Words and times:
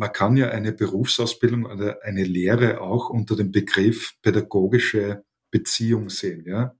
man 0.00 0.12
kann 0.14 0.38
ja 0.38 0.48
eine 0.48 0.72
Berufsausbildung 0.72 1.66
oder 1.66 2.02
eine 2.02 2.24
Lehre 2.24 2.80
auch 2.80 3.10
unter 3.10 3.36
dem 3.36 3.52
Begriff 3.52 4.14
pädagogische 4.22 5.24
Beziehung 5.50 6.08
sehen, 6.08 6.44
ja. 6.46 6.74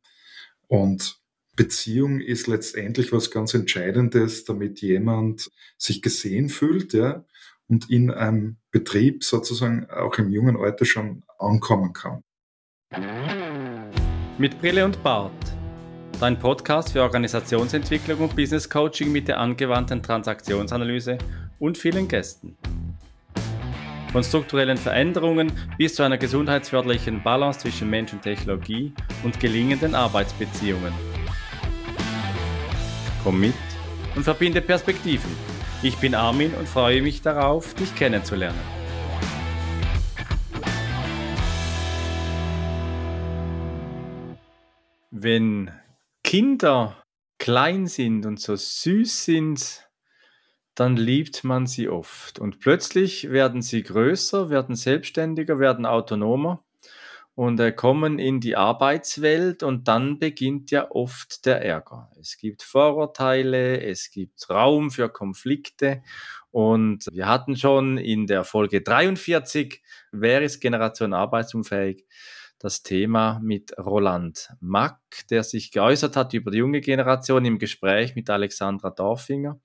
Und 0.69 1.21
Beziehung 1.55 2.21
ist 2.21 2.47
letztendlich 2.47 3.13
was 3.13 3.31
ganz 3.31 3.53
Entscheidendes, 3.53 4.45
damit 4.45 4.81
jemand 4.81 5.51
sich 5.77 6.01
gesehen 6.01 6.49
fühlt, 6.49 6.95
ja, 6.95 7.27
und 7.69 7.91
in 7.91 8.11
einem 8.11 8.57
Betrieb 8.71 9.23
sozusagen 9.23 9.91
auch 9.91 10.17
im 10.17 10.31
jungen 10.31 10.57
Alter 10.57 10.87
schon 10.87 11.23
ankommen 11.39 11.93
kann. 11.93 12.23
Mit 14.39 14.59
Brille 14.63 14.87
und 14.87 15.03
Bart. 15.03 15.31
Dein 16.19 16.39
Podcast 16.39 16.93
für 16.93 17.03
Organisationsentwicklung 17.03 18.21
und 18.21 18.35
Business 18.35 18.69
Coaching 18.69 19.13
mit 19.13 19.29
der 19.29 19.39
angewandten 19.39 20.03
Transaktionsanalyse 20.03 21.19
und 21.59 21.77
vielen 21.77 22.09
Gästen. 22.09 22.57
Von 24.13 24.25
strukturellen 24.25 24.77
Veränderungen 24.77 25.53
bis 25.79 25.95
zu 25.95 26.03
einer 26.03 26.19
gesundheitsförderlichen 26.19 27.23
Balance 27.23 27.61
zwischen 27.61 27.89
Mensch 27.89 28.13
und 28.13 28.23
Technologie 28.23 28.93
und 29.23 29.39
gelingenden 29.39 29.95
Arbeitsbeziehungen. 29.95 30.93
Komm 33.23 33.39
mit 33.39 33.55
und 34.17 34.25
verbinde 34.25 34.61
Perspektiven. 34.63 35.31
Ich 35.85 35.97
bin 35.99 36.17
Armin 36.17 36.53
und 36.55 36.69
freue 36.69 37.03
mich 37.03 37.23
darauf, 37.23 37.73
dich 37.75 37.95
kennenzulernen. 37.95 38.59
Wenn 45.13 45.71
Kinder 46.25 47.01
klein 47.39 47.87
sind 47.87 48.27
und 48.27 48.41
so 48.41 48.57
süß 48.57 49.25
sind, 49.25 49.90
dann 50.81 50.97
liebt 50.97 51.45
man 51.45 51.67
sie 51.67 51.91
oft. 51.91 52.39
Und 52.39 52.59
plötzlich 52.59 53.31
werden 53.31 53.61
sie 53.61 53.83
größer, 53.83 54.49
werden 54.49 54.75
selbstständiger, 54.75 55.59
werden 55.59 55.85
autonomer 55.85 56.65
und 57.35 57.61
äh, 57.61 57.71
kommen 57.71 58.19
in 58.19 58.41
die 58.41 58.57
Arbeitswelt 58.57 59.63
und 59.63 59.89
dann 59.89 60.19
beginnt 60.19 60.71
ja 60.71 60.91
oft 60.91 61.45
der 61.45 61.63
Ärger. 61.63 62.11
Es 62.19 62.39
gibt 62.39 62.63
Vorurteile, 62.63 63.83
es 63.83 64.11
gibt 64.11 64.49
Raum 64.49 64.91
für 64.91 65.11
Konflikte 65.11 66.03
und 66.51 67.07
wir 67.13 67.29
hatten 67.29 67.59
schon 67.59 67.99
in 67.99 68.27
der 68.27 68.45
Folge 68.45 68.81
43, 68.81 69.83
wer 70.13 70.41
ist 70.41 70.61
Generation 70.61 71.13
arbeitsunfähig, 71.13 72.07
das 72.59 72.83
Thema 72.83 73.39
mit 73.43 73.77
Roland 73.77 74.49
Mack, 74.61 74.99
der 75.29 75.45
sich 75.45 75.73
geäußert 75.73 76.17
hat 76.17 76.33
über 76.33 76.51
die 76.51 76.59
junge 76.59 76.81
Generation 76.81 77.45
im 77.45 77.59
Gespräch 77.59 78.15
mit 78.15 78.31
Alexandra 78.31 78.89
Dorfinger. 78.89 79.61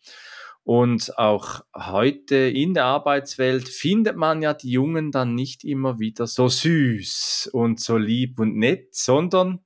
Und 0.66 1.19
auch 1.19 1.61
heute 1.75 2.35
in 2.35 2.73
der 2.73 2.85
Arbeitswelt 2.85 3.69
findet 3.69 4.17
man 4.17 4.41
ja 4.41 4.55
die 4.55 4.72
Jungen 4.72 5.11
dann 5.11 5.35
nicht 5.35 5.63
immer 5.63 5.99
wieder 5.99 6.25
so 6.25 6.47
süß 6.47 7.52
und 7.53 7.80
so 7.80 7.97
lieb 7.97 8.39
und 8.39 8.57
nett, 8.57 8.95
sondern 8.95 9.59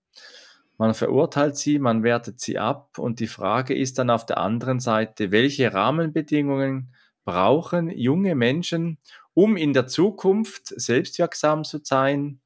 man 0.78 0.94
verurteilt 0.94 1.56
sie, 1.56 1.80
man 1.80 2.04
wertet 2.04 2.42
sie 2.42 2.60
ab. 2.60 3.00
Und 3.00 3.22
die 3.22 3.28
Frage 3.28 3.74
ist 3.74 3.98
dann 3.98 4.10
auf 4.10 4.26
der 4.26 4.40
anderen 4.40 4.82
Seite, 4.82 5.32
welche 5.32 5.74
Rahmenbedingungen 5.74 6.94
brauchen 7.24 7.90
junge 7.90 8.36
Menschen, 8.36 8.98
um 9.34 9.56
in 9.56 9.72
der 9.72 9.88
Zukunft 9.88 10.68
selbstwirksam 10.68 11.64
zu 11.64 11.80
sein, 11.82 12.42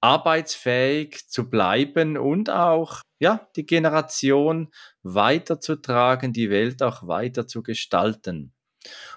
arbeitsfähig 0.00 1.28
zu 1.28 1.50
bleiben 1.50 2.16
und 2.16 2.48
auch 2.48 3.02
ja, 3.18 3.48
die 3.56 3.66
Generation 3.66 4.68
weiterzutragen, 5.02 6.32
die 6.32 6.50
Welt 6.50 6.82
auch 6.82 7.06
weiter 7.06 7.46
zu 7.46 7.62
gestalten. 7.62 8.52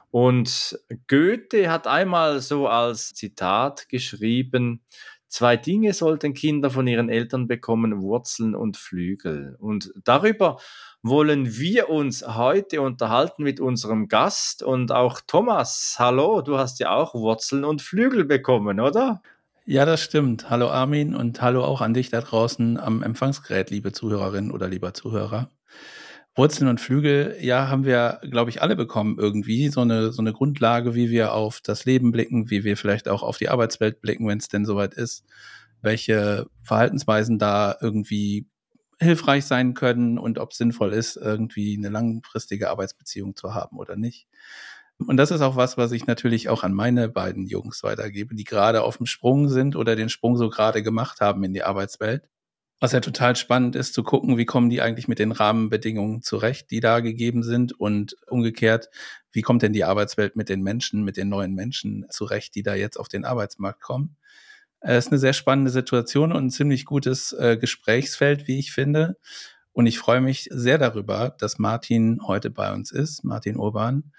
Und 0.09 0.79
Goethe 1.07 1.69
hat 1.71 1.87
einmal 1.87 2.41
so 2.41 2.67
als 2.67 3.13
Zitat 3.13 3.87
geschrieben, 3.87 4.81
zwei 5.27 5.55
Dinge 5.55 5.93
sollten 5.93 6.33
Kinder 6.33 6.69
von 6.69 6.85
ihren 6.87 7.09
Eltern 7.09 7.47
bekommen, 7.47 8.01
Wurzeln 8.01 8.53
und 8.53 8.75
Flügel. 8.75 9.55
Und 9.59 9.93
darüber 10.03 10.59
wollen 11.01 11.57
wir 11.57 11.89
uns 11.89 12.27
heute 12.27 12.81
unterhalten 12.81 13.43
mit 13.43 13.59
unserem 13.61 14.09
Gast 14.09 14.61
und 14.61 14.91
auch 14.91 15.21
Thomas. 15.25 15.95
Hallo, 15.97 16.41
du 16.41 16.57
hast 16.57 16.79
ja 16.79 16.91
auch 16.91 17.15
Wurzeln 17.15 17.63
und 17.63 17.81
Flügel 17.81 18.25
bekommen, 18.25 18.79
oder? 18.81 19.21
Ja, 19.71 19.85
das 19.85 20.01
stimmt. 20.01 20.49
Hallo 20.49 20.67
Armin 20.69 21.15
und 21.15 21.41
hallo 21.41 21.63
auch 21.63 21.79
an 21.79 21.93
dich 21.93 22.09
da 22.09 22.19
draußen 22.19 22.77
am 22.77 23.01
Empfangsgerät, 23.03 23.69
liebe 23.69 23.93
Zuhörerin 23.93 24.51
oder 24.51 24.67
lieber 24.67 24.93
Zuhörer. 24.93 25.49
Wurzeln 26.35 26.67
und 26.67 26.81
Flügel, 26.81 27.37
ja, 27.39 27.69
haben 27.69 27.85
wir, 27.85 28.19
glaube 28.21 28.49
ich, 28.49 28.61
alle 28.61 28.75
bekommen 28.75 29.15
irgendwie. 29.17 29.69
So 29.69 29.79
eine, 29.79 30.11
so 30.11 30.21
eine 30.21 30.33
Grundlage, 30.33 30.93
wie 30.93 31.09
wir 31.09 31.33
auf 31.33 31.61
das 31.61 31.85
Leben 31.85 32.11
blicken, 32.11 32.49
wie 32.49 32.65
wir 32.65 32.75
vielleicht 32.75 33.07
auch 33.07 33.23
auf 33.23 33.37
die 33.37 33.47
Arbeitswelt 33.47 34.01
blicken, 34.01 34.27
wenn 34.27 34.39
es 34.39 34.49
denn 34.49 34.65
soweit 34.65 34.93
ist. 34.93 35.23
Welche 35.81 36.47
Verhaltensweisen 36.63 37.39
da 37.39 37.77
irgendwie 37.79 38.47
hilfreich 38.99 39.45
sein 39.45 39.73
können 39.73 40.17
und 40.17 40.37
ob 40.37 40.51
es 40.51 40.57
sinnvoll 40.57 40.91
ist, 40.91 41.15
irgendwie 41.15 41.77
eine 41.77 41.87
langfristige 41.87 42.71
Arbeitsbeziehung 42.71 43.37
zu 43.37 43.53
haben 43.53 43.77
oder 43.77 43.95
nicht. 43.95 44.27
Und 45.07 45.17
das 45.17 45.31
ist 45.31 45.41
auch 45.41 45.55
was, 45.55 45.77
was 45.77 45.91
ich 45.91 46.07
natürlich 46.07 46.49
auch 46.49 46.63
an 46.63 46.73
meine 46.73 47.09
beiden 47.09 47.47
Jungs 47.47 47.83
weitergebe, 47.83 48.35
die 48.35 48.43
gerade 48.43 48.83
auf 48.83 48.97
dem 48.97 49.05
Sprung 49.05 49.49
sind 49.49 49.75
oder 49.75 49.95
den 49.95 50.09
Sprung 50.09 50.37
so 50.37 50.49
gerade 50.49 50.83
gemacht 50.83 51.21
haben 51.21 51.43
in 51.43 51.53
die 51.53 51.63
Arbeitswelt. 51.63 52.27
Was 52.79 52.93
ja 52.93 52.99
total 52.99 53.35
spannend 53.35 53.75
ist, 53.75 53.93
zu 53.93 54.01
gucken, 54.01 54.37
wie 54.37 54.45
kommen 54.45 54.71
die 54.71 54.81
eigentlich 54.81 55.07
mit 55.07 55.19
den 55.19 55.31
Rahmenbedingungen 55.31 56.23
zurecht, 56.23 56.71
die 56.71 56.79
da 56.79 56.99
gegeben 56.99 57.43
sind 57.43 57.79
und 57.79 58.15
umgekehrt, 58.27 58.89
wie 59.31 59.43
kommt 59.43 59.61
denn 59.61 59.73
die 59.73 59.83
Arbeitswelt 59.83 60.35
mit 60.35 60.49
den 60.49 60.63
Menschen, 60.63 61.03
mit 61.03 61.15
den 61.15 61.29
neuen 61.29 61.53
Menschen 61.53 62.07
zurecht, 62.09 62.55
die 62.55 62.63
da 62.63 62.73
jetzt 62.73 62.97
auf 62.97 63.07
den 63.07 63.23
Arbeitsmarkt 63.23 63.81
kommen. 63.81 64.17
Es 64.79 65.05
ist 65.05 65.11
eine 65.11 65.19
sehr 65.19 65.33
spannende 65.33 65.69
Situation 65.69 66.31
und 66.31 66.45
ein 66.45 66.49
ziemlich 66.49 66.85
gutes 66.85 67.33
äh, 67.33 67.55
Gesprächsfeld, 67.55 68.47
wie 68.47 68.57
ich 68.57 68.71
finde. 68.71 69.15
Und 69.73 69.85
ich 69.85 69.99
freue 69.99 70.21
mich 70.21 70.49
sehr 70.51 70.79
darüber, 70.79 71.35
dass 71.37 71.59
Martin 71.59 72.19
heute 72.25 72.49
bei 72.49 72.73
uns 72.73 72.91
ist, 72.91 73.23
Martin 73.23 73.57
Urban 73.57 74.11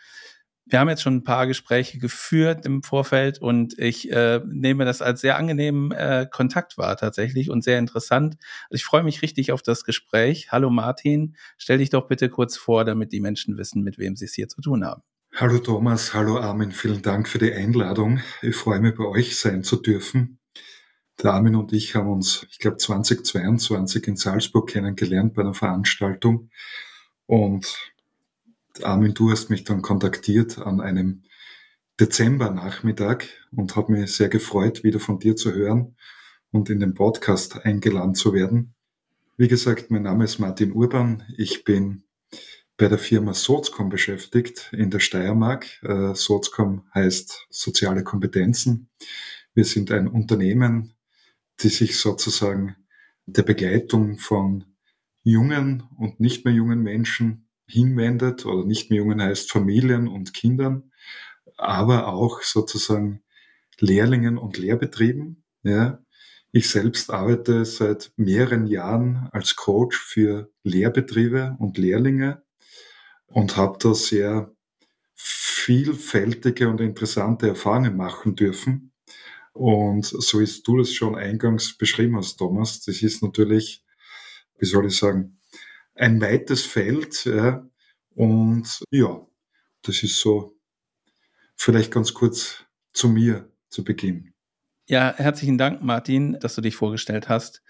wir 0.66 0.78
haben 0.78 0.88
jetzt 0.88 1.02
schon 1.02 1.16
ein 1.16 1.24
paar 1.24 1.46
Gespräche 1.46 1.98
geführt 1.98 2.64
im 2.64 2.82
Vorfeld 2.82 3.40
und 3.40 3.78
ich 3.78 4.10
äh, 4.12 4.40
nehme 4.46 4.84
das 4.84 5.02
als 5.02 5.20
sehr 5.20 5.36
angenehmen 5.36 5.90
äh, 5.92 6.26
Kontakt 6.30 6.78
wahr 6.78 6.96
tatsächlich 6.96 7.50
und 7.50 7.64
sehr 7.64 7.78
interessant. 7.78 8.36
Also 8.70 8.76
ich 8.76 8.84
freue 8.84 9.02
mich 9.02 9.22
richtig 9.22 9.52
auf 9.52 9.62
das 9.62 9.84
Gespräch. 9.84 10.52
Hallo 10.52 10.70
Martin, 10.70 11.36
stell 11.58 11.78
dich 11.78 11.90
doch 11.90 12.06
bitte 12.06 12.28
kurz 12.28 12.56
vor, 12.56 12.84
damit 12.84 13.12
die 13.12 13.20
Menschen 13.20 13.58
wissen, 13.58 13.82
mit 13.82 13.98
wem 13.98 14.16
sie 14.16 14.26
es 14.26 14.34
hier 14.34 14.48
zu 14.48 14.60
tun 14.60 14.84
haben. 14.84 15.02
Hallo 15.34 15.58
Thomas, 15.58 16.14
hallo 16.14 16.38
Armin, 16.38 16.72
vielen 16.72 17.02
Dank 17.02 17.26
für 17.26 17.38
die 17.38 17.52
Einladung. 17.52 18.20
Ich 18.42 18.54
freue 18.54 18.80
mich, 18.80 18.94
bei 18.94 19.04
euch 19.04 19.36
sein 19.38 19.64
zu 19.64 19.76
dürfen. 19.76 20.38
Der 21.22 21.32
Armin 21.32 21.56
und 21.56 21.72
ich 21.72 21.94
haben 21.94 22.08
uns, 22.08 22.46
ich 22.50 22.58
glaube, 22.58 22.76
2022 22.76 24.06
in 24.08 24.16
Salzburg 24.16 24.68
kennengelernt 24.68 25.34
bei 25.34 25.42
einer 25.42 25.54
Veranstaltung. 25.54 26.50
Und 27.26 27.91
Armin, 28.80 29.14
du 29.14 29.30
hast 29.30 29.50
mich 29.50 29.64
dann 29.64 29.82
kontaktiert 29.82 30.58
an 30.58 30.80
einem 30.80 31.22
Dezembernachmittag 32.00 33.24
und 33.50 33.76
habe 33.76 33.92
mich 33.92 34.12
sehr 34.12 34.28
gefreut, 34.28 34.82
wieder 34.82 34.98
von 34.98 35.18
dir 35.18 35.36
zu 35.36 35.52
hören 35.52 35.96
und 36.50 36.70
in 36.70 36.80
den 36.80 36.94
Podcast 36.94 37.64
eingeladen 37.64 38.14
zu 38.14 38.32
werden. 38.32 38.74
Wie 39.36 39.48
gesagt, 39.48 39.90
mein 39.90 40.02
Name 40.02 40.24
ist 40.24 40.38
Martin 40.38 40.72
Urban. 40.72 41.22
Ich 41.36 41.64
bin 41.64 42.04
bei 42.78 42.88
der 42.88 42.98
Firma 42.98 43.34
Sozcom 43.34 43.90
beschäftigt 43.90 44.70
in 44.72 44.90
der 44.90 45.00
Steiermark. 45.00 45.82
Äh, 45.82 46.14
Sozcom 46.14 46.88
heißt 46.94 47.46
soziale 47.50 48.02
Kompetenzen. 48.02 48.88
Wir 49.54 49.64
sind 49.64 49.90
ein 49.90 50.08
Unternehmen, 50.08 50.94
die 51.60 51.68
sich 51.68 51.98
sozusagen 51.98 52.76
der 53.26 53.42
Begleitung 53.42 54.18
von 54.18 54.64
jungen 55.22 55.82
und 55.98 56.20
nicht 56.20 56.44
mehr 56.44 56.54
jungen 56.54 56.82
Menschen 56.82 57.41
hinwendet 57.66 58.46
oder 58.46 58.64
nicht 58.64 58.90
mehr 58.90 58.98
Jungen 58.98 59.22
heißt 59.22 59.50
Familien 59.50 60.08
und 60.08 60.34
Kindern, 60.34 60.92
aber 61.56 62.08
auch 62.08 62.42
sozusagen 62.42 63.22
Lehrlingen 63.78 64.38
und 64.38 64.58
Lehrbetrieben. 64.58 65.44
Ja. 65.62 65.98
Ich 66.52 66.68
selbst 66.68 67.10
arbeite 67.10 67.64
seit 67.64 68.12
mehreren 68.16 68.66
Jahren 68.66 69.28
als 69.32 69.56
Coach 69.56 69.98
für 69.98 70.50
Lehrbetriebe 70.64 71.56
und 71.58 71.78
Lehrlinge 71.78 72.42
und 73.26 73.56
habe 73.56 73.78
da 73.80 73.94
sehr 73.94 74.52
vielfältige 75.14 76.68
und 76.68 76.80
interessante 76.80 77.48
Erfahrungen 77.48 77.96
machen 77.96 78.36
dürfen. 78.36 78.92
Und 79.52 80.04
so 80.04 80.40
wie 80.40 80.62
du 80.64 80.78
das 80.78 80.92
schon 80.92 81.14
eingangs 81.14 81.76
beschrieben 81.76 82.16
hast, 82.16 82.36
Thomas, 82.36 82.80
das 82.80 83.02
ist 83.02 83.22
natürlich, 83.22 83.84
wie 84.58 84.66
soll 84.66 84.86
ich 84.86 84.96
sagen, 84.96 85.38
ein 85.94 86.20
weites 86.20 86.62
Feld. 86.62 87.24
Ja. 87.24 87.66
Und 88.14 88.82
ja, 88.90 89.26
das 89.82 90.02
ist 90.02 90.20
so 90.20 90.56
vielleicht 91.56 91.92
ganz 91.92 92.14
kurz 92.14 92.64
zu 92.92 93.08
mir 93.08 93.50
zu 93.68 93.84
Beginn. 93.84 94.32
Ja, 94.88 95.14
herzlichen 95.16 95.58
Dank, 95.58 95.82
Martin, 95.82 96.38
dass 96.40 96.54
du 96.54 96.60
dich 96.60 96.76
vorgestellt 96.76 97.28
hast. 97.28 97.62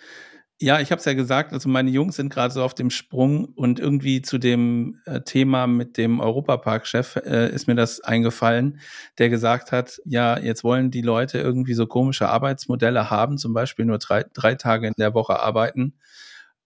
Ja, 0.58 0.80
ich 0.80 0.92
habe 0.92 1.00
es 1.00 1.04
ja 1.04 1.14
gesagt, 1.14 1.52
also 1.52 1.68
meine 1.68 1.90
Jungs 1.90 2.16
sind 2.16 2.32
gerade 2.32 2.54
so 2.54 2.62
auf 2.62 2.74
dem 2.74 2.90
Sprung 2.90 3.46
und 3.46 3.80
irgendwie 3.80 4.22
zu 4.22 4.38
dem 4.38 5.00
äh, 5.06 5.20
Thema 5.20 5.66
mit 5.66 5.96
dem 5.96 6.20
Europapark-Chef 6.20 7.16
äh, 7.16 7.52
ist 7.52 7.66
mir 7.66 7.74
das 7.74 8.00
eingefallen, 8.00 8.78
der 9.18 9.28
gesagt 9.28 9.72
hat, 9.72 10.00
ja, 10.04 10.38
jetzt 10.38 10.62
wollen 10.62 10.92
die 10.92 11.02
Leute 11.02 11.38
irgendwie 11.38 11.74
so 11.74 11.86
komische 11.86 12.28
Arbeitsmodelle 12.28 13.10
haben, 13.10 13.38
zum 13.38 13.54
Beispiel 13.54 13.86
nur 13.86 13.98
drei, 13.98 14.24
drei 14.34 14.54
Tage 14.54 14.86
in 14.86 14.94
der 14.96 15.14
Woche 15.14 15.40
arbeiten. 15.40 15.94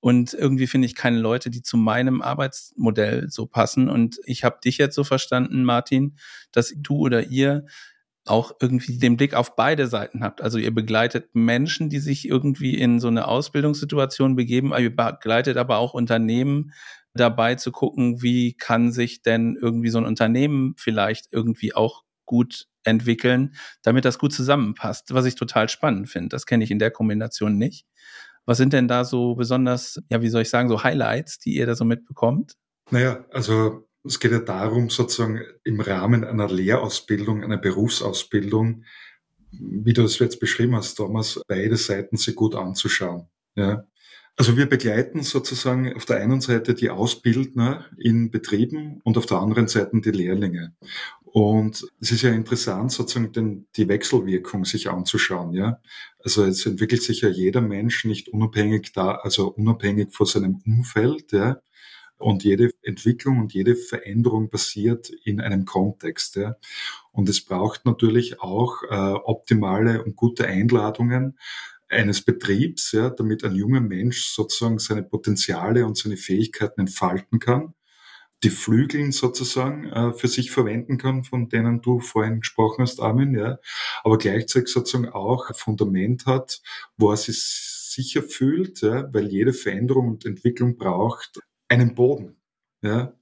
Und 0.00 0.34
irgendwie 0.34 0.66
finde 0.66 0.86
ich 0.86 0.94
keine 0.94 1.18
Leute, 1.18 1.50
die 1.50 1.62
zu 1.62 1.76
meinem 1.76 2.22
Arbeitsmodell 2.22 3.28
so 3.28 3.46
passen. 3.46 3.88
Und 3.88 4.20
ich 4.24 4.44
habe 4.44 4.58
dich 4.64 4.78
jetzt 4.78 4.94
so 4.94 5.04
verstanden, 5.04 5.64
Martin, 5.64 6.16
dass 6.52 6.72
du 6.76 6.98
oder 6.98 7.24
ihr 7.24 7.66
auch 8.26 8.52
irgendwie 8.60 8.98
den 8.98 9.16
Blick 9.16 9.34
auf 9.34 9.56
beide 9.56 9.86
Seiten 9.86 10.22
habt. 10.22 10.42
Also 10.42 10.58
ihr 10.58 10.74
begleitet 10.74 11.34
Menschen, 11.34 11.88
die 11.88 12.00
sich 12.00 12.28
irgendwie 12.28 12.74
in 12.74 13.00
so 13.00 13.08
eine 13.08 13.28
Ausbildungssituation 13.28 14.36
begeben, 14.36 14.72
ihr 14.76 14.94
begleitet 14.94 15.56
aber 15.56 15.78
auch 15.78 15.94
Unternehmen 15.94 16.72
dabei 17.14 17.54
zu 17.54 17.72
gucken, 17.72 18.22
wie 18.22 18.54
kann 18.54 18.92
sich 18.92 19.22
denn 19.22 19.56
irgendwie 19.60 19.88
so 19.88 19.98
ein 19.98 20.04
Unternehmen 20.04 20.74
vielleicht 20.76 21.28
irgendwie 21.32 21.74
auch 21.74 22.02
gut 22.26 22.66
entwickeln, 22.84 23.54
damit 23.82 24.04
das 24.04 24.18
gut 24.18 24.32
zusammenpasst, 24.32 25.14
was 25.14 25.24
ich 25.24 25.34
total 25.36 25.68
spannend 25.68 26.08
finde. 26.08 26.28
Das 26.28 26.46
kenne 26.46 26.64
ich 26.64 26.70
in 26.70 26.78
der 26.78 26.90
Kombination 26.90 27.56
nicht. 27.56 27.86
Was 28.46 28.58
sind 28.58 28.72
denn 28.72 28.88
da 28.88 29.04
so 29.04 29.34
besonders, 29.34 30.00
ja, 30.08 30.22
wie 30.22 30.28
soll 30.28 30.42
ich 30.42 30.50
sagen, 30.50 30.68
so 30.68 30.82
Highlights, 30.82 31.38
die 31.38 31.56
ihr 31.56 31.66
da 31.66 31.74
so 31.74 31.84
mitbekommt? 31.84 32.54
Naja, 32.90 33.26
also 33.30 33.88
es 34.04 34.20
geht 34.20 34.30
ja 34.30 34.38
darum, 34.38 34.88
sozusagen 34.88 35.40
im 35.64 35.80
Rahmen 35.80 36.24
einer 36.24 36.48
Lehrausbildung, 36.48 37.42
einer 37.42 37.58
Berufsausbildung, 37.58 38.84
wie 39.50 39.92
du 39.92 40.04
es 40.04 40.18
jetzt 40.18 40.38
beschrieben 40.38 40.76
hast, 40.76 40.94
Thomas, 40.94 41.40
beide 41.48 41.76
Seiten 41.76 42.16
sich 42.16 42.36
gut 42.36 42.54
anzuschauen. 42.54 43.28
Ja. 43.56 43.84
Also 44.38 44.58
wir 44.58 44.66
begleiten 44.66 45.22
sozusagen 45.22 45.94
auf 45.96 46.04
der 46.04 46.18
einen 46.18 46.42
Seite 46.42 46.74
die 46.74 46.90
Ausbildner 46.90 47.86
in 47.96 48.30
Betrieben 48.30 49.00
und 49.02 49.16
auf 49.16 49.24
der 49.24 49.38
anderen 49.38 49.66
Seite 49.66 49.98
die 50.02 50.10
Lehrlinge. 50.10 50.74
Und 51.24 51.86
es 52.00 52.12
ist 52.12 52.22
ja 52.22 52.32
interessant, 52.32 52.92
sozusagen 52.92 53.32
den, 53.32 53.66
die 53.76 53.88
Wechselwirkung 53.88 54.64
sich 54.64 54.90
anzuschauen, 54.90 55.54
ja. 55.54 55.80
Also 56.22 56.44
es 56.44 56.64
entwickelt 56.66 57.02
sich 57.02 57.22
ja 57.22 57.28
jeder 57.28 57.60
Mensch 57.60 58.04
nicht 58.04 58.28
unabhängig 58.28 58.92
da, 58.92 59.16
also 59.16 59.52
unabhängig 59.52 60.14
von 60.14 60.26
seinem 60.26 60.62
Umfeld, 60.66 61.32
ja. 61.32 61.60
Und 62.18 62.44
jede 62.44 62.70
Entwicklung 62.82 63.38
und 63.40 63.52
jede 63.52 63.76
Veränderung 63.76 64.48
passiert 64.48 65.10
in 65.24 65.40
einem 65.40 65.66
Kontext. 65.66 66.36
Ja. 66.36 66.56
Und 67.12 67.28
es 67.28 67.44
braucht 67.44 67.84
natürlich 67.84 68.40
auch 68.40 68.82
äh, 68.84 68.94
optimale 68.94 70.02
und 70.02 70.16
gute 70.16 70.46
Einladungen 70.46 71.38
eines 71.88 72.22
Betriebs, 72.22 72.92
ja, 72.92 73.10
damit 73.10 73.44
ein 73.44 73.54
junger 73.54 73.80
Mensch 73.80 74.28
sozusagen 74.28 74.78
seine 74.78 75.02
Potenziale 75.02 75.86
und 75.86 75.96
seine 75.96 76.16
Fähigkeiten 76.16 76.80
entfalten 76.80 77.38
kann, 77.38 77.74
die 78.44 78.50
Flügeln 78.50 79.12
sozusagen 79.12 79.86
äh, 79.86 80.12
für 80.12 80.28
sich 80.28 80.50
verwenden 80.50 80.98
kann, 80.98 81.24
von 81.24 81.48
denen 81.48 81.80
du 81.80 82.00
vorhin 82.00 82.40
gesprochen 82.40 82.82
hast, 82.82 83.00
Armin, 83.00 83.34
ja, 83.34 83.58
aber 84.04 84.18
gleichzeitig 84.18 84.68
sozusagen 84.68 85.08
auch 85.08 85.48
ein 85.48 85.54
Fundament 85.54 86.26
hat, 86.26 86.60
wo 86.96 87.10
er 87.10 87.16
sich 87.16 87.42
sicher 87.96 88.22
fühlt, 88.22 88.82
ja, 88.82 89.12
weil 89.12 89.28
jede 89.28 89.52
Veränderung 89.52 90.08
und 90.08 90.26
Entwicklung 90.26 90.76
braucht 90.76 91.40
einen 91.68 91.94
Boden, 91.94 92.36
ja, 92.82 93.14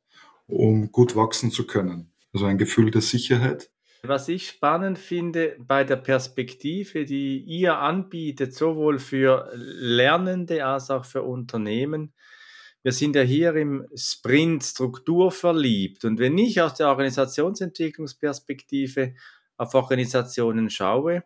um 0.46 0.90
gut 0.90 1.16
wachsen 1.16 1.50
zu 1.50 1.66
können. 1.66 2.12
Also 2.32 2.46
ein 2.46 2.58
Gefühl 2.58 2.90
der 2.90 3.00
Sicherheit. 3.02 3.70
Was 4.06 4.28
ich 4.28 4.48
spannend 4.48 4.98
finde 4.98 5.56
bei 5.58 5.82
der 5.82 5.96
Perspektive, 5.96 7.06
die 7.06 7.38
ihr 7.38 7.78
anbietet, 7.78 8.54
sowohl 8.54 8.98
für 8.98 9.50
Lernende 9.54 10.66
als 10.66 10.90
auch 10.90 11.06
für 11.06 11.22
Unternehmen, 11.22 12.12
wir 12.82 12.92
sind 12.92 13.16
ja 13.16 13.22
hier 13.22 13.56
im 13.56 13.86
Sprint 13.96 14.62
Struktur 14.62 15.32
verliebt. 15.32 16.04
Und 16.04 16.18
wenn 16.18 16.36
ich 16.36 16.60
aus 16.60 16.74
der 16.74 16.88
Organisationsentwicklungsperspektive 16.88 19.14
auf 19.56 19.72
Organisationen 19.72 20.68
schaue, 20.68 21.24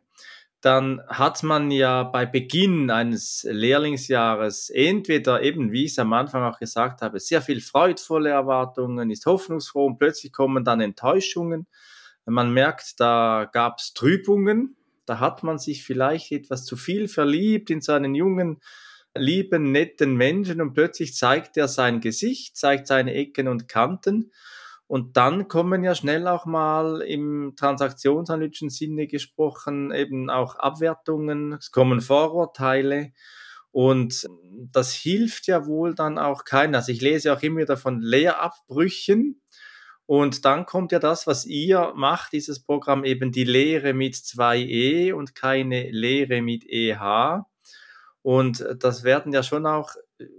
dann 0.61 1.01
hat 1.09 1.43
man 1.43 1.73
ja 1.73 2.05
bei 2.05 2.27
Beginn 2.27 2.93
eines 2.93 3.45
Lehrlingsjahres 3.51 4.71
entweder 4.71 5.43
eben, 5.43 5.73
wie 5.73 5.87
ich 5.87 5.93
es 5.93 5.99
am 5.99 6.13
Anfang 6.13 6.45
auch 6.45 6.61
gesagt 6.61 7.03
habe, 7.03 7.19
sehr 7.19 7.43
viel 7.43 7.61
freudvolle 7.61 8.31
Erwartungen, 8.31 9.11
ist 9.11 9.27
hoffnungsfroh 9.27 9.87
und 9.87 9.99
plötzlich 9.99 10.33
kommen 10.33 10.63
dann 10.63 10.81
Enttäuschungen. 10.81 11.67
Man 12.29 12.53
merkt, 12.53 13.01
da 13.01 13.49
gab 13.53 13.79
es 13.79 13.95
Trübungen, 13.95 14.77
da 15.07 15.21
hat 15.21 15.43
man 15.43 15.59
sich 15.59 15.85
vielleicht 15.85 16.33
etwas 16.33 16.65
zu 16.65 16.77
viel 16.77 17.09
verliebt 17.09 17.71
in 17.71 17.81
seinen 17.81 18.15
jungen, 18.15 18.61
lieben, 19.17 19.73
netten 19.73 20.15
Menschen 20.15 20.61
und 20.61 20.75
plötzlich 20.75 21.15
zeigt 21.15 21.57
er 21.57 21.69
sein 21.69 22.01
Gesicht, 22.01 22.57
zeigt 22.57 22.87
seine 22.87 23.15
Ecken 23.15 23.49
und 23.49 23.69
Kanten 23.69 24.31
und 24.89 25.19
dann 25.19 25.49
kommen 25.49 25.85
ja 25.85 25.95
schnell 25.95 26.27
auch 26.27 26.47
mal 26.47 27.03
im 27.03 27.53
transaktionsanalytischen 27.57 28.71
Sinne 28.71 29.07
gesprochen 29.07 29.93
eben 29.93 30.31
auch 30.31 30.57
Abwertungen, 30.57 31.53
es 31.53 31.71
kommen 31.71 32.01
Vorurteile. 32.01 33.13
Und 33.71 34.27
das 34.73 34.95
hilft 34.95 35.47
ja 35.47 35.67
wohl 35.67 35.95
dann 35.95 36.19
auch 36.19 36.45
keinen. 36.47 36.75
Also 36.75 36.91
ich 36.91 37.03
lese 37.03 37.35
auch 37.35 37.43
immer 37.43 37.61
wieder 37.61 37.77
von 37.77 38.01
Lehrabbrüchen. 38.01 39.43
Und 40.09 40.47
dann 40.47 40.65
kommt 40.65 40.91
ja 40.93 41.01
das, 41.01 41.27
was 41.27 41.45
ihr 41.45 41.93
macht, 41.95 42.33
dieses 42.33 42.61
Programm 42.61 43.05
eben 43.05 43.31
die 43.31 43.45
Lehre 43.45 43.93
mit 43.93 44.17
zwei 44.17 44.57
E 44.57 45.13
und 45.13 45.35
keine 45.35 45.91
Lehre 45.91 46.41
mit 46.41 46.65
EH. 46.67 47.45
Und 48.23 48.65
das 48.79 49.05
werden 49.05 49.35
ja 49.35 49.43
schon 49.43 49.67
auch 49.67 49.91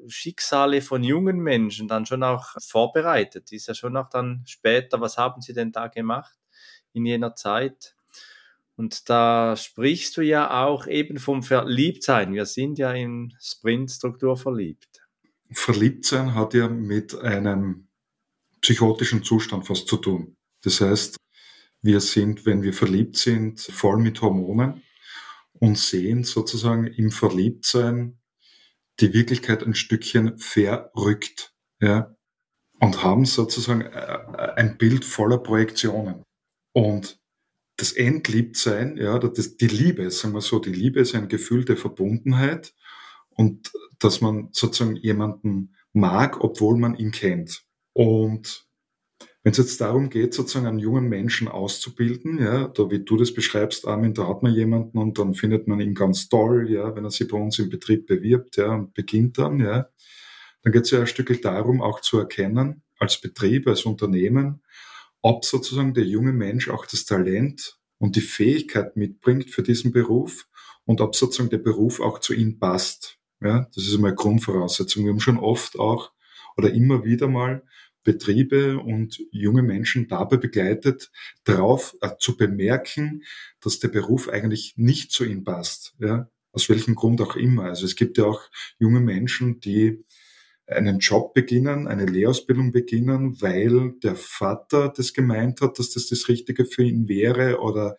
Schicksale 0.08 0.82
von 0.82 1.04
jungen 1.04 1.38
Menschen 1.38 1.88
dann 1.88 2.08
schon 2.08 2.24
auch 2.24 2.56
vorbereitet. 2.60 3.52
Ist 3.52 3.68
ja 3.68 3.76
schon 3.76 3.96
auch 3.96 4.10
dann 4.10 4.42
später, 4.48 5.02
was 5.02 5.20
haben 5.20 5.40
sie 5.40 5.54
denn 5.54 5.72
da 5.72 5.88
gemacht 5.88 6.36
in 6.94 7.06
jener 7.06 7.36
Zeit? 7.36 7.96
Und 8.76 9.08
da 9.08 9.56
sprichst 9.56 10.18
du 10.18 10.22
ja 10.22 10.64
auch 10.66 10.88
eben 10.88 11.20
vom 11.20 11.44
Verliebtsein. 11.44 12.34
Wir 12.34 12.48
sind 12.48 12.80
ja 12.80 12.92
in 12.92 13.36
Sprintstruktur 13.40 14.36
verliebt. 14.36 15.04
Verliebtsein 15.52 16.34
hat 16.34 16.56
ja 16.56 16.68
mit 16.68 17.14
einem 17.14 17.89
psychotischen 18.62 19.24
Zustand 19.24 19.70
was 19.70 19.86
zu 19.86 19.98
tun. 19.98 20.36
Das 20.62 20.82
heißt, 20.82 21.18
wir 21.82 22.02
sind, 22.02 22.46
wenn 22.46 22.62
wir 22.62 22.74
verliebt 22.74 23.18
sind, 23.18 23.60
voll 23.60 23.98
mit 23.98 24.22
Hormonen 24.22 24.84
und 25.54 25.78
sehen 25.78 26.24
sozusagen 26.24 26.88
im 26.88 27.12
Verliebtsein 27.12 28.20
die 29.00 29.14
Wirklichkeit 29.14 29.64
ein 29.64 29.76
Stückchen 29.76 30.38
verrückt, 30.38 31.54
ja, 31.80 32.16
und 32.80 33.04
haben 33.04 33.26
sozusagen 33.26 33.82
äh, 33.82 33.88
äh, 33.88 34.54
ein 34.56 34.78
Bild 34.78 35.06
voller 35.06 35.38
Projektionen. 35.38 36.24
Und 36.74 37.20
das 37.78 37.94
Endliebtsein, 37.94 38.98
ja, 38.98 39.18
das, 39.20 39.58
die 39.58 39.68
Liebe, 39.68 40.10
sagen 40.12 40.34
wir 40.34 40.42
so, 40.42 40.60
die 40.60 40.74
Liebe 40.74 41.00
ist 41.00 41.16
ein 41.16 41.30
Gefühl 41.30 41.66
der 41.66 41.78
Verbundenheit 41.78 42.74
und 43.30 43.72
dass 44.00 44.22
man 44.22 44.50
sozusagen 44.52 44.98
jemanden 44.98 45.76
mag, 45.94 46.44
obwohl 46.44 46.78
man 46.78 46.96
ihn 46.96 47.12
kennt. 47.12 47.64
Und 47.94 48.70
wenn 49.44 49.52
es 49.52 49.58
jetzt 49.58 49.82
darum 49.82 50.10
geht, 50.10 50.34
sozusagen 50.34 50.68
einen 50.68 50.80
jungen 50.80 51.08
Menschen 51.08 51.48
auszubilden, 51.48 52.40
ja, 52.40 52.68
da 52.68 52.92
wie 52.92 53.00
du 53.00 53.18
das 53.18 53.34
beschreibst, 53.34 53.88
Armin, 53.88 54.14
da 54.14 54.28
hat 54.28 54.44
man 54.44 54.54
jemanden 54.54 54.98
und 54.98 55.18
dann 55.18 55.34
findet 55.34 55.68
man 55.68 55.80
ihn 55.80 55.96
ganz 55.96 56.28
toll, 56.30 56.70
ja, 56.70 56.96
wenn 56.96 57.06
er 57.06 57.12
sich 57.12 57.28
bei 57.28 57.38
uns 57.38 57.58
im 57.60 57.70
Betrieb 57.70 58.06
bewirbt, 58.06 58.58
ja, 58.58 58.74
und 58.76 58.94
beginnt 58.94 59.38
dann, 59.38 59.60
ja, 59.60 59.90
dann 60.64 60.74
geht 60.74 60.84
es 60.84 60.92
ja 60.92 61.00
ein 61.00 61.08
Stück 61.08 61.42
darum, 61.42 61.82
auch 61.82 62.02
zu 62.02 62.20
erkennen, 62.20 62.84
als 62.98 63.22
Betrieb, 63.22 63.68
als 63.68 63.86
Unternehmen, 63.86 64.62
ob 65.22 65.46
sozusagen 65.46 65.94
der 65.94 66.06
junge 66.06 66.34
Mensch 66.34 66.70
auch 66.70 66.86
das 66.86 67.06
Talent 67.06 67.80
und 67.98 68.16
die 68.16 68.22
Fähigkeit 68.22 68.98
mitbringt 68.98 69.52
für 69.52 69.64
diesen 69.64 69.92
Beruf 69.92 70.48
und 70.86 71.02
ob 71.02 71.16
sozusagen 71.16 71.50
der 71.50 71.60
Beruf 71.60 72.02
auch 72.02 72.20
zu 72.20 72.34
ihm 72.34 72.60
passt. 72.60 73.18
Ja, 73.42 73.70
das 73.74 73.86
ist 73.86 73.96
einmal 73.96 74.16
Grundvoraussetzung. 74.16 75.06
Wir 75.06 75.12
haben 75.12 75.22
schon 75.22 75.38
oft 75.38 75.80
auch 75.80 76.12
oder 76.60 76.74
immer 76.74 77.06
wieder 77.06 77.28
mal 77.28 77.64
Betriebe 78.04 78.80
und 78.80 79.20
junge 79.32 79.62
Menschen 79.62 80.08
dabei 80.08 80.38
begleitet, 80.38 81.12
darauf 81.44 81.96
äh, 82.02 82.10
zu 82.20 82.38
bemerken, 82.38 83.24
dass 83.62 83.80
der 83.80 83.90
Beruf 83.90 84.30
eigentlich 84.30 84.74
nicht 84.78 85.12
zu 85.12 85.26
ihnen 85.26 85.44
passt. 85.44 85.96
Ja? 86.00 86.30
Aus 86.52 86.70
welchem 86.70 86.96
Grund 86.96 87.22
auch 87.22 87.36
immer. 87.36 87.64
Also 87.64 87.86
es 87.86 87.96
gibt 87.96 88.18
ja 88.18 88.26
auch 88.26 88.42
junge 88.78 89.00
Menschen, 89.00 89.60
die 89.60 90.04
einen 90.68 91.00
Job 91.00 91.34
beginnen, 91.34 91.88
eine 91.88 92.06
Lehrausbildung 92.06 92.72
beginnen, 92.72 93.42
weil 93.42 93.94
der 94.04 94.16
Vater 94.16 94.94
das 94.96 95.14
gemeint 95.14 95.62
hat, 95.62 95.80
dass 95.80 95.92
das 95.92 96.08
das 96.08 96.28
Richtige 96.28 96.66
für 96.66 96.84
ihn 96.84 97.08
wäre 97.08 97.60
oder 97.60 97.98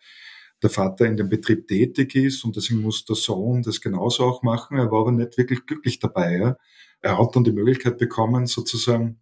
der 0.61 0.69
Vater 0.69 1.05
in 1.05 1.17
dem 1.17 1.29
Betrieb 1.29 1.67
tätig 1.67 2.15
ist 2.15 2.45
und 2.45 2.55
deswegen 2.55 2.81
muss 2.81 3.03
der 3.05 3.15
Sohn 3.15 3.63
das 3.63 3.81
genauso 3.81 4.23
auch 4.23 4.43
machen. 4.43 4.77
Er 4.77 4.91
war 4.91 5.01
aber 5.01 5.11
nicht 5.11 5.37
wirklich 5.37 5.65
glücklich 5.65 5.99
dabei. 5.99 6.37
Ja? 6.37 6.57
Er 7.01 7.17
hat 7.17 7.35
dann 7.35 7.43
die 7.43 7.51
Möglichkeit 7.51 7.97
bekommen, 7.97 8.45
sozusagen 8.45 9.19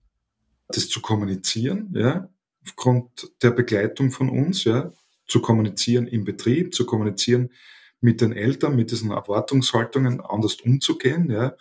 das 0.68 0.90
zu 0.90 1.02
kommunizieren, 1.02 1.92
ja, 1.96 2.30
aufgrund 2.64 3.32
der 3.42 3.52
Begleitung 3.52 4.12
von 4.12 4.30
uns, 4.30 4.64
ja, 4.64 4.92
zu 5.28 5.42
kommunizieren 5.42 6.08
im 6.08 6.24
Betrieb, 6.24 6.74
zu 6.74 6.86
kommunizieren 6.86 7.52
mit 8.02 8.22
den 8.22 8.32
Eltern, 8.32 8.76
mit 8.76 8.92
diesen 8.92 9.12
Erwartungshaltungen 9.12 10.22
anders 10.22 10.56
umzugehen, 10.56 11.30
ja, 11.30 11.56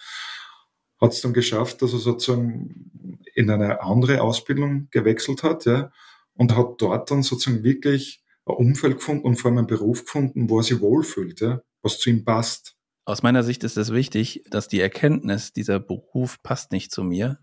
hat 1.00 1.12
es 1.12 1.20
dann 1.20 1.32
geschafft, 1.32 1.82
dass 1.82 1.92
er 1.92 1.98
sozusagen 1.98 3.20
in 3.34 3.50
eine 3.50 3.82
andere 3.82 4.22
Ausbildung 4.22 4.88
gewechselt 4.90 5.42
hat, 5.42 5.64
ja, 5.64 5.92
und 6.34 6.56
hat 6.56 6.76
dort 6.78 7.10
dann 7.10 7.22
sozusagen 7.22 7.64
wirklich 7.64 8.22
ein 8.46 8.56
Umfeld 8.56 8.96
gefunden 8.96 9.24
und 9.24 9.36
vor 9.36 9.50
allem 9.50 9.58
einen 9.58 9.66
Beruf 9.66 10.04
gefunden, 10.04 10.48
wo 10.48 10.58
er 10.58 10.64
sich 10.64 10.80
wohlfühlt, 10.80 11.40
ja, 11.40 11.62
was 11.82 11.98
zu 11.98 12.10
ihm 12.10 12.24
passt. 12.24 12.77
Aus 13.08 13.22
meiner 13.22 13.42
Sicht 13.42 13.64
ist 13.64 13.78
es 13.78 13.90
wichtig, 13.90 14.44
dass 14.50 14.68
die 14.68 14.82
Erkenntnis, 14.82 15.54
dieser 15.54 15.80
Beruf 15.80 16.42
passt 16.42 16.72
nicht 16.72 16.92
zu 16.92 17.02
mir, 17.02 17.38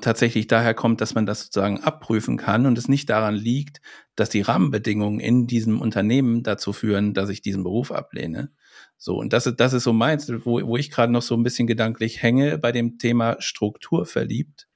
tatsächlich 0.00 0.48
daher 0.48 0.74
kommt, 0.74 1.00
dass 1.00 1.14
man 1.14 1.24
das 1.24 1.42
sozusagen 1.42 1.84
abprüfen 1.84 2.36
kann 2.36 2.66
und 2.66 2.76
es 2.76 2.88
nicht 2.88 3.08
daran 3.08 3.36
liegt, 3.36 3.80
dass 4.16 4.28
die 4.28 4.40
Rahmenbedingungen 4.40 5.20
in 5.20 5.46
diesem 5.46 5.80
Unternehmen 5.80 6.42
dazu 6.42 6.72
führen, 6.72 7.14
dass 7.14 7.28
ich 7.28 7.42
diesen 7.42 7.62
Beruf 7.62 7.92
ablehne. 7.92 8.50
So, 8.98 9.16
und 9.16 9.32
das 9.32 9.46
ist, 9.46 9.60
das 9.60 9.72
ist 9.72 9.84
so 9.84 9.92
meins, 9.92 10.28
wo, 10.44 10.60
wo 10.66 10.76
ich 10.76 10.90
gerade 10.90 11.12
noch 11.12 11.22
so 11.22 11.36
ein 11.36 11.44
bisschen 11.44 11.68
gedanklich 11.68 12.20
hänge 12.20 12.58
bei 12.58 12.72
dem 12.72 12.98
Thema 12.98 13.36
Struktur 13.38 14.04
verliebt 14.04 14.66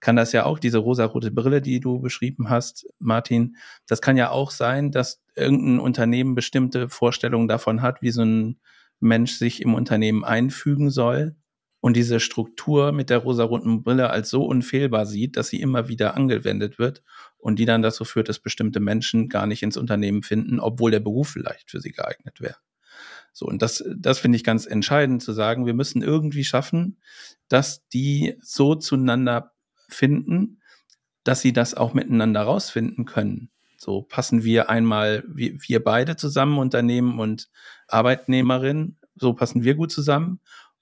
kann 0.00 0.14
das 0.14 0.32
ja 0.32 0.44
auch, 0.44 0.58
diese 0.60 0.78
rosarote 0.78 1.32
Brille, 1.32 1.60
die 1.60 1.80
du 1.80 1.98
beschrieben 1.98 2.50
hast, 2.50 2.86
Martin, 3.00 3.56
das 3.86 4.00
kann 4.00 4.16
ja 4.16 4.30
auch 4.30 4.52
sein, 4.52 4.92
dass 4.92 5.22
irgendein 5.34 5.80
Unternehmen 5.80 6.34
bestimmte 6.36 6.88
Vorstellungen 6.88 7.48
davon 7.48 7.82
hat, 7.82 8.00
wie 8.00 8.10
so 8.12 8.22
ein 8.22 8.60
Mensch 9.00 9.32
sich 9.32 9.62
im 9.62 9.74
Unternehmen 9.74 10.24
einfügen 10.24 10.90
soll 10.90 11.36
und 11.80 11.96
diese 11.96 12.18
Struktur 12.20 12.92
mit 12.92 13.10
der 13.10 13.18
rosaroten 13.18 13.82
Brille 13.82 14.10
als 14.10 14.30
so 14.30 14.44
unfehlbar 14.44 15.06
sieht, 15.06 15.36
dass 15.36 15.48
sie 15.48 15.60
immer 15.60 15.88
wieder 15.88 16.16
angewendet 16.16 16.78
wird 16.78 17.02
und 17.36 17.58
die 17.58 17.66
dann 17.66 17.82
dazu 17.82 18.04
führt, 18.04 18.28
dass 18.28 18.40
bestimmte 18.40 18.80
Menschen 18.80 19.28
gar 19.28 19.46
nicht 19.46 19.62
ins 19.62 19.76
Unternehmen 19.76 20.22
finden, 20.22 20.58
obwohl 20.58 20.90
der 20.90 21.00
Beruf 21.00 21.30
vielleicht 21.30 21.70
für 21.70 21.80
sie 21.80 21.92
geeignet 21.92 22.40
wäre. 22.40 22.56
So, 23.32 23.46
und 23.46 23.62
das, 23.62 23.84
das 23.96 24.18
finde 24.18 24.36
ich 24.36 24.42
ganz 24.42 24.66
entscheidend 24.66 25.22
zu 25.22 25.32
sagen. 25.32 25.66
Wir 25.66 25.74
müssen 25.74 26.02
irgendwie 26.02 26.42
schaffen, 26.42 27.00
dass 27.48 27.86
die 27.88 28.36
so 28.40 28.74
zueinander 28.74 29.52
finden, 29.88 30.60
dass 31.22 31.40
sie 31.40 31.52
das 31.52 31.74
auch 31.74 31.94
miteinander 31.94 32.42
rausfinden 32.42 33.04
können. 33.04 33.50
So 33.76 34.02
passen 34.02 34.42
wir 34.42 34.70
einmal, 34.70 35.22
wir, 35.28 35.56
wir 35.60 35.84
beide 35.84 36.16
zusammen, 36.16 36.58
Unternehmen 36.58 37.20
und 37.20 37.48
Arbeitnehmerin, 37.88 38.96
so 39.16 39.32
passen 39.34 39.64
wir 39.64 39.74
gut 39.74 39.90
zusammen. 39.90 40.40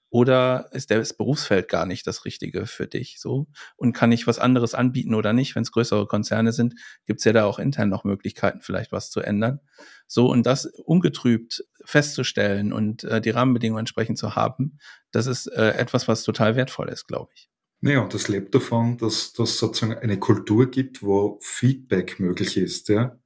Oder 0.09 0.69
ist 0.71 0.89
das 0.89 1.17
Berufsfeld 1.17 1.67
gar 1.67 1.85
nicht 1.85 2.07
das 2.07 2.23
Richtige 2.23 2.65
für 2.65 2.87
dich? 2.87 3.19
So 3.19 3.47
und 3.75 3.91
kann 3.91 4.13
ich 4.13 4.25
was 4.25 4.39
anderes 4.39 4.73
anbieten 4.73 5.13
oder 5.13 5.33
nicht? 5.33 5.53
Wenn 5.53 5.63
es 5.63 5.71
größere 5.73 6.07
Konzerne 6.07 6.53
sind, 6.53 6.75
gibt 7.05 7.19
es 7.19 7.25
ja 7.25 7.33
da 7.33 7.43
auch 7.43 7.59
intern 7.59 7.89
noch 7.89 8.05
Möglichkeiten, 8.05 8.61
vielleicht 8.61 8.93
was 8.93 9.09
zu 9.09 9.19
ändern. 9.19 9.59
So 10.07 10.27
und 10.31 10.45
das 10.45 10.65
ungetrübt 10.65 11.65
festzustellen 11.83 12.71
und 12.71 13.03
äh, 13.03 13.19
die 13.19 13.31
Rahmenbedingungen 13.31 13.81
entsprechend 13.81 14.17
zu 14.17 14.35
haben, 14.35 14.77
das 15.11 15.27
ist 15.27 15.47
äh, 15.47 15.71
etwas, 15.71 16.07
was 16.07 16.23
total 16.23 16.55
wertvoll 16.55 16.87
ist, 16.87 17.07
glaube 17.07 17.31
ich. 17.35 17.49
Naja, 17.81 17.99
und 17.99 18.13
das 18.13 18.27
lebt 18.27 18.55
davon, 18.55 18.97
dass 18.97 19.33
das 19.33 19.59
sozusagen 19.59 19.97
eine 19.99 20.17
Kultur 20.19 20.71
gibt, 20.71 21.03
wo 21.03 21.37
Feedback 21.41 22.19
möglich 22.19 22.57
ist. 22.57 22.89
Ja? 22.89 23.19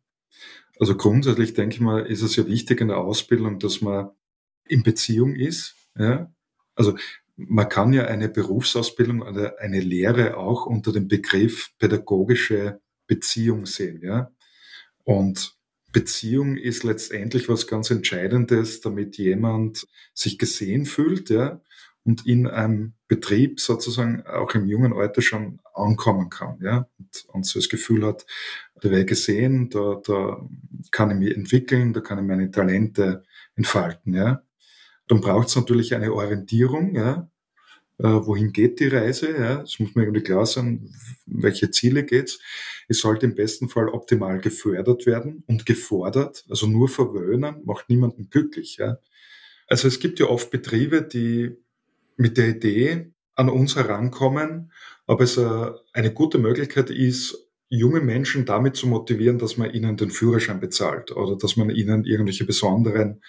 Also 0.81 0.97
grundsätzlich 0.97 1.53
denke 1.53 1.75
ich 1.75 1.79
mal, 1.79 2.07
ist 2.07 2.23
es 2.23 2.35
ja 2.35 2.47
wichtig 2.47 2.81
in 2.81 2.87
der 2.87 2.97
Ausbildung, 2.97 3.59
dass 3.59 3.81
man 3.81 4.09
in 4.67 4.81
Beziehung 4.81 5.35
ist. 5.35 5.75
Ja? 5.95 6.33
Also 6.73 6.97
man 7.35 7.69
kann 7.69 7.93
ja 7.93 8.05
eine 8.05 8.29
Berufsausbildung 8.29 9.21
oder 9.21 9.59
eine 9.59 9.79
Lehre 9.79 10.37
auch 10.37 10.65
unter 10.65 10.91
dem 10.91 11.07
Begriff 11.07 11.69
pädagogische 11.77 12.81
Beziehung 13.05 13.67
sehen. 13.67 14.01
Ja? 14.03 14.31
Und 15.03 15.55
Beziehung 15.91 16.57
ist 16.57 16.83
letztendlich 16.83 17.47
was 17.47 17.67
ganz 17.67 17.91
Entscheidendes, 17.91 18.81
damit 18.81 19.19
jemand 19.19 19.85
sich 20.15 20.39
gesehen 20.39 20.87
fühlt, 20.87 21.29
ja, 21.29 21.61
und 22.03 22.25
in 22.25 22.47
einem 22.47 22.93
Betrieb 23.07 23.59
sozusagen 23.59 24.25
auch 24.25 24.55
im 24.55 24.65
jungen 24.65 24.93
Alter 24.93 25.21
schon 25.21 25.59
ankommen 25.75 26.29
kann, 26.29 26.59
ja, 26.61 26.89
und, 26.97 27.25
und 27.27 27.45
so 27.45 27.59
das 27.59 27.69
Gefühl 27.69 28.05
hat, 28.05 28.25
ich 28.83 29.07
gesehen, 29.07 29.69
da, 29.69 30.01
da 30.05 30.47
kann 30.91 31.11
ich 31.11 31.17
mich 31.17 31.35
entwickeln, 31.35 31.93
da 31.93 32.01
kann 32.01 32.19
ich 32.19 32.25
meine 32.25 32.51
Talente 32.51 33.23
entfalten, 33.55 34.13
ja. 34.13 34.43
Dann 35.07 35.21
braucht 35.21 35.49
es 35.49 35.55
natürlich 35.55 35.93
eine 35.93 36.13
Orientierung, 36.13 36.95
ja, 36.95 37.29
äh, 37.99 38.03
wohin 38.03 38.51
geht 38.51 38.79
die 38.79 38.87
Reise, 38.87 39.31
ja, 39.37 39.61
es 39.61 39.79
muss 39.79 39.93
mir 39.95 40.03
irgendwie 40.03 40.23
klar 40.23 40.45
sein, 40.45 40.89
welche 41.27 41.69
Ziele 41.69 42.03
geht's. 42.03 42.39
Es 42.87 42.99
sollte 42.99 43.27
im 43.27 43.35
besten 43.35 43.69
Fall 43.69 43.89
optimal 43.89 44.39
gefördert 44.39 45.05
werden 45.05 45.43
und 45.47 45.65
gefordert, 45.65 46.45
also 46.49 46.67
nur 46.67 46.89
verwöhnen 46.89 47.61
macht 47.65 47.89
niemanden 47.89 48.29
glücklich, 48.29 48.77
ja. 48.77 48.97
Also 49.67 49.87
es 49.87 49.99
gibt 49.99 50.19
ja 50.19 50.25
oft 50.27 50.51
Betriebe, 50.51 51.01
die 51.01 51.55
mit 52.17 52.37
der 52.37 52.49
Idee 52.49 53.11
an 53.35 53.49
uns 53.49 53.75
herankommen, 53.75 54.71
ob 55.07 55.21
es 55.21 55.37
äh, 55.37 55.71
eine 55.93 56.13
gute 56.13 56.37
Möglichkeit 56.39 56.89
ist, 56.89 57.50
junge 57.71 58.01
Menschen 58.01 58.45
damit 58.45 58.75
zu 58.75 58.85
motivieren, 58.85 59.39
dass 59.39 59.57
man 59.57 59.73
ihnen 59.73 59.95
den 59.95 60.11
Führerschein 60.11 60.59
bezahlt 60.59 61.11
oder 61.11 61.37
dass 61.37 61.55
man 61.55 61.69
ihnen 61.69 62.03
irgendwelche 62.03 62.45
besonderen 62.45 63.21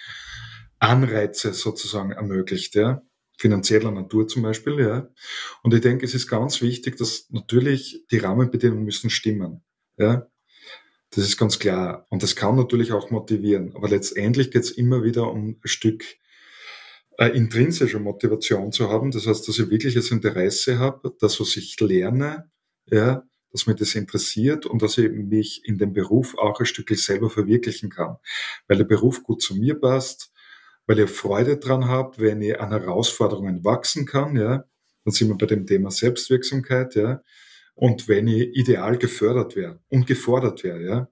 Anreize 0.81 1.55
sozusagen 1.55 2.11
ermöglicht, 2.11 2.75
ja. 2.75 3.03
Finanzieller 3.39 3.91
Natur 3.91 4.29
zum 4.29 4.43
Beispiel, 4.43 4.81
ja. 4.81 5.09
Und 5.63 5.75
ich 5.75 5.81
denke, 5.81 6.05
es 6.05 6.15
ist 6.15 6.27
ganz 6.27 6.61
wichtig, 6.61 6.97
dass 6.97 7.29
natürlich 7.31 8.05
die 8.11 8.19
Rahmenbedingungen 8.19 8.85
müssen 8.85 9.11
stimmen, 9.11 9.63
ja. 9.97 10.27
Das 11.11 11.25
ist 11.25 11.37
ganz 11.37 11.59
klar. 11.59 12.07
Und 12.09 12.23
das 12.23 12.37
kann 12.37 12.57
natürlich 12.57 12.91
auch 12.93 13.11
motivieren. 13.11 13.77
Aber 13.77 13.89
letztendlich 13.89 14.51
geht 14.51 14.63
es 14.63 14.71
immer 14.71 15.05
wieder 15.05 15.31
um 15.31 15.61
ein 15.63 15.69
Stück 15.69 16.05
äh, 17.19 17.29
intrinsische 17.29 18.01
Motivation 18.01 18.73
zu 18.73 18.89
haben. 18.89 19.11
Das 19.11 19.27
heißt, 19.27 19.47
dass 19.47 19.59
ich 19.59 19.71
wirklich 19.71 19.95
das 19.95 20.11
Interesse 20.11 20.79
habe, 20.79 21.15
das, 21.21 21.39
was 21.39 21.57
ich 21.59 21.79
lerne, 21.79 22.51
ja, 22.87 23.25
dass 23.53 23.67
mir 23.67 23.75
das 23.75 23.95
interessiert 23.95 24.67
und 24.67 24.83
dass 24.83 24.99
ich 24.99 25.11
mich 25.11 25.65
in 25.65 25.79
dem 25.79 25.93
Beruf 25.93 26.37
auch 26.39 26.59
ein 26.61 26.67
Stückchen 26.67 26.97
selber 26.97 27.31
verwirklichen 27.31 27.91
kann. 27.91 28.17
Weil 28.69 28.79
der 28.79 28.85
Beruf 28.85 29.23
gut 29.23 29.43
zu 29.43 29.55
mir 29.57 29.79
passt, 29.79 30.33
weil 30.87 30.99
ich 31.01 31.11
Freude 31.11 31.59
dran 31.59 31.87
habe, 31.89 32.19
wenn 32.19 32.43
ich 32.43 32.59
an 32.61 32.71
Herausforderungen 32.71 33.65
wachsen 33.65 34.07
kann, 34.07 34.37
ja. 34.37 34.65
Dann 35.05 35.13
sind 35.13 35.29
wir 35.29 35.37
bei 35.37 35.47
dem 35.47 35.67
Thema 35.67 35.91
Selbstwirksamkeit, 35.91 36.95
ja. 36.95 37.23
Und 37.75 38.09
wenn 38.09 38.29
ich 38.29 38.55
ideal 38.57 38.99
gefördert 38.99 39.57
wäre 39.57 39.81
und 39.89 40.07
gefordert 40.07 40.65
wäre, 40.65 40.83
ja. 40.85 41.09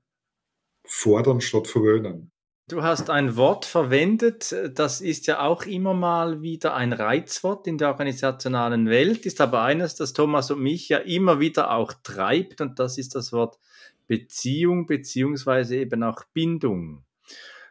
Fordern 0.84 1.40
statt 1.40 1.68
verwöhnen. 1.68 2.32
Du 2.70 2.84
hast 2.84 3.10
ein 3.10 3.34
Wort 3.34 3.64
verwendet, 3.64 4.54
das 4.74 5.00
ist 5.00 5.26
ja 5.26 5.40
auch 5.40 5.64
immer 5.64 5.92
mal 5.92 6.40
wieder 6.40 6.76
ein 6.76 6.92
Reizwort 6.92 7.66
in 7.66 7.78
der 7.78 7.88
organisationalen 7.88 8.88
Welt, 8.88 9.26
ist 9.26 9.40
aber 9.40 9.62
eines, 9.62 9.96
das 9.96 10.12
Thomas 10.12 10.52
und 10.52 10.60
mich 10.62 10.88
ja 10.88 10.98
immer 10.98 11.40
wieder 11.40 11.72
auch 11.72 11.92
treibt 12.04 12.60
und 12.60 12.78
das 12.78 12.96
ist 12.96 13.16
das 13.16 13.32
Wort 13.32 13.58
Beziehung 14.06 14.86
beziehungsweise 14.86 15.78
eben 15.78 16.04
auch 16.04 16.22
Bindung. 16.32 17.02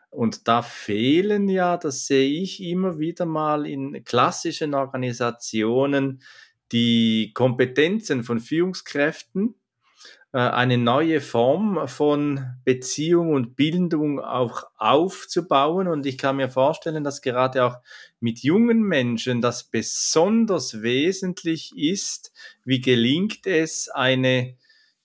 Und 0.09 0.49
da 0.49 0.61
fehlen 0.61 1.47
ja, 1.47 1.77
das 1.77 2.05
sehe 2.05 2.41
ich 2.41 2.61
immer 2.61 2.99
wieder 2.99 3.25
mal 3.25 3.65
in 3.65 4.03
klassischen 4.03 4.73
Organisationen, 4.73 6.21
die 6.73 7.31
Kompetenzen 7.33 8.25
von 8.25 8.41
Führungskräften, 8.41 9.55
eine 10.31 10.77
neue 10.77 11.21
Form 11.21 11.87
von 11.87 12.45
Beziehung 12.63 13.33
und 13.33 13.55
Bildung 13.55 14.19
auch 14.19 14.63
aufzubauen. 14.77 15.87
Und 15.87 16.05
ich 16.05 16.17
kann 16.19 16.35
mir 16.35 16.49
vorstellen, 16.49 17.03
dass 17.03 17.21
gerade 17.21 17.63
auch 17.65 17.77
mit 18.19 18.39
jungen 18.39 18.83
Menschen 18.83 19.41
das 19.41 19.63
besonders 19.63 20.83
wesentlich 20.83 21.75
ist. 21.75 22.31
Wie 22.63 22.79
gelingt 22.79 23.47
es, 23.47 23.89
eine, 23.89 24.55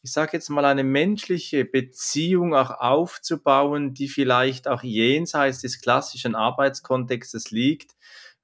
ich 0.03 0.13
sage 0.13 0.33
jetzt 0.35 0.51
mal, 0.51 0.67
eine 0.67 0.85
menschliche 0.85 1.65
Beziehung 1.65 2.55
auch 2.55 2.71
aufzubauen, 2.71 3.95
die 3.95 4.09
vielleicht 4.09 4.69
auch 4.69 4.83
jenseits 4.83 5.63
des 5.63 5.81
klassischen 5.81 6.35
Arbeitskontextes 6.35 7.51
liegt, 7.51 7.93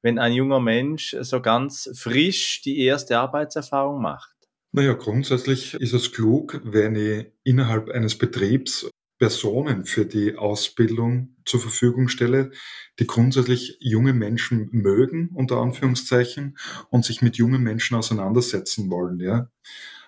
wenn 0.01 0.19
ein 0.19 0.33
junger 0.33 0.61
Mensch 0.61 1.15
so 1.21 1.43
ganz 1.43 1.91
frisch 1.95 2.63
die 2.63 2.79
erste 2.81 3.19
Arbeitserfahrung 3.19 4.01
macht? 4.01 4.40
Naja, 4.73 4.93
grundsätzlich 4.95 5.75
ist 5.75 5.93
es 5.95 6.13
klug, 6.13 6.61
wenn 6.65 6.95
ich 6.95 7.27
innerhalb 7.43 7.89
eines 7.91 8.17
Betriebs 8.17 8.89
Personen 9.19 9.85
für 9.85 10.07
die 10.07 10.37
Ausbildung 10.37 11.37
zur 11.45 11.61
Verfügung 11.61 12.09
stelle, 12.09 12.53
die 12.99 13.07
grundsätzlich 13.07 13.77
junge 13.81 14.15
Menschen 14.15 14.69
mögen, 14.73 15.31
unter 15.35 15.59
Anführungszeichen, 15.59 16.57
und 16.91 17.05
sich 17.05 17.21
mit 17.21 17.37
jungen 17.37 17.63
Menschen 17.63 17.97
auseinandersetzen 17.97 18.91
wollen, 18.91 19.19
ja. 19.21 19.51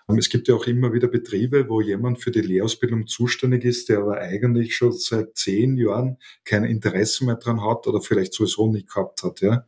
Ähm, 0.09 0.19
es 0.19 0.28
gibt 0.31 0.49
ja 0.49 0.54
auch 0.54 0.66
immer 0.66 0.92
wieder 0.92 1.09
Betriebe, 1.09 1.69
wo 1.69 1.81
jemand 1.81 2.21
für 2.23 2.31
die 2.31 2.40
Lehrausbildung 2.40 3.07
zuständig 3.07 3.64
ist, 3.64 3.88
der 3.88 3.99
aber 4.00 4.19
eigentlich 4.21 4.76
schon 4.76 4.92
seit 4.92 5.37
zehn 5.37 5.76
Jahren 5.76 6.19
kein 6.45 6.64
Interesse 6.64 7.25
mehr 7.26 7.37
dran 7.37 7.62
hat 7.62 7.87
oder 7.88 8.00
vielleicht 8.00 8.35
sowieso 8.35 8.71
nicht 8.73 8.88
gehabt 8.88 9.23
hat, 9.25 9.40
ja. 9.42 9.66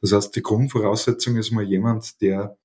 Das 0.00 0.12
heißt, 0.12 0.34
die 0.36 0.42
Grundvoraussetzung 0.42 1.36
ist 1.36 1.50
mal 1.52 1.64
jemand, 1.64 2.20
der 2.22 2.56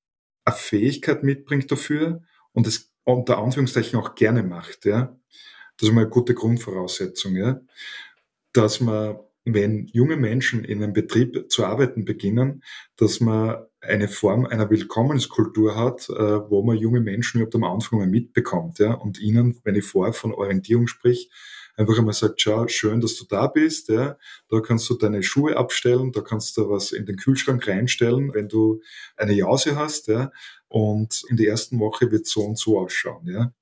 eine 0.45 0.55
Fähigkeit 0.55 1.23
mitbringt 1.23 1.71
dafür 1.71 2.21
und 2.53 2.67
es 2.67 2.93
unter 3.03 3.37
Anführungszeichen 3.37 3.99
auch 3.99 4.15
gerne 4.15 4.43
macht, 4.43 4.85
ja. 4.85 5.17
Das 5.77 5.89
ist 5.89 5.95
mal 5.95 6.01
eine 6.01 6.09
gute 6.09 6.33
Grundvoraussetzung, 6.33 7.35
ja. 7.35 7.61
Dass 8.53 8.79
man 8.79 9.19
wenn 9.45 9.85
junge 9.93 10.17
Menschen 10.17 10.65
in 10.65 10.81
einem 10.83 10.93
Betrieb 10.93 11.51
zu 11.51 11.65
arbeiten 11.65 12.03
beginnen, 12.03 12.63
dass 12.97 13.19
man 13.19 13.57
eine 13.79 14.07
Form 14.07 14.45
einer 14.47 14.69
Willkommenskultur 14.71 15.75
hat, 15.75 16.09
äh, 16.09 16.49
wo 16.49 16.63
man 16.63 16.77
junge 16.77 16.99
Menschen 16.99 17.39
überhaupt 17.39 17.55
am 17.55 17.63
Anfang 17.63 17.99
mal 17.99 18.07
mitbekommt, 18.07 18.79
ja, 18.79 18.93
und 18.93 19.19
ihnen, 19.19 19.59
wenn 19.63 19.75
ich 19.75 19.85
vorher 19.85 20.13
von 20.13 20.33
Orientierung 20.33 20.87
sprich, 20.87 21.29
einfach 21.75 21.97
einmal 21.97 22.13
sagt, 22.13 22.41
schau, 22.41 22.67
schön, 22.67 23.01
dass 23.01 23.15
du 23.15 23.25
da 23.25 23.47
bist, 23.47 23.89
ja, 23.89 24.17
da 24.49 24.59
kannst 24.59 24.89
du 24.89 24.95
deine 24.95 25.23
Schuhe 25.23 25.57
abstellen, 25.57 26.11
da 26.11 26.21
kannst 26.21 26.57
du 26.57 26.69
was 26.69 26.91
in 26.91 27.05
den 27.05 27.17
Kühlschrank 27.17 27.67
reinstellen, 27.67 28.33
wenn 28.33 28.47
du 28.49 28.81
eine 29.17 29.33
Jause 29.33 29.75
hast, 29.75 30.07
ja, 30.07 30.31
und 30.67 31.23
in 31.29 31.37
der 31.37 31.47
ersten 31.47 31.79
Woche 31.79 32.11
wird 32.11 32.27
so 32.27 32.41
und 32.41 32.57
so 32.57 32.79
ausschauen, 32.79 33.27
ja. 33.27 33.53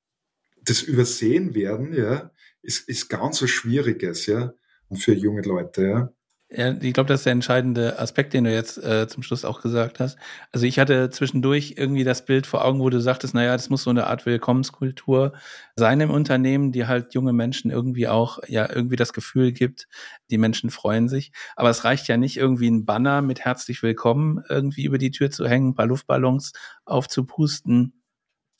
Das 0.61 0.81
Übersehen 0.81 1.55
werden, 1.55 1.93
ja, 1.93 2.31
ist, 2.61 2.87
ist 2.87 3.09
ganz 3.09 3.41
was 3.41 3.49
Schwieriges, 3.49 4.25
ja, 4.27 4.53
für 4.95 5.13
junge 5.13 5.41
Leute, 5.41 5.83
ja. 5.83 6.13
Ich 6.55 6.93
glaube, 6.93 7.07
das 7.07 7.21
ist 7.21 7.25
der 7.25 7.33
entscheidende 7.33 7.97
Aspekt, 7.97 8.33
den 8.33 8.43
du 8.43 8.53
jetzt 8.53 8.77
äh, 8.77 9.07
zum 9.07 9.23
Schluss 9.23 9.43
auch 9.43 9.61
gesagt 9.61 9.99
hast. 9.99 10.19
Also 10.51 10.67
ich 10.67 10.77
hatte 10.77 11.09
zwischendurch 11.09 11.73
irgendwie 11.77 12.03
das 12.03 12.25
Bild 12.25 12.45
vor 12.45 12.63
Augen, 12.63 12.79
wo 12.79 12.91
du 12.91 13.01
sagtest, 13.01 13.33
naja, 13.33 13.53
das 13.53 13.71
muss 13.71 13.81
so 13.83 13.89
eine 13.89 14.05
Art 14.05 14.27
Willkommenskultur 14.27 15.33
sein 15.75 15.99
im 15.99 16.11
Unternehmen, 16.11 16.71
die 16.71 16.85
halt 16.85 17.15
junge 17.15 17.33
Menschen 17.33 17.71
irgendwie 17.71 18.07
auch, 18.07 18.37
ja, 18.47 18.69
irgendwie 18.69 18.97
das 18.97 19.13
Gefühl 19.13 19.51
gibt, 19.51 19.87
die 20.29 20.37
Menschen 20.37 20.69
freuen 20.69 21.09
sich. 21.09 21.31
Aber 21.55 21.71
es 21.71 21.85
reicht 21.85 22.07
ja 22.07 22.17
nicht, 22.17 22.37
irgendwie 22.37 22.69
ein 22.69 22.85
Banner 22.85 23.23
mit 23.23 23.39
herzlich 23.39 23.81
willkommen 23.81 24.43
irgendwie 24.47 24.85
über 24.85 24.99
die 24.99 25.11
Tür 25.11 25.31
zu 25.31 25.47
hängen, 25.47 25.69
ein 25.69 25.75
paar 25.75 25.87
Luftballons 25.87 26.53
aufzupusten 26.85 27.93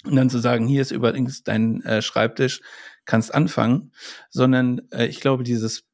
und 0.04 0.16
dann 0.16 0.32
zu 0.32 0.40
sagen, 0.40 0.66
hier 0.68 0.82
ist 0.82 0.92
übrigens 0.92 1.44
dein 1.44 1.84
äh, 1.84 2.02
Schreibtisch, 2.02 2.62
kannst 3.06 3.34
anfangen, 3.34 3.92
sondern 4.32 4.82
äh, 4.92 5.06
ich 5.06 5.20
glaube, 5.20 5.44
dieses 5.44 5.86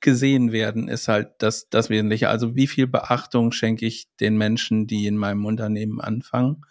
gesehen 0.00 0.52
werden, 0.52 0.88
ist 0.88 1.08
halt 1.08 1.30
das, 1.38 1.68
das 1.68 1.90
Wesentliche. 1.90 2.28
Also 2.28 2.54
wie 2.54 2.66
viel 2.66 2.86
Beachtung 2.86 3.52
schenke 3.52 3.86
ich 3.86 4.08
den 4.20 4.36
Menschen, 4.36 4.86
die 4.86 5.06
in 5.06 5.16
meinem 5.16 5.44
Unternehmen 5.44 6.00
anfangen? 6.00 6.62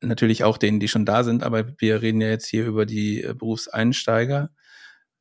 Natürlich 0.00 0.44
auch 0.44 0.58
denen, 0.58 0.80
die 0.80 0.88
schon 0.88 1.06
da 1.06 1.22
sind, 1.22 1.42
aber 1.42 1.64
wir 1.78 2.02
reden 2.02 2.20
ja 2.20 2.28
jetzt 2.28 2.46
hier 2.46 2.66
über 2.66 2.86
die 2.86 3.22
äh, 3.22 3.34
Berufseinsteiger. 3.34 4.50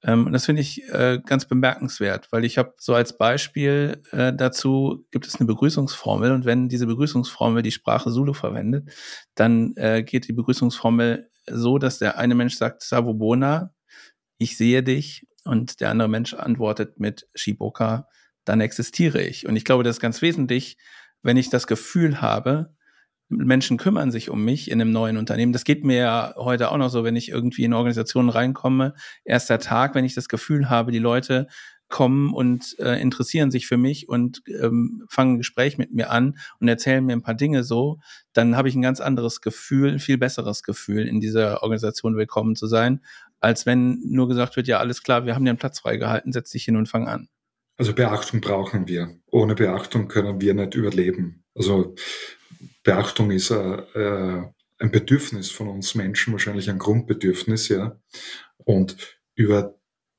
Ähm, 0.04 0.26
und 0.26 0.34
das 0.34 0.46
finde 0.46 0.62
ich 0.62 0.84
äh, 0.90 1.20
ganz 1.24 1.46
bemerkenswert, 1.46 2.32
weil 2.32 2.46
ich 2.46 2.58
habe 2.58 2.74
so 2.80 2.96
als 2.96 3.18
Beispiel 3.18 4.02
äh, 4.12 4.34
dazu 4.34 5.06
gibt 5.12 5.28
es 5.28 5.36
eine 5.36 5.46
Begrüßungsformel 5.46 6.32
und 6.32 6.46
wenn 6.46 6.70
diese 6.70 6.88
Begrüßungsformel 6.88 7.62
die 7.62 7.72
Sprache 7.72 8.12
Zulu 8.12 8.34
verwendet, 8.34 8.90
dann 9.36 9.76
geht 9.76 10.28
die 10.28 10.34
Begrüßungsformel 10.34 11.30
so, 11.48 11.78
dass 11.78 12.00
der 12.00 12.18
eine 12.18 12.36
Mensch 12.36 12.56
sagt 12.56 12.84
Savubona, 12.84 13.74
ich 14.38 14.58
sehe 14.58 14.82
dich 14.82 15.28
und 15.44 15.80
der 15.82 15.90
andere 15.90 16.10
Mensch 16.10 16.34
antwortet 16.34 17.00
mit 17.00 17.28
Shiboka, 17.34 18.08
dann 18.46 18.62
existiere 18.62 19.22
ich. 19.22 19.48
Und 19.48 19.56
ich 19.56 19.66
glaube, 19.66 19.84
das 19.84 19.98
ist 19.98 20.02
ganz 20.02 20.22
wesentlich, 20.22 20.78
wenn 21.22 21.38
ich 21.38 21.50
das 21.50 21.68
Gefühl 21.68 22.22
habe, 22.22 22.74
Menschen 23.30 23.78
kümmern 23.78 24.12
sich 24.12 24.30
um 24.30 24.44
mich 24.44 24.70
in 24.70 24.82
einem 24.82 24.92
neuen 24.92 25.18
Unternehmen. 25.18 25.54
Das 25.54 25.64
geht 25.64 25.86
mir 25.86 25.98
ja 25.98 26.34
heute 26.36 26.70
auch 26.70 26.78
noch 26.78 26.90
so, 26.90 27.04
wenn 27.04 27.16
ich 27.16 27.30
irgendwie 27.30 27.64
in 27.64 27.74
Organisationen 27.74 28.30
reinkomme. 28.30 28.94
Erster 29.24 29.60
Tag, 29.60 29.96
wenn 29.96 30.04
ich 30.04 30.16
das 30.16 30.28
Gefühl 30.28 30.70
habe, 30.70 30.92
die 30.92 31.00
Leute 31.00 31.48
kommen 31.88 32.34
und 32.34 32.78
äh, 32.80 33.00
interessieren 33.00 33.52
sich 33.52 33.68
für 33.68 33.78
mich 33.78 34.10
und 34.10 34.42
ähm, 34.48 35.04
fangen 35.10 35.36
ein 35.36 35.38
Gespräch 35.38 35.78
mit 35.78 35.94
mir 35.94 36.10
an 36.10 36.38
und 36.60 36.68
erzählen 36.68 37.06
mir 37.06 37.14
ein 37.14 37.22
paar 37.22 37.36
Dinge 37.36 37.64
so, 37.64 38.00
dann 38.34 38.56
habe 38.56 38.70
ich 38.70 38.76
ein 38.76 38.82
ganz 38.82 39.00
anderes 39.02 39.42
Gefühl, 39.42 39.92
ein 39.92 40.00
viel 40.00 40.18
besseres 40.18 40.64
Gefühl, 40.64 41.08
in 41.08 41.20
dieser 41.20 41.62
Organisation 41.64 42.16
willkommen 42.16 42.56
zu 42.56 42.66
sein, 42.66 43.02
als 43.42 43.66
wenn 43.66 44.00
nur 44.06 44.28
gesagt 44.28 44.56
wird, 44.56 44.68
ja, 44.68 44.80
alles 44.80 45.04
klar, 45.04 45.26
wir 45.26 45.36
haben 45.36 45.44
dir 45.44 45.52
einen 45.52 45.58
Platz 45.58 45.80
freigehalten, 45.80 46.32
setz 46.32 46.52
dich 46.52 46.64
hin 46.64 46.78
und 46.78 46.88
fang 46.88 47.08
an. 47.08 47.28
Also 47.78 47.94
Beachtung 47.94 48.40
brauchen 48.40 48.88
wir. 48.88 49.18
Ohne 49.32 49.56
Beachtung 49.56 50.08
können 50.08 50.40
wir 50.40 50.54
nicht 50.54 50.76
überleben. 50.76 51.44
Also 51.56 51.96
Beachtung 52.84 53.32
ist 53.32 53.50
äh, 53.50 53.78
äh, 53.96 54.44
ein 54.78 54.92
Bedürfnis 54.92 55.50
von 55.50 55.68
uns 55.68 55.96
Menschen, 55.96 56.32
wahrscheinlich 56.32 56.70
ein 56.70 56.80
Grundbedürfnis, 56.80 57.68
ja. 57.70 58.00
Und 58.58 59.20
über 59.36 59.76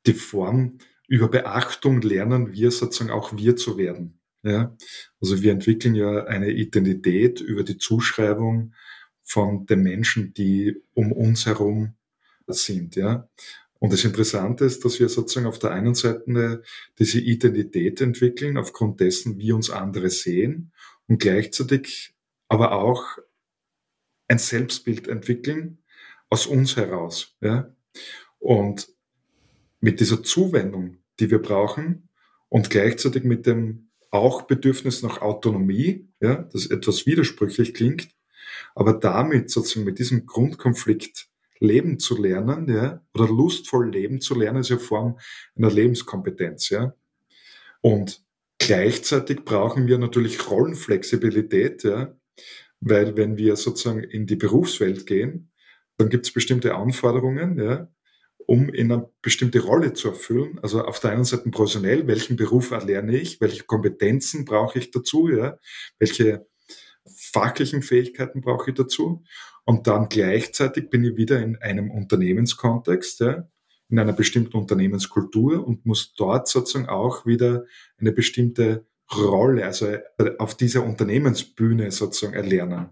die 0.07 0.15
Form, 0.15 0.79
über 1.07 1.29
Beachtung 1.29 2.03
lernen 2.03 2.53
wir 2.53 2.71
sozusagen 2.71 3.11
auch 3.11 3.37
wir 3.37 3.55
zu 3.57 3.79
werden. 3.79 4.19
Ja? 4.43 4.77
Also 5.21 5.43
wir 5.43 5.53
entwickeln 5.53 5.95
ja 5.95 6.25
eine 6.25 6.51
Identität 6.51 7.41
über 7.41 7.63
die 7.63 7.79
Zuschreibung 7.79 8.75
von 9.23 9.67
den 9.67 9.83
Menschen, 9.83 10.35
die 10.35 10.83
um 10.95 11.13
uns 11.13 11.47
herum 11.47 11.95
sind. 12.49 12.97
Ja? 12.97 13.29
Und 13.79 13.93
das 13.93 14.05
Interessante 14.05 14.65
ist, 14.65 14.85
dass 14.85 15.01
wir 15.01 15.09
sozusagen 15.09 15.47
auf 15.47 15.59
der 15.59 15.73
einen 15.73 15.95
Seite 15.95 16.63
diese 16.99 17.21
Identität 17.21 18.01
entwickeln, 18.01 18.57
aufgrund 18.57 19.01
dessen, 19.01 19.39
wie 19.39 19.53
uns 19.53 19.71
andere 19.71 20.11
sehen, 20.11 20.73
und 21.09 21.21
gleichzeitig 21.21 22.15
aber 22.49 22.73
auch 22.73 23.19
ein 24.29 24.39
Selbstbild 24.39 25.09
entwickeln 25.09 25.79
aus 26.31 26.47
uns 26.47 26.77
heraus. 26.77 27.37
Ja? 27.41 27.75
Und 28.39 28.89
mit 29.81 30.01
dieser 30.01 30.23
Zuwendung, 30.23 30.99
die 31.19 31.31
wir 31.31 31.43
brauchen, 31.43 32.09
und 32.49 32.69
gleichzeitig 32.69 33.25
mit 33.25 33.47
dem 33.47 33.89
auch 34.11 34.43
Bedürfnis 34.43 35.03
nach 35.03 35.23
Autonomie, 35.23 36.07
ja, 36.21 36.37
das 36.53 36.67
etwas 36.67 37.07
widersprüchlich 37.07 37.73
klingt, 37.73 38.11
aber 38.75 38.93
damit 38.93 39.51
sozusagen 39.51 39.87
mit 39.87 39.99
diesem 39.99 40.27
Grundkonflikt 40.27 41.29
leben 41.63 41.99
zu 41.99 42.21
lernen, 42.21 42.69
ja, 42.69 43.03
oder 43.15 43.29
lustvoll 43.29 43.91
leben 43.91 44.21
zu 44.21 44.35
lernen, 44.35 44.61
ist 44.61 44.71
ja 44.71 44.79
Form 44.79 45.19
einer 45.57 45.71
Lebenskompetenz, 45.71 46.71
ja. 46.71 46.95
Und 47.81 48.23
gleichzeitig 48.59 49.45
brauchen 49.45 49.87
wir 49.87 49.99
natürlich 49.99 50.51
Rollenflexibilität, 50.51 51.85
ja, 51.85 52.15
weil 52.81 53.17
wenn 53.17 53.37
wir 53.37 53.57
sozusagen 53.57 54.03
in 54.03 54.27
die 54.27 54.37
Berufswelt 54.37 55.07
gehen, 55.07 55.51
dann 55.97 56.09
gibt 56.09 56.27
es 56.27 56.33
bestimmte 56.33 56.75
Anforderungen, 56.75 57.59
ja, 57.59 57.89
um 58.47 58.69
in 58.69 58.91
eine 58.91 59.09
bestimmte 59.23 59.61
Rolle 59.61 59.93
zu 59.93 60.09
erfüllen. 60.09 60.59
Also 60.63 60.85
auf 60.85 60.99
der 60.99 61.13
einen 61.13 61.25
Seite 61.25 61.49
professionell, 61.51 62.07
welchen 62.09 62.37
Beruf 62.37 62.73
erlerne 62.73 63.17
ich, 63.17 63.41
welche 63.41 63.65
Kompetenzen 63.65 64.45
brauche 64.45 64.79
ich 64.81 64.91
dazu, 64.91 65.29
ja, 65.29 65.59
welche 66.01 66.47
fachlichen 67.07 67.83
Fähigkeiten 67.83 68.41
brauche 68.41 68.71
ich 68.71 68.77
dazu. 68.77 69.23
Und 69.65 69.87
dann 69.87 70.09
gleichzeitig 70.09 70.91
bin 70.91 71.05
ich 71.05 71.17
wieder 71.17 71.41
in 71.41 71.57
einem 71.57 71.91
Unternehmenskontext, 71.91 73.21
ja, 73.21 73.49
in 73.89 73.99
einer 73.99 74.13
bestimmten 74.13 74.57
Unternehmenskultur 74.57 75.65
und 75.67 75.85
muss 75.85 76.15
dort 76.15 76.49
sozusagen 76.49 76.89
auch 76.89 77.27
wieder 77.27 77.65
eine 77.99 78.13
bestimmte 78.13 78.87
Rolle, 79.15 79.67
also 79.67 79.97
auf 80.39 80.57
dieser 80.57 80.83
Unternehmensbühne 80.83 81.91
sozusagen 81.91 82.35
erlernen. 82.35 82.91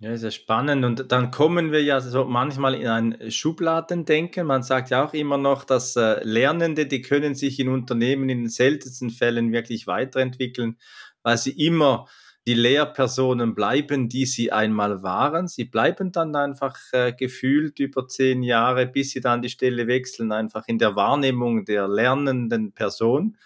Ja, 0.00 0.14
ja 0.14 0.30
spannend. 0.30 0.84
Und 0.84 1.10
dann 1.12 1.30
kommen 1.30 1.72
wir 1.72 1.82
ja 1.82 2.00
so 2.00 2.24
manchmal 2.24 2.74
in 2.74 2.86
ein 2.88 3.30
Schubladendenken. 3.30 4.46
Man 4.46 4.62
sagt 4.62 4.90
ja 4.90 5.04
auch 5.04 5.14
immer 5.14 5.38
noch, 5.38 5.64
dass 5.64 5.96
äh, 5.96 6.22
Lernende, 6.24 6.86
die 6.86 7.02
können 7.02 7.34
sich 7.34 7.58
in 7.58 7.68
Unternehmen 7.68 8.28
in 8.28 8.42
den 8.42 8.48
seltensten 8.48 9.10
Fällen 9.10 9.52
wirklich 9.52 9.86
weiterentwickeln, 9.86 10.78
weil 11.22 11.38
sie 11.38 11.50
immer 11.50 12.06
die 12.48 12.54
Lehrpersonen 12.54 13.54
bleiben, 13.54 14.08
die 14.08 14.24
sie 14.24 14.50
einmal 14.52 15.02
waren. 15.02 15.48
Sie 15.48 15.64
bleiben 15.64 16.12
dann 16.12 16.34
einfach 16.34 16.78
äh, 16.92 17.12
gefühlt 17.12 17.78
über 17.78 18.08
zehn 18.08 18.42
Jahre, 18.42 18.86
bis 18.86 19.10
sie 19.10 19.20
dann 19.20 19.42
die 19.42 19.50
Stelle 19.50 19.86
wechseln, 19.86 20.32
einfach 20.32 20.66
in 20.66 20.78
der 20.78 20.96
Wahrnehmung 20.96 21.66
der 21.66 21.86
lernenden 21.88 22.72
Person 22.72 23.36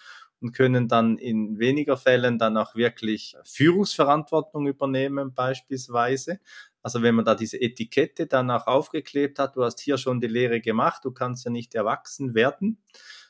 und 0.40 0.52
können 0.52 0.86
dann 0.86 1.18
in 1.18 1.58
weniger 1.58 1.96
Fällen 1.96 2.38
dann 2.38 2.56
auch 2.56 2.76
wirklich 2.76 3.34
Führungsverantwortung 3.42 4.68
übernehmen 4.68 5.34
beispielsweise. 5.34 6.38
Also 6.80 7.02
wenn 7.02 7.16
man 7.16 7.24
da 7.24 7.34
diese 7.34 7.60
Etikette 7.60 8.28
dann 8.28 8.52
auch 8.52 8.68
aufgeklebt 8.68 9.40
hat, 9.40 9.56
du 9.56 9.64
hast 9.64 9.80
hier 9.80 9.98
schon 9.98 10.20
die 10.20 10.28
Lehre 10.28 10.60
gemacht, 10.60 11.04
du 11.04 11.10
kannst 11.10 11.44
ja 11.44 11.50
nicht 11.50 11.74
erwachsen 11.74 12.36
werden, 12.36 12.80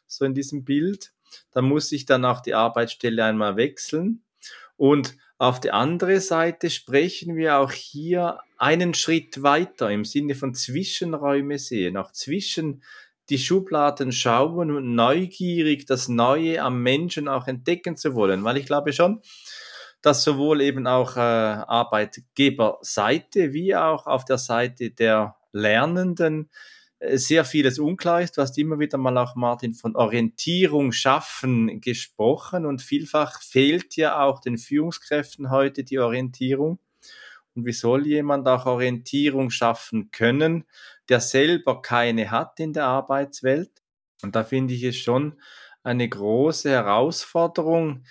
so 0.06 0.26
in 0.26 0.34
diesem 0.34 0.66
Bild, 0.66 1.14
dann 1.50 1.64
muss 1.64 1.90
ich 1.92 2.04
dann 2.04 2.26
auch 2.26 2.40
die 2.40 2.52
Arbeitsstelle 2.52 3.24
einmal 3.24 3.56
wechseln. 3.56 4.22
Und 4.76 5.16
auf 5.42 5.58
der 5.58 5.74
anderen 5.74 6.20
Seite 6.20 6.70
sprechen 6.70 7.34
wir 7.34 7.58
auch 7.58 7.72
hier 7.72 8.38
einen 8.58 8.94
Schritt 8.94 9.42
weiter 9.42 9.90
im 9.90 10.04
Sinne 10.04 10.36
von 10.36 10.54
Zwischenräume 10.54 11.58
sehen, 11.58 11.96
auch 11.96 12.12
zwischen 12.12 12.84
die 13.28 13.38
Schubladen 13.38 14.12
schauen 14.12 14.70
und 14.70 14.94
neugierig 14.94 15.84
das 15.84 16.06
Neue 16.06 16.62
am 16.62 16.80
Menschen 16.84 17.26
auch 17.26 17.48
entdecken 17.48 17.96
zu 17.96 18.14
wollen, 18.14 18.44
weil 18.44 18.56
ich 18.56 18.66
glaube 18.66 18.92
schon, 18.92 19.20
dass 20.00 20.22
sowohl 20.22 20.60
eben 20.60 20.86
auch 20.86 21.16
äh, 21.16 21.20
Arbeitgeberseite 21.20 23.52
wie 23.52 23.74
auch 23.74 24.06
auf 24.06 24.24
der 24.24 24.38
Seite 24.38 24.90
der 24.90 25.34
Lernenden 25.50 26.50
sehr 27.10 27.44
vieles 27.44 27.78
unklar 27.78 28.22
ist. 28.22 28.36
Du 28.36 28.42
hast 28.42 28.56
immer 28.58 28.78
wieder 28.78 28.98
mal 28.98 29.16
auch, 29.18 29.34
Martin, 29.34 29.74
von 29.74 29.96
Orientierung 29.96 30.92
schaffen 30.92 31.80
gesprochen 31.80 32.64
und 32.64 32.80
vielfach 32.80 33.42
fehlt 33.42 33.96
ja 33.96 34.22
auch 34.22 34.40
den 34.40 34.56
Führungskräften 34.56 35.50
heute 35.50 35.84
die 35.84 35.98
Orientierung. 35.98 36.78
Und 37.54 37.66
wie 37.66 37.72
soll 37.72 38.06
jemand 38.06 38.48
auch 38.48 38.66
Orientierung 38.66 39.50
schaffen 39.50 40.10
können, 40.10 40.64
der 41.08 41.20
selber 41.20 41.82
keine 41.82 42.30
hat 42.30 42.60
in 42.60 42.72
der 42.72 42.86
Arbeitswelt? 42.86 43.82
Und 44.22 44.36
da 44.36 44.44
finde 44.44 44.74
ich 44.74 44.84
es 44.84 44.96
schon 44.96 45.40
eine 45.82 46.08
große 46.08 46.70
Herausforderung, 46.70 48.04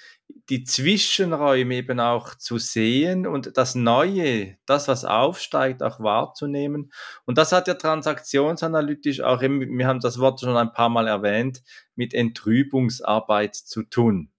die 0.49 0.63
Zwischenräume 0.63 1.75
eben 1.75 1.99
auch 1.99 2.35
zu 2.35 2.57
sehen 2.57 3.25
und 3.27 3.57
das 3.57 3.75
Neue, 3.75 4.57
das, 4.65 4.87
was 4.87 5.05
aufsteigt, 5.05 5.83
auch 5.83 5.99
wahrzunehmen. 5.99 6.91
Und 7.25 7.37
das 7.37 7.51
hat 7.51 7.67
ja 7.67 7.75
transaktionsanalytisch 7.75 9.21
auch, 9.21 9.41
eben, 9.41 9.77
wir 9.77 9.87
haben 9.87 9.99
das 9.99 10.19
Wort 10.19 10.41
schon 10.41 10.57
ein 10.57 10.73
paar 10.73 10.89
Mal 10.89 11.07
erwähnt, 11.07 11.63
mit 11.95 12.13
Entrübungsarbeit 12.13 13.55
zu 13.55 13.83
tun. 13.83 14.31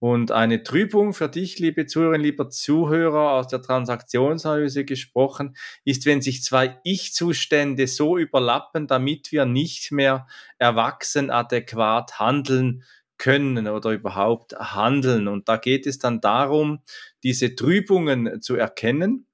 Und 0.00 0.32
eine 0.32 0.62
Trübung 0.62 1.12
für 1.12 1.28
dich, 1.28 1.58
liebe 1.58 1.84
Zuhörerinnen, 1.84 2.24
lieber 2.24 2.48
Zuhörer, 2.48 3.32
aus 3.32 3.48
der 3.48 3.60
Transaktionsanalyse 3.60 4.86
gesprochen, 4.86 5.56
ist, 5.84 6.06
wenn 6.06 6.22
sich 6.22 6.42
zwei 6.42 6.80
Ich-Zustände 6.84 7.86
so 7.86 8.16
überlappen, 8.16 8.86
damit 8.86 9.30
wir 9.30 9.44
nicht 9.44 9.92
mehr 9.92 10.26
erwachsen 10.58 11.30
adäquat 11.30 12.18
handeln 12.18 12.82
können 13.20 13.68
oder 13.68 13.90
überhaupt 13.90 14.58
handeln. 14.58 15.28
Und 15.28 15.48
da 15.48 15.58
geht 15.58 15.86
es 15.86 16.00
dann 16.00 16.20
darum, 16.20 16.80
diese 17.22 17.54
Trübungen 17.54 18.42
zu 18.42 18.56
erkennen 18.56 19.26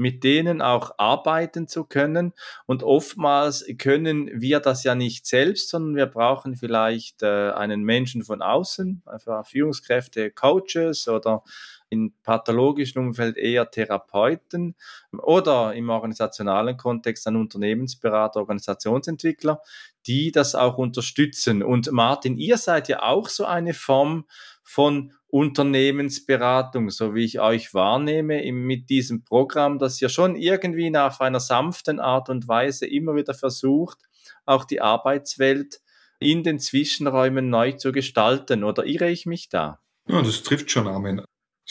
mit 0.00 0.24
denen 0.24 0.62
auch 0.62 0.92
arbeiten 0.96 1.68
zu 1.68 1.84
können. 1.84 2.32
Und 2.64 2.82
oftmals 2.82 3.66
können 3.76 4.30
wir 4.40 4.58
das 4.60 4.82
ja 4.82 4.94
nicht 4.94 5.26
selbst, 5.26 5.68
sondern 5.68 5.94
wir 5.94 6.06
brauchen 6.06 6.56
vielleicht 6.56 7.22
äh, 7.22 7.50
einen 7.50 7.82
Menschen 7.82 8.24
von 8.24 8.40
außen, 8.40 9.02
einfach 9.04 9.46
Führungskräfte, 9.46 10.30
Coaches 10.30 11.06
oder 11.06 11.44
im 11.90 12.14
pathologischen 12.22 13.00
Umfeld 13.00 13.36
eher 13.36 13.70
Therapeuten 13.70 14.74
oder 15.12 15.74
im 15.74 15.90
organisationalen 15.90 16.78
Kontext 16.78 17.26
ein 17.26 17.36
Unternehmensberater, 17.36 18.40
Organisationsentwickler, 18.40 19.60
die 20.06 20.32
das 20.32 20.54
auch 20.54 20.78
unterstützen. 20.78 21.62
Und 21.62 21.90
Martin, 21.92 22.36
ihr 22.36 22.56
seid 22.56 22.88
ja 22.88 23.02
auch 23.02 23.28
so 23.28 23.44
eine 23.44 23.74
Form 23.74 24.26
von 24.62 25.12
Unternehmensberatung, 25.28 26.90
so 26.90 27.14
wie 27.14 27.24
ich 27.24 27.40
euch 27.40 27.72
wahrnehme, 27.72 28.42
mit 28.52 28.90
diesem 28.90 29.24
Programm, 29.24 29.78
das 29.78 30.00
ja 30.00 30.08
schon 30.08 30.36
irgendwie 30.36 30.96
auf 30.96 31.20
einer 31.20 31.40
sanften 31.40 32.00
Art 32.00 32.28
und 32.28 32.48
Weise 32.48 32.86
immer 32.86 33.14
wieder 33.14 33.34
versucht, 33.34 33.98
auch 34.44 34.64
die 34.64 34.80
Arbeitswelt 34.80 35.80
in 36.18 36.42
den 36.42 36.58
Zwischenräumen 36.58 37.48
neu 37.48 37.72
zu 37.72 37.92
gestalten. 37.92 38.64
Oder 38.64 38.84
irre 38.84 39.10
ich 39.10 39.26
mich 39.26 39.48
da? 39.48 39.80
Ja, 40.08 40.22
das 40.22 40.42
trifft 40.42 40.70
schon, 40.70 40.86
Armin. 40.86 41.22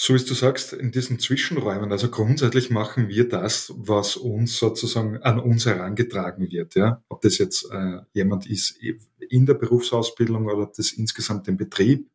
So 0.02 0.16
wie 0.16 0.24
du 0.24 0.34
sagst, 0.34 0.72
in 0.72 0.94
diesen 0.94 1.20
Zwischenräumen, 1.20 1.92
also 1.92 2.10
grundsätzlich 2.10 2.70
machen 2.70 3.10
wir 3.10 3.28
das, 3.28 3.74
was 3.76 4.16
uns 4.16 4.58
sozusagen 4.58 5.18
an 5.18 5.42
uns 5.42 5.66
herangetragen 5.66 6.50
wird. 6.50 6.76
Ja? 6.76 7.04
Ob 7.10 7.20
das 7.20 7.38
jetzt 7.38 7.70
äh, 7.70 7.98
jemand 8.14 8.50
ist 8.50 8.80
in 9.30 9.46
der 9.46 9.56
Berufsausbildung 9.56 10.46
oder 10.46 10.60
ob 10.60 10.74
das 10.74 10.94
insgesamt 10.94 11.48
den 11.48 11.58
Betrieb 11.58 12.10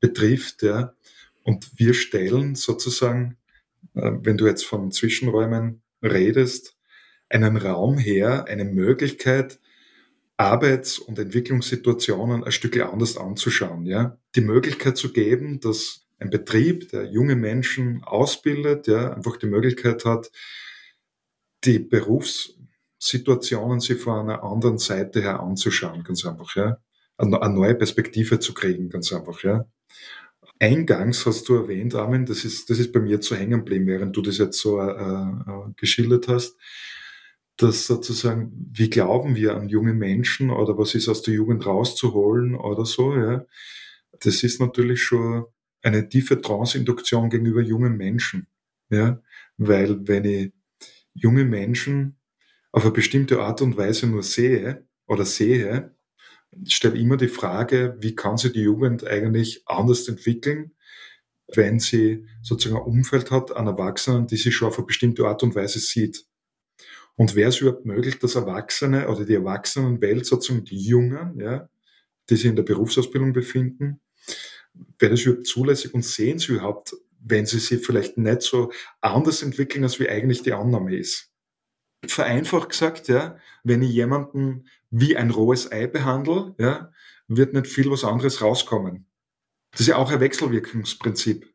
betrifft. 0.00 0.62
Ja. 0.62 0.92
Und 1.44 1.70
wir 1.78 1.94
stellen 1.94 2.56
sozusagen, 2.56 3.38
äh, 3.94 4.12
wenn 4.20 4.36
du 4.36 4.46
jetzt 4.46 4.66
von 4.66 4.92
Zwischenräumen 4.92 5.80
redest, 6.02 6.76
einen 7.30 7.56
Raum 7.56 7.96
her, 7.96 8.44
eine 8.48 8.66
Möglichkeit, 8.66 9.60
Arbeits- 10.36 10.98
und 10.98 11.18
Entwicklungssituationen 11.18 12.44
ein 12.44 12.52
Stück 12.52 12.78
anders 12.78 13.16
anzuschauen. 13.16 13.86
Ja. 13.86 14.18
Die 14.34 14.42
Möglichkeit 14.42 14.98
zu 14.98 15.10
geben, 15.10 15.60
dass 15.60 16.03
ein 16.18 16.30
Betrieb, 16.30 16.90
der 16.90 17.10
junge 17.10 17.36
Menschen 17.36 18.02
ausbildet, 18.04 18.86
ja, 18.86 19.12
einfach 19.12 19.36
die 19.36 19.46
Möglichkeit 19.46 20.04
hat, 20.04 20.30
die 21.64 21.78
Berufssituationen 21.78 23.80
sich 23.80 24.00
von 24.00 24.20
einer 24.20 24.42
anderen 24.42 24.78
Seite 24.78 25.22
her 25.22 25.40
anzuschauen, 25.40 26.04
ganz 26.04 26.24
einfach, 26.24 26.54
ja. 26.56 26.78
Eine 27.16 27.38
neue 27.50 27.76
Perspektive 27.76 28.40
zu 28.40 28.54
kriegen, 28.54 28.88
ganz 28.88 29.12
einfach, 29.12 29.42
ja. 29.42 29.66
Eingangs 30.60 31.26
hast 31.26 31.48
du 31.48 31.56
erwähnt, 31.56 31.94
Armin, 31.94 32.26
das 32.26 32.44
ist, 32.44 32.70
das 32.70 32.78
ist 32.78 32.92
bei 32.92 33.00
mir 33.00 33.20
zu 33.20 33.34
hängen 33.34 33.60
geblieben, 33.60 33.86
während 33.86 34.16
du 34.16 34.22
das 34.22 34.38
jetzt 34.38 34.60
so 34.60 34.80
äh, 34.80 34.90
äh, 34.90 35.72
geschildert 35.76 36.28
hast, 36.28 36.56
dass 37.56 37.86
sozusagen, 37.86 38.70
wie 38.72 38.90
glauben 38.90 39.36
wir 39.36 39.56
an 39.56 39.68
junge 39.68 39.94
Menschen 39.94 40.50
oder 40.50 40.78
was 40.78 40.94
ist 40.94 41.08
aus 41.08 41.22
der 41.22 41.34
Jugend 41.34 41.66
rauszuholen 41.66 42.54
oder 42.54 42.86
so, 42.86 43.14
ja. 43.14 43.44
Das 44.20 44.42
ist 44.42 44.60
natürlich 44.60 45.02
schon 45.02 45.44
eine 45.84 46.08
tiefe 46.08 46.40
Trance-Induktion 46.40 47.30
gegenüber 47.30 47.60
jungen 47.60 47.96
Menschen, 47.96 48.48
ja. 48.90 49.20
Weil 49.56 50.08
wenn 50.08 50.24
ich 50.24 50.52
junge 51.14 51.44
Menschen 51.44 52.16
auf 52.72 52.82
eine 52.84 52.92
bestimmte 52.92 53.40
Art 53.40 53.62
und 53.62 53.76
Weise 53.76 54.06
nur 54.06 54.22
sehe 54.22 54.86
oder 55.06 55.24
sehe, 55.24 55.94
stelle 56.66 56.98
immer 56.98 57.16
die 57.16 57.28
Frage, 57.28 57.96
wie 58.00 58.14
kann 58.14 58.36
sich 58.36 58.52
die 58.52 58.62
Jugend 58.62 59.06
eigentlich 59.06 59.62
anders 59.66 60.08
entwickeln, 60.08 60.72
wenn 61.54 61.78
sie 61.78 62.26
sozusagen 62.42 62.80
ein 62.80 62.86
Umfeld 62.86 63.30
hat 63.30 63.54
an 63.54 63.66
Erwachsenen, 63.66 64.26
die 64.26 64.36
sie 64.36 64.52
schon 64.52 64.68
auf 64.68 64.78
eine 64.78 64.86
bestimmte 64.86 65.26
Art 65.26 65.42
und 65.42 65.54
Weise 65.54 65.78
sieht. 65.78 66.24
Und 67.16 67.34
wäre 67.36 67.50
es 67.50 67.60
überhaupt 67.60 67.84
möglich, 67.86 68.18
dass 68.18 68.34
Erwachsene 68.34 69.08
oder 69.08 69.24
die 69.24 69.34
Erwachsenenwelt, 69.34 70.26
sozusagen 70.26 70.64
die 70.64 70.80
Jungen, 70.80 71.38
ja, 71.38 71.68
die 72.28 72.36
sich 72.36 72.46
in 72.46 72.56
der 72.56 72.64
Berufsausbildung 72.64 73.32
befinden, 73.32 74.00
wäre 74.98 75.12
das 75.12 75.22
überhaupt 75.22 75.46
zulässig 75.46 75.94
und 75.94 76.04
sehen 76.04 76.38
sie 76.38 76.52
überhaupt, 76.52 76.94
wenn 77.20 77.46
sie 77.46 77.58
sich 77.58 77.84
vielleicht 77.84 78.18
nicht 78.18 78.42
so 78.42 78.72
anders 79.00 79.42
entwickeln, 79.42 79.84
als 79.84 79.98
wie 79.98 80.08
eigentlich 80.08 80.42
die 80.42 80.52
Annahme 80.52 80.96
ist? 80.96 81.30
Vereinfacht 82.06 82.70
gesagt, 82.70 83.08
ja, 83.08 83.38
wenn 83.62 83.82
ich 83.82 83.90
jemanden 83.90 84.66
wie 84.90 85.16
ein 85.16 85.30
rohes 85.30 85.72
Ei 85.72 85.86
behandle, 85.86 86.54
ja, 86.58 86.92
wird 87.28 87.54
nicht 87.54 87.66
viel 87.66 87.90
was 87.90 88.04
anderes 88.04 88.42
rauskommen. 88.42 89.06
Das 89.72 89.80
ist 89.80 89.86
ja 89.88 89.96
auch 89.96 90.10
ein 90.10 90.20
Wechselwirkungsprinzip. 90.20 91.46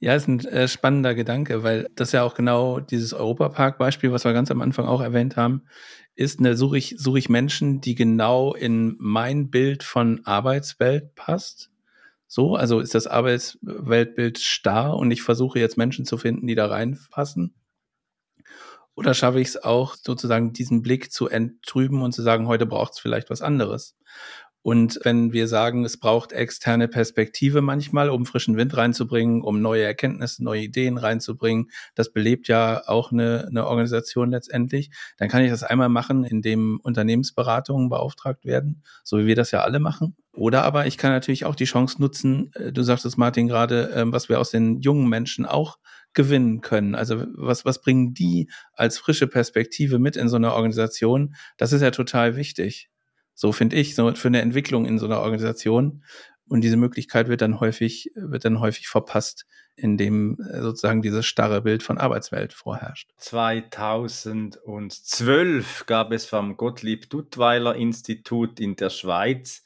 Ja, 0.00 0.14
ist 0.14 0.28
ein 0.28 0.40
äh, 0.46 0.68
spannender 0.68 1.14
Gedanke, 1.14 1.64
weil 1.64 1.88
das 1.94 2.12
ja 2.12 2.22
auch 2.22 2.34
genau 2.34 2.78
dieses 2.78 3.12
Europapark-Beispiel, 3.12 4.12
was 4.12 4.24
wir 4.24 4.32
ganz 4.32 4.50
am 4.50 4.62
Anfang 4.62 4.86
auch 4.86 5.00
erwähnt 5.00 5.36
haben, 5.36 5.62
ist, 6.14 6.40
ne, 6.40 6.56
suche 6.56 6.78
ich, 6.78 6.94
suche 6.98 7.18
ich 7.18 7.28
Menschen, 7.28 7.80
die 7.80 7.94
genau 7.94 8.54
in 8.54 8.96
mein 8.98 9.50
Bild 9.50 9.82
von 9.82 10.20
Arbeitswelt 10.24 11.14
passt. 11.16 11.70
So, 12.28 12.56
also 12.56 12.80
ist 12.80 12.94
das 12.94 13.06
Arbeitsweltbild 13.06 14.38
starr 14.38 14.96
und 14.96 15.10
ich 15.10 15.22
versuche 15.22 15.58
jetzt 15.58 15.78
Menschen 15.78 16.04
zu 16.04 16.18
finden, 16.18 16.46
die 16.46 16.54
da 16.54 16.66
reinpassen. 16.66 17.54
Oder 18.94 19.14
schaffe 19.14 19.40
ich 19.40 19.48
es 19.48 19.62
auch, 19.62 19.94
sozusagen 19.94 20.52
diesen 20.52 20.82
Blick 20.82 21.12
zu 21.12 21.28
enttrüben 21.28 22.02
und 22.02 22.12
zu 22.12 22.22
sagen, 22.22 22.48
heute 22.48 22.66
braucht 22.66 22.94
es 22.94 22.98
vielleicht 22.98 23.30
was 23.30 23.42
anderes? 23.42 23.96
Und 24.68 25.00
wenn 25.02 25.32
wir 25.32 25.48
sagen, 25.48 25.86
es 25.86 25.96
braucht 25.96 26.32
externe 26.32 26.88
Perspektive 26.88 27.62
manchmal, 27.62 28.10
um 28.10 28.26
frischen 28.26 28.58
Wind 28.58 28.76
reinzubringen, 28.76 29.40
um 29.40 29.62
neue 29.62 29.82
Erkenntnisse, 29.82 30.44
neue 30.44 30.60
Ideen 30.60 30.98
reinzubringen, 30.98 31.70
das 31.94 32.12
belebt 32.12 32.48
ja 32.48 32.82
auch 32.86 33.10
eine, 33.10 33.46
eine 33.48 33.66
Organisation 33.66 34.30
letztendlich, 34.30 34.90
dann 35.16 35.30
kann 35.30 35.42
ich 35.42 35.50
das 35.50 35.62
einmal 35.62 35.88
machen, 35.88 36.22
indem 36.22 36.80
Unternehmensberatungen 36.82 37.88
beauftragt 37.88 38.44
werden, 38.44 38.82
so 39.04 39.16
wie 39.16 39.24
wir 39.24 39.36
das 39.36 39.52
ja 39.52 39.62
alle 39.62 39.80
machen. 39.80 40.16
Oder 40.34 40.64
aber 40.64 40.86
ich 40.86 40.98
kann 40.98 41.12
natürlich 41.12 41.46
auch 41.46 41.54
die 41.54 41.64
Chance 41.64 41.98
nutzen, 41.98 42.50
äh, 42.52 42.70
du 42.70 42.82
sagtest 42.82 43.16
Martin 43.16 43.48
gerade, 43.48 43.92
ähm, 43.94 44.12
was 44.12 44.28
wir 44.28 44.38
aus 44.38 44.50
den 44.50 44.82
jungen 44.82 45.08
Menschen 45.08 45.46
auch 45.46 45.78
gewinnen 46.12 46.60
können. 46.60 46.94
Also 46.94 47.24
was, 47.36 47.64
was 47.64 47.80
bringen 47.80 48.12
die 48.12 48.50
als 48.74 48.98
frische 48.98 49.28
Perspektive 49.28 49.98
mit 49.98 50.18
in 50.18 50.28
so 50.28 50.36
einer 50.36 50.52
Organisation? 50.52 51.34
Das 51.56 51.72
ist 51.72 51.80
ja 51.80 51.90
total 51.90 52.36
wichtig. 52.36 52.90
So 53.38 53.52
finde 53.52 53.76
ich, 53.76 53.94
so 53.94 54.12
für 54.16 54.26
eine 54.26 54.42
Entwicklung 54.42 54.84
in 54.84 54.98
so 54.98 55.06
einer 55.06 55.20
Organisation. 55.20 56.02
Und 56.48 56.62
diese 56.62 56.76
Möglichkeit 56.76 57.28
wird 57.28 57.40
dann 57.40 57.60
häufig, 57.60 58.10
wird 58.16 58.44
dann 58.44 58.58
häufig 58.58 58.88
verpasst, 58.88 59.46
indem 59.76 60.40
äh, 60.40 60.60
sozusagen 60.60 61.02
dieses 61.02 61.24
starre 61.24 61.62
Bild 61.62 61.84
von 61.84 61.98
Arbeitswelt 61.98 62.52
vorherrscht. 62.52 63.12
2012 63.18 65.86
gab 65.86 66.10
es 66.10 66.26
vom 66.26 66.56
Gottlieb 66.56 67.08
Duttweiler 67.10 67.76
Institut 67.76 68.58
in 68.58 68.74
der 68.74 68.90
Schweiz 68.90 69.62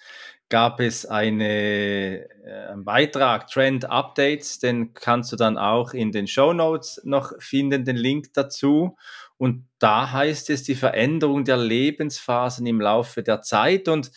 gab 0.52 0.80
es 0.80 1.06
eine, 1.06 2.28
äh, 2.44 2.68
einen 2.68 2.84
Beitrag, 2.84 3.46
Trend 3.46 3.86
Updates, 3.86 4.58
den 4.58 4.92
kannst 4.92 5.32
du 5.32 5.36
dann 5.36 5.56
auch 5.56 5.94
in 5.94 6.12
den 6.12 6.26
Show 6.26 6.52
Notes 6.52 7.00
noch 7.04 7.32
finden, 7.38 7.86
den 7.86 7.96
Link 7.96 8.34
dazu. 8.34 8.98
Und 9.38 9.66
da 9.78 10.12
heißt 10.12 10.50
es 10.50 10.62
die 10.62 10.74
Veränderung 10.74 11.46
der 11.46 11.56
Lebensphasen 11.56 12.66
im 12.66 12.82
Laufe 12.82 13.22
der 13.22 13.40
Zeit. 13.40 13.88
Und 13.88 14.12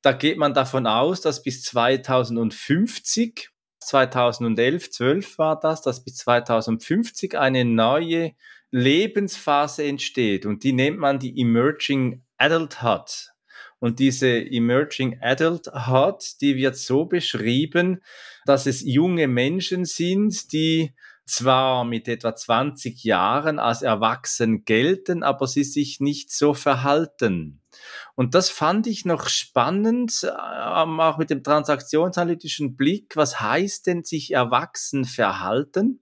da 0.00 0.12
geht 0.12 0.38
man 0.38 0.54
davon 0.54 0.86
aus, 0.86 1.20
dass 1.20 1.42
bis 1.42 1.62
2050, 1.64 3.50
2011, 3.78 4.90
12 4.90 5.36
war 5.36 5.60
das, 5.60 5.82
dass 5.82 6.02
bis 6.02 6.16
2050 6.16 7.36
eine 7.36 7.66
neue 7.66 8.32
Lebensphase 8.70 9.84
entsteht. 9.84 10.46
Und 10.46 10.64
die 10.64 10.72
nennt 10.72 10.96
man 10.96 11.18
die 11.18 11.38
Emerging 11.38 12.22
Adulthood. 12.38 13.35
Und 13.78 13.98
diese 13.98 14.28
Emerging 14.28 15.18
Adulthood, 15.20 16.40
die 16.40 16.56
wird 16.56 16.76
so 16.76 17.04
beschrieben, 17.04 18.02
dass 18.46 18.66
es 18.66 18.82
junge 18.82 19.28
Menschen 19.28 19.84
sind, 19.84 20.52
die 20.52 20.94
zwar 21.26 21.84
mit 21.84 22.06
etwa 22.08 22.34
20 22.34 23.02
Jahren 23.02 23.58
als 23.58 23.82
erwachsen 23.82 24.64
gelten, 24.64 25.22
aber 25.22 25.46
sie 25.48 25.64
sich 25.64 26.00
nicht 26.00 26.30
so 26.32 26.54
verhalten. 26.54 27.60
Und 28.14 28.34
das 28.34 28.48
fand 28.48 28.86
ich 28.86 29.04
noch 29.04 29.28
spannend, 29.28 30.22
ähm, 30.24 31.00
auch 31.00 31.18
mit 31.18 31.30
dem 31.30 31.42
transaktionsanalytischen 31.42 32.76
Blick. 32.76 33.16
Was 33.16 33.40
heißt 33.40 33.86
denn 33.88 34.04
sich 34.04 34.32
erwachsen 34.32 35.04
verhalten? 35.04 36.00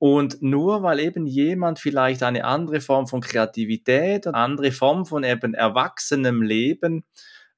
Und 0.00 0.40
nur 0.40 0.82
weil 0.82 0.98
eben 0.98 1.26
jemand 1.26 1.78
vielleicht 1.78 2.22
eine 2.22 2.46
andere 2.46 2.80
Form 2.80 3.06
von 3.06 3.20
Kreativität, 3.20 4.26
eine 4.26 4.34
andere 4.34 4.72
Form 4.72 5.04
von 5.04 5.24
eben 5.24 5.52
erwachsenem 5.52 6.40
Leben 6.40 7.04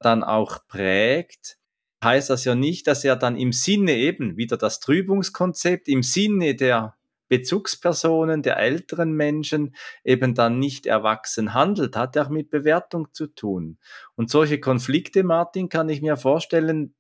dann 0.01 0.25
auch 0.25 0.67
prägt, 0.67 1.59
heißt 2.03 2.31
das 2.31 2.45
ja 2.45 2.57
nicht, 2.57 2.89
dass 2.89 3.05
er 3.05 3.15
dann 3.15 3.37
im 3.37 3.53
Sinne 3.53 3.93
eben 3.93 4.37
wieder 4.37 4.57
das 4.57 4.81
Trübungskonzept, 4.81 5.87
im 5.87 6.03
Sinne 6.03 6.57
der 6.57 6.97
Bezugspersonen, 7.29 8.43
der 8.43 8.57
älteren 8.59 9.13
Menschen 9.13 9.77
eben 10.03 10.35
dann 10.35 10.59
nicht 10.59 10.87
erwachsen 10.87 11.55
handelt, 11.55 11.95
hat 11.95 12.17
ja 12.17 12.25
auch 12.25 12.29
mit 12.29 12.51
Bewertung 12.51 13.07
zu 13.13 13.29
tun. 13.29 13.79
Und 14.17 14.31
solche 14.31 14.59
Konflikte, 14.59 15.23
Martin, 15.23 15.69
kann 15.69 15.89
ich 15.89 16.03
mir 16.03 16.17
vorstellen, 16.17 16.97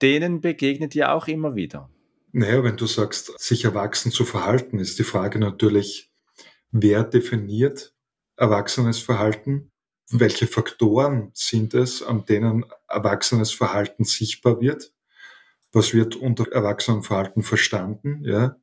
denen 0.00 0.40
begegnet 0.40 0.94
ja 0.94 1.12
auch 1.12 1.28
immer 1.28 1.54
wieder. 1.54 1.90
Naja, 2.38 2.62
wenn 2.62 2.76
du 2.76 2.84
sagst, 2.86 3.32
sich 3.40 3.64
erwachsen 3.64 4.12
zu 4.12 4.26
verhalten, 4.26 4.78
ist 4.78 4.98
die 4.98 5.04
Frage 5.04 5.38
natürlich, 5.38 6.12
wer 6.70 7.02
definiert 7.02 7.94
erwachsenes 8.36 8.98
Verhalten? 8.98 9.72
Welche 10.10 10.46
Faktoren 10.46 11.30
sind 11.32 11.72
es, 11.72 12.02
an 12.02 12.26
denen 12.26 12.66
erwachsenes 12.88 13.52
Verhalten 13.52 14.04
sichtbar 14.04 14.60
wird? 14.60 14.92
Was 15.72 15.94
wird 15.94 16.14
unter 16.14 16.52
Erwachsenenverhalten 16.52 17.42
verstanden? 17.42 18.22
Ja? 18.22 18.60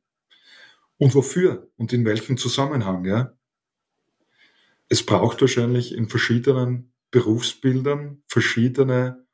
Und 0.98 1.16
wofür? 1.16 1.68
Und 1.76 1.92
in 1.92 2.04
welchem 2.04 2.36
Zusammenhang? 2.36 3.04
Ja? 3.06 3.36
Es 4.88 5.04
braucht 5.04 5.40
wahrscheinlich 5.40 5.96
in 5.96 6.08
verschiedenen 6.08 6.92
Berufsbildern 7.10 8.22
verschiedene 8.28 9.26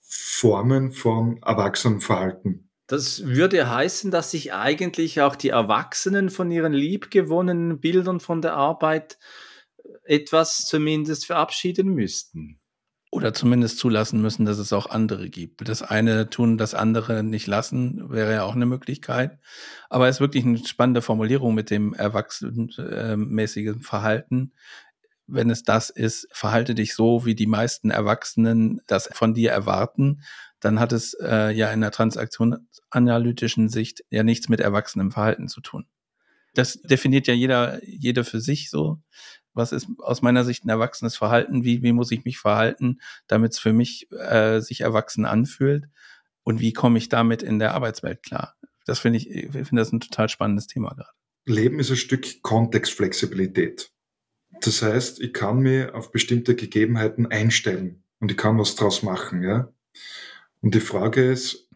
Formen 0.00 0.92
von 0.92 1.42
Erwachsenenverhalten. 1.42 2.69
Das 2.90 3.24
würde 3.24 3.70
heißen, 3.70 4.10
dass 4.10 4.32
sich 4.32 4.52
eigentlich 4.52 5.20
auch 5.20 5.36
die 5.36 5.50
Erwachsenen 5.50 6.28
von 6.28 6.50
ihren 6.50 6.72
liebgewonnenen 6.72 7.78
Bildern 7.78 8.18
von 8.18 8.42
der 8.42 8.54
Arbeit 8.54 9.16
etwas 10.02 10.66
zumindest 10.66 11.24
verabschieden 11.24 11.94
müssten. 11.94 12.58
Oder 13.12 13.32
zumindest 13.32 13.78
zulassen 13.78 14.20
müssen, 14.20 14.44
dass 14.44 14.58
es 14.58 14.72
auch 14.72 14.90
andere 14.90 15.30
gibt. 15.30 15.68
Das 15.68 15.82
eine 15.82 16.30
tun, 16.30 16.58
das 16.58 16.74
andere 16.74 17.22
nicht 17.22 17.46
lassen, 17.46 18.10
wäre 18.10 18.32
ja 18.32 18.42
auch 18.42 18.56
eine 18.56 18.66
Möglichkeit. 18.66 19.38
Aber 19.88 20.08
es 20.08 20.16
ist 20.16 20.20
wirklich 20.20 20.44
eine 20.44 20.58
spannende 20.58 21.00
Formulierung 21.00 21.54
mit 21.54 21.70
dem 21.70 21.94
erwachsenmäßigen 21.94 23.82
Verhalten. 23.82 24.52
Wenn 25.32 25.50
es 25.50 25.62
das 25.62 25.90
ist, 25.90 26.28
verhalte 26.32 26.74
dich 26.74 26.94
so, 26.94 27.24
wie 27.24 27.34
die 27.34 27.46
meisten 27.46 27.90
Erwachsenen 27.90 28.80
das 28.86 29.08
von 29.12 29.34
dir 29.34 29.50
erwarten 29.50 30.22
dann 30.60 30.78
hat 30.78 30.92
es 30.92 31.14
äh, 31.14 31.50
ja 31.52 31.72
in 31.72 31.80
der 31.80 31.90
transaktionsanalytischen 31.90 33.68
Sicht 33.68 34.04
ja 34.10 34.22
nichts 34.22 34.48
mit 34.48 34.60
erwachsenem 34.60 35.10
Verhalten 35.10 35.48
zu 35.48 35.60
tun. 35.60 35.86
Das 36.54 36.80
definiert 36.82 37.26
ja 37.26 37.34
jeder, 37.34 37.82
jeder 37.84 38.24
für 38.24 38.40
sich 38.40 38.70
so. 38.70 39.00
Was 39.52 39.72
ist 39.72 39.88
aus 39.98 40.22
meiner 40.22 40.44
Sicht 40.44 40.64
ein 40.64 40.68
erwachsenes 40.68 41.16
Verhalten? 41.16 41.64
Wie, 41.64 41.82
wie 41.82 41.92
muss 41.92 42.12
ich 42.12 42.24
mich 42.24 42.38
verhalten, 42.38 43.00
damit 43.26 43.52
es 43.52 43.58
für 43.58 43.72
mich 43.72 44.10
äh, 44.12 44.60
sich 44.60 44.82
erwachsen 44.82 45.24
anfühlt? 45.24 45.86
Und 46.42 46.60
wie 46.60 46.72
komme 46.72 46.98
ich 46.98 47.08
damit 47.08 47.42
in 47.42 47.58
der 47.58 47.74
Arbeitswelt 47.74 48.22
klar? 48.22 48.54
Das 48.84 48.98
finde 49.00 49.18
ich, 49.18 49.30
ich 49.30 49.50
finde 49.50 49.76
das 49.76 49.92
ein 49.92 50.00
total 50.00 50.28
spannendes 50.28 50.66
Thema 50.66 50.90
gerade. 50.90 51.10
Leben 51.46 51.80
ist 51.80 51.90
ein 51.90 51.96
Stück 51.96 52.42
Kontextflexibilität. 52.42 53.90
Das 54.60 54.82
heißt, 54.82 55.20
ich 55.20 55.32
kann 55.32 55.60
mir 55.60 55.94
auf 55.94 56.10
bestimmte 56.12 56.54
Gegebenheiten 56.54 57.26
einstellen 57.26 58.02
und 58.20 58.30
ich 58.30 58.36
kann 58.36 58.58
was 58.58 58.74
draus 58.76 59.02
machen, 59.02 59.42
ja. 59.42 59.72
Und 60.60 60.74
die 60.74 60.80
Frage 60.80 61.30
ist, 61.30 61.68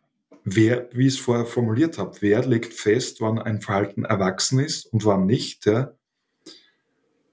wer, 0.45 0.89
wie 0.93 1.07
ich 1.07 1.15
es 1.15 1.21
vorher 1.21 1.47
formuliert 1.47 1.99
habe, 1.99 2.17
wer 2.21 2.45
legt 2.47 2.75
fest, 2.75 3.21
wann 3.21 3.39
ein 3.39 3.61
Verhalten 3.63 4.05
erwachsen 4.05 4.59
ist 4.59 4.87
und 4.87 5.05
wann 5.05 5.27
nicht, 5.27 5.67
ja? 5.67 5.95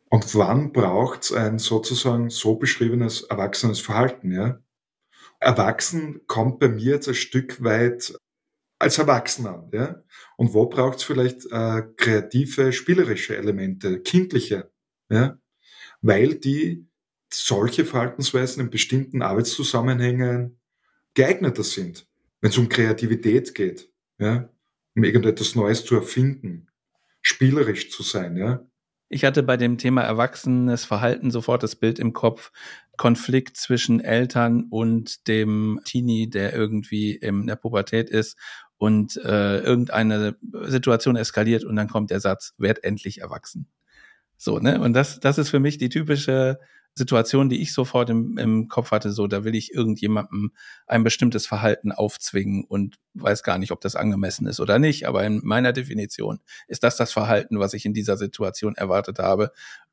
Und 0.09 0.35
wann 0.35 0.73
braucht 0.73 1.23
es 1.23 1.31
ein 1.31 1.57
sozusagen 1.57 2.29
so 2.29 2.55
beschriebenes 2.55 3.23
erwachsenes 3.23 3.79
Verhalten, 3.79 4.31
ja? 4.31 4.59
Erwachsen 5.39 6.21
kommt 6.27 6.59
bei 6.59 6.69
mir 6.69 6.93
jetzt 6.95 7.07
ein 7.09 7.15
Stück 7.15 7.63
weit 7.63 8.13
als 8.79 8.99
Erwachsener, 8.99 9.69
ja? 9.73 10.03
Und 10.37 10.53
wo 10.53 10.67
braucht 10.67 10.99
es 10.99 11.03
vielleicht 11.03 11.45
äh, 11.51 11.83
kreative, 11.97 12.73
spielerische 12.73 13.37
Elemente, 13.37 14.01
kindliche, 14.01 14.71
ja? 15.09 15.37
Weil 16.01 16.35
die 16.35 16.87
solche 17.31 17.85
Verhaltensweisen 17.85 18.63
in 18.63 18.69
bestimmten 18.69 19.21
Arbeitszusammenhängen 19.21 20.59
geeigneter 21.13 21.63
sind, 21.63 22.07
wenn 22.41 22.49
es 22.49 22.57
um 22.57 22.69
Kreativität 22.69 23.53
geht, 23.55 23.89
ja, 24.17 24.49
um 24.95 25.03
irgendetwas 25.03 25.55
Neues 25.55 25.85
zu 25.85 25.95
erfinden, 25.95 26.67
spielerisch 27.21 27.91
zu 27.91 28.03
sein, 28.03 28.35
ja. 28.37 28.65
Ich 29.13 29.25
hatte 29.25 29.43
bei 29.43 29.57
dem 29.57 29.77
Thema 29.77 30.03
erwachsenes 30.03 30.85
Verhalten 30.85 31.31
sofort 31.31 31.63
das 31.63 31.75
Bild 31.75 31.99
im 31.99 32.13
Kopf, 32.13 32.51
Konflikt 32.95 33.57
zwischen 33.57 33.99
Eltern 33.99 34.67
und 34.69 35.27
dem 35.27 35.81
Teenie, 35.83 36.29
der 36.29 36.53
irgendwie 36.53 37.15
in 37.15 37.45
der 37.45 37.57
Pubertät 37.57 38.09
ist 38.09 38.37
und 38.77 39.17
äh, 39.17 39.59
irgendeine 39.59 40.37
Situation 40.63 41.17
eskaliert 41.17 41.65
und 41.65 41.75
dann 41.75 41.89
kommt 41.89 42.09
der 42.09 42.21
Satz, 42.21 42.53
werd 42.57 42.83
endlich 42.85 43.19
erwachsen. 43.19 43.67
So, 44.43 44.57
ne? 44.57 44.81
Und 44.81 44.93
das, 44.93 45.19
das 45.19 45.37
ist 45.37 45.49
für 45.49 45.59
mich 45.59 45.77
die 45.77 45.89
typische 45.89 46.57
Situation, 46.95 47.47
die 47.47 47.61
ich 47.61 47.73
sofort 47.73 48.09
im, 48.09 48.39
im 48.39 48.69
Kopf 48.69 48.89
hatte, 48.89 49.11
so, 49.11 49.27
da 49.27 49.43
will 49.43 49.53
ich 49.53 49.71
irgendjemandem 49.71 50.51
ein 50.87 51.03
bestimmtes 51.03 51.45
Verhalten 51.45 51.91
aufzwingen 51.91 52.65
und 52.67 52.97
weiß 53.13 53.43
gar 53.43 53.59
nicht, 53.59 53.71
ob 53.71 53.81
das 53.81 53.95
angemessen 53.95 54.47
ist 54.47 54.59
oder 54.59 54.79
nicht. 54.79 55.07
Aber 55.07 55.23
in 55.23 55.41
meiner 55.43 55.73
Definition 55.73 56.39
ist 56.67 56.83
das 56.83 56.97
das 56.97 57.13
Verhalten, 57.13 57.59
was 57.59 57.75
ich 57.75 57.85
in 57.85 57.93
dieser 57.93 58.17
Situation 58.17 58.73
erwartet 58.73 59.19
habe 59.19 59.51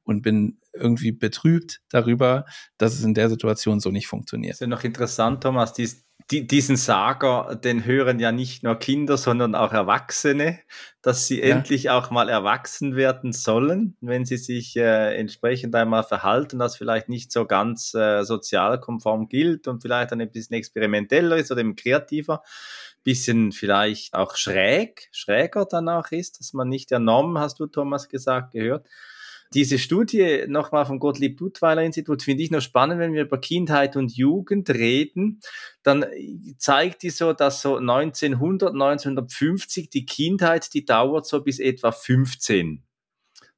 und 0.09 0.23
bin 0.23 0.59
irgendwie 0.73 1.13
betrübt 1.13 1.83
darüber, 1.91 2.47
dass 2.79 2.95
es 2.95 3.05
in 3.05 3.13
der 3.13 3.29
Situation 3.29 3.79
so 3.79 3.91
nicht 3.91 4.09
funktioniert. 4.09 4.53
Das 4.53 4.57
ist 4.57 4.63
ja 4.63 4.67
noch 4.67 4.85
interessant, 4.85 5.43
Thomas, 5.43 5.75
dies, 5.75 6.07
die, 6.31 6.47
diesen 6.47 6.77
Sager, 6.77 7.59
den 7.63 7.85
hören 7.85 8.19
ja 8.19 8.33
nicht 8.33 8.63
nur 8.63 8.77
Kinder, 8.77 9.19
sondern 9.19 9.55
auch 9.55 9.73
Erwachsene, 9.73 10.61
dass 11.03 11.27
sie 11.27 11.41
ja. 11.41 11.57
endlich 11.57 11.91
auch 11.91 12.11
mal 12.11 12.31
erwachsen 12.31 12.97
werden 12.97 13.33
sollen, 13.33 13.97
wenn 14.01 14.25
sie 14.25 14.39
sich 14.39 14.77
äh, 14.77 15.15
entsprechend 15.17 15.75
einmal 15.75 16.05
verhalten, 16.05 16.59
das 16.59 16.77
vielleicht 16.77 17.11
nicht 17.11 17.31
so 17.31 17.47
ganz 17.47 17.93
äh, 17.95 18.25
sozialkonform 18.25 19.29
gilt 19.29 19.69
und 19.69 19.83
vielleicht 19.83 20.13
ein 20.13 20.31
bisschen 20.31 20.57
experimenteller 20.57 21.37
ist 21.37 21.53
oder 21.53 21.61
eben 21.61 21.77
kreativer, 21.77 22.43
bisschen 23.05 23.53
vielleicht 23.53 24.15
auch 24.15 24.37
schräg, 24.37 25.09
schräger 25.13 25.67
dann 25.67 25.89
auch 25.91 26.11
ist, 26.13 26.41
dass 26.41 26.55
man 26.55 26.69
nicht 26.69 26.91
der 26.91 26.99
Norm, 26.99 27.39
hast 27.39 27.61
du 27.61 27.67
Thomas 27.67 28.09
gesagt, 28.09 28.53
gehört. 28.53 28.87
Diese 29.55 29.79
Studie 29.79 30.45
nochmal 30.47 30.85
vom 30.85 30.99
Gottlieb 30.99 31.39
Duttweiler 31.39 31.83
Institut 31.83 32.23
finde 32.23 32.43
ich 32.43 32.51
noch 32.51 32.61
spannend, 32.61 33.01
wenn 33.01 33.15
wir 33.15 33.23
über 33.23 33.41
Kindheit 33.41 33.97
und 33.97 34.15
Jugend 34.15 34.69
reden, 34.71 35.41
dann 35.83 36.05
zeigt 36.59 37.03
die 37.03 37.11
so, 37.11 37.33
dass 37.33 37.63
so 37.63 37.77
1900, 37.77 38.73
1950 38.73 39.89
die 39.89 40.05
Kindheit, 40.05 40.75
die 40.75 40.85
dauert 40.85 41.27
so 41.27 41.43
bis 41.43 41.59
etwa 41.61 41.93
15 41.93 42.85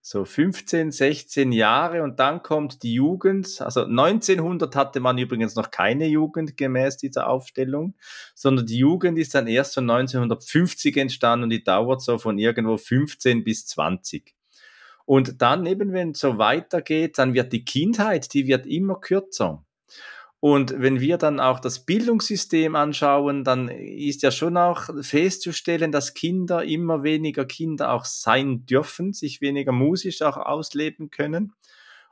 so 0.02 0.24
15, 0.24 0.92
16 0.92 1.52
Jahre 1.52 2.02
und 2.02 2.18
dann 2.20 2.42
kommt 2.42 2.82
die 2.82 2.94
Jugend. 2.94 3.60
Also 3.60 3.84
1900 3.84 4.74
hatte 4.74 5.00
man 5.00 5.18
übrigens 5.18 5.56
noch 5.56 5.70
keine 5.70 6.06
Jugend 6.06 6.56
gemäß 6.56 6.96
dieser 6.96 7.28
Aufstellung, 7.28 7.94
sondern 8.34 8.66
die 8.66 8.78
Jugend 8.78 9.18
ist 9.18 9.34
dann 9.34 9.46
erst 9.46 9.74
von 9.74 9.88
1950 9.88 10.96
entstanden 10.96 11.44
und 11.44 11.50
die 11.50 11.62
dauert 11.62 12.00
so 12.00 12.18
von 12.18 12.38
irgendwo 12.38 12.76
15 12.78 13.44
bis 13.44 13.66
20. 13.66 14.34
Und 15.10 15.42
dann 15.42 15.66
eben, 15.66 15.92
wenn 15.92 16.12
es 16.12 16.20
so 16.20 16.38
weitergeht, 16.38 17.18
dann 17.18 17.34
wird 17.34 17.52
die 17.52 17.64
Kindheit, 17.64 18.32
die 18.32 18.46
wird 18.46 18.64
immer 18.64 18.94
kürzer. 18.94 19.64
Und 20.38 20.72
wenn 20.78 21.00
wir 21.00 21.18
dann 21.18 21.40
auch 21.40 21.58
das 21.58 21.84
Bildungssystem 21.84 22.76
anschauen, 22.76 23.42
dann 23.42 23.68
ist 23.70 24.22
ja 24.22 24.30
schon 24.30 24.56
auch 24.56 24.88
festzustellen, 25.02 25.90
dass 25.90 26.14
Kinder 26.14 26.62
immer 26.62 27.02
weniger 27.02 27.44
Kinder 27.44 27.90
auch 27.90 28.04
sein 28.04 28.66
dürfen, 28.66 29.12
sich 29.12 29.40
weniger 29.40 29.72
musisch 29.72 30.22
auch 30.22 30.36
ausleben 30.36 31.10
können. 31.10 31.54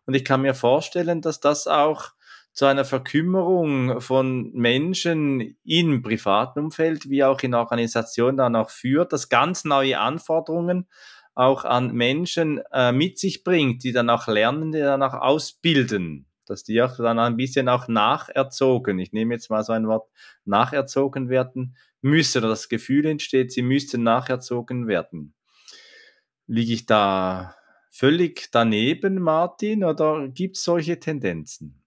Und 0.04 0.14
ich 0.14 0.24
kann 0.24 0.42
mir 0.42 0.54
vorstellen, 0.54 1.20
dass 1.20 1.38
das 1.38 1.68
auch 1.68 2.14
zu 2.52 2.64
einer 2.64 2.84
Verkümmerung 2.84 4.00
von 4.00 4.50
Menschen 4.54 5.56
im 5.62 6.02
privaten 6.02 6.58
Umfeld 6.58 7.08
wie 7.08 7.22
auch 7.22 7.40
in 7.42 7.54
Organisationen 7.54 8.38
dann 8.38 8.56
auch 8.56 8.70
führt, 8.70 9.12
dass 9.12 9.28
ganz 9.28 9.64
neue 9.64 10.00
Anforderungen 10.00 10.88
auch 11.38 11.64
an 11.64 11.94
Menschen 11.94 12.60
äh, 12.72 12.90
mit 12.90 13.18
sich 13.18 13.44
bringt, 13.44 13.84
die 13.84 13.92
dann 13.92 14.10
auch 14.10 14.26
lernen, 14.26 14.72
die 14.72 14.80
dann 14.80 15.04
auch 15.04 15.14
ausbilden, 15.14 16.26
dass 16.46 16.64
die 16.64 16.82
auch 16.82 16.96
dann 16.96 17.20
ein 17.20 17.36
bisschen 17.36 17.68
auch 17.68 17.86
nacherzogen, 17.86 18.98
ich 18.98 19.12
nehme 19.12 19.34
jetzt 19.34 19.48
mal 19.48 19.62
so 19.62 19.72
ein 19.72 19.86
Wort, 19.86 20.10
nacherzogen 20.44 21.28
werden 21.28 21.76
müssen 22.00 22.38
oder 22.38 22.48
das 22.48 22.68
Gefühl 22.68 23.06
entsteht, 23.06 23.52
sie 23.52 23.62
müssten 23.62 24.02
nacherzogen 24.02 24.88
werden. 24.88 25.34
Liege 26.48 26.72
ich 26.72 26.86
da 26.86 27.54
völlig 27.88 28.48
daneben, 28.50 29.20
Martin, 29.20 29.84
oder 29.84 30.26
gibt 30.26 30.56
es 30.56 30.64
solche 30.64 30.98
Tendenzen? 30.98 31.84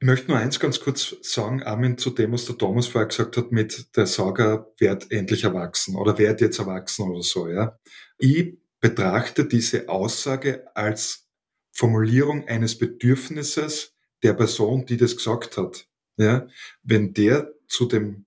Ich 0.00 0.06
möchte 0.06 0.28
nur 0.28 0.38
eins 0.38 0.58
ganz 0.58 0.80
kurz 0.80 1.14
sagen, 1.22 1.62
Armin, 1.62 1.98
zu 1.98 2.10
dem, 2.10 2.32
was 2.32 2.46
der 2.46 2.58
Thomas 2.58 2.88
vorher 2.88 3.08
gesagt 3.08 3.36
hat, 3.36 3.52
mit 3.52 3.96
der 3.96 4.06
Saga 4.06 4.66
wird 4.78 5.10
endlich 5.12 5.44
erwachsen 5.44 5.94
oder 5.94 6.18
wird 6.18 6.40
jetzt 6.40 6.58
erwachsen 6.58 7.10
oder 7.10 7.22
so, 7.22 7.48
ja. 7.48 7.78
Ich 8.18 8.58
betrachte 8.80 9.44
diese 9.44 9.88
Aussage 9.88 10.64
als 10.74 11.26
Formulierung 11.72 12.46
eines 12.48 12.78
Bedürfnisses 12.78 13.94
der 14.22 14.34
Person, 14.34 14.86
die 14.86 14.96
das 14.96 15.16
gesagt 15.16 15.56
hat. 15.56 15.86
Ja, 16.16 16.48
wenn 16.82 17.12
der 17.12 17.52
zu 17.68 17.86
dem 17.86 18.24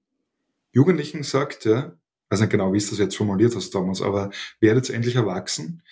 Jugendlichen 0.72 1.24
sagt, 1.24 1.66
ja, 1.66 1.98
weiß 2.30 2.40
nicht 2.40 2.52
genau, 2.52 2.72
wie 2.72 2.78
es 2.78 2.90
das 2.90 3.00
jetzt 3.00 3.18
formuliert 3.18 3.56
hast, 3.56 3.72
Thomas, 3.72 4.02
aber 4.02 4.32
werdet 4.62 4.90
endlich 4.90 5.16
erwachsen, 5.16 5.84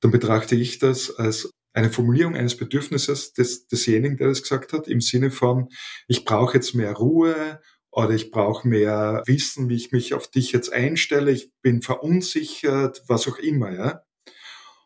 dann 0.00 0.10
betrachte 0.10 0.56
ich 0.56 0.78
das 0.78 1.14
als 1.14 1.50
eine 1.72 1.90
Formulierung 1.90 2.34
eines 2.34 2.56
Bedürfnisses 2.56 3.32
des, 3.32 3.66
desjenigen, 3.66 4.16
der 4.16 4.28
das 4.28 4.42
gesagt 4.42 4.72
hat, 4.72 4.88
im 4.88 5.00
Sinne 5.00 5.30
von, 5.30 5.68
ich 6.08 6.24
brauche 6.24 6.54
jetzt 6.54 6.74
mehr 6.74 6.92
Ruhe 6.92 7.60
oder 7.94 8.10
ich 8.10 8.30
brauche 8.32 8.66
mehr 8.66 9.22
Wissen, 9.26 9.68
wie 9.68 9.76
ich 9.76 9.92
mich 9.92 10.14
auf 10.14 10.28
dich 10.28 10.50
jetzt 10.52 10.72
einstelle, 10.72 11.30
ich 11.30 11.52
bin 11.62 11.80
verunsichert, 11.80 13.02
was 13.06 13.28
auch 13.28 13.38
immer, 13.38 13.72
ja. 13.72 14.02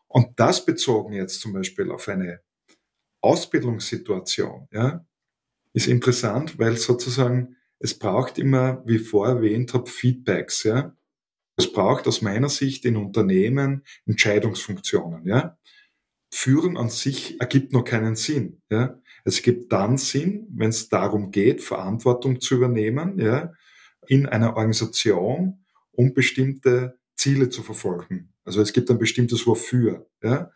Und 0.07 0.39
das 0.39 0.65
bezogen 0.65 1.13
jetzt 1.13 1.41
zum 1.41 1.53
Beispiel 1.53 1.91
auf 1.91 2.07
eine 2.07 2.41
Ausbildungssituation, 3.21 4.67
ja, 4.71 5.05
ist 5.73 5.87
interessant, 5.87 6.59
weil 6.59 6.77
sozusagen 6.77 7.55
es 7.79 7.97
braucht 7.97 8.37
immer, 8.37 8.83
wie 8.85 8.99
vorher 8.99 9.37
erwähnt 9.37 9.73
habe, 9.73 9.89
Feedbacks, 9.89 10.63
ja. 10.63 10.95
Es 11.57 11.71
braucht 11.71 12.07
aus 12.07 12.21
meiner 12.21 12.49
Sicht 12.49 12.85
in 12.85 12.95
Unternehmen 12.95 13.83
Entscheidungsfunktionen, 14.05 15.25
ja. 15.27 15.57
Führen 16.31 16.77
an 16.77 16.89
sich 16.89 17.41
ergibt 17.41 17.73
noch 17.73 17.83
keinen 17.83 18.15
Sinn. 18.15 18.61
Ja? 18.69 19.01
Es 19.25 19.41
gibt 19.41 19.71
dann 19.71 19.97
Sinn, 19.97 20.47
wenn 20.51 20.69
es 20.69 20.89
darum 20.89 21.31
geht, 21.31 21.61
Verantwortung 21.61 22.39
zu 22.39 22.55
übernehmen 22.55 23.19
ja, 23.19 23.53
in 24.07 24.25
einer 24.25 24.55
Organisation, 24.55 25.65
um 25.91 26.13
bestimmte 26.13 26.97
Ziele 27.15 27.49
zu 27.49 27.63
verfolgen. 27.63 28.33
Also 28.45 28.61
es 28.61 28.73
gibt 28.73 28.89
ein 28.89 28.97
bestimmtes 28.97 29.45
Wofür. 29.45 30.07
Ja? 30.23 30.51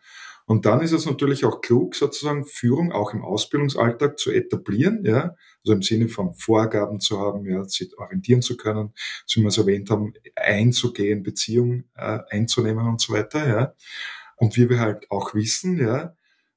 Und 0.46 0.66
dann 0.66 0.82
ist 0.82 0.92
es 0.92 1.06
natürlich 1.06 1.44
auch 1.44 1.62
klug, 1.62 1.94
sozusagen 1.94 2.44
Führung 2.44 2.92
auch 2.92 3.14
im 3.14 3.24
Ausbildungsalltag 3.24 4.18
zu 4.18 4.30
etablieren, 4.30 5.02
ja, 5.04 5.34
also 5.64 5.72
im 5.72 5.80
Sinne 5.80 6.08
von 6.08 6.34
Vorgaben 6.34 7.00
zu 7.00 7.18
haben, 7.18 7.46
ja, 7.46 7.64
sich 7.64 7.96
orientieren 7.96 8.42
zu 8.42 8.58
können, 8.58 8.92
wie 9.34 9.40
wir 9.40 9.48
es 9.48 9.56
erwähnt 9.56 9.88
haben, 9.88 10.12
einzugehen, 10.36 11.22
Beziehungen 11.22 11.88
äh, 11.96 12.18
einzunehmen 12.28 12.86
und 12.86 13.00
so 13.00 13.14
weiter, 13.14 13.48
ja. 13.48 13.74
Und 14.36 14.56
wie 14.58 14.68
wir 14.68 14.80
halt 14.80 15.10
auch 15.10 15.34
wissen, 15.34 15.78
ja, 15.78 16.14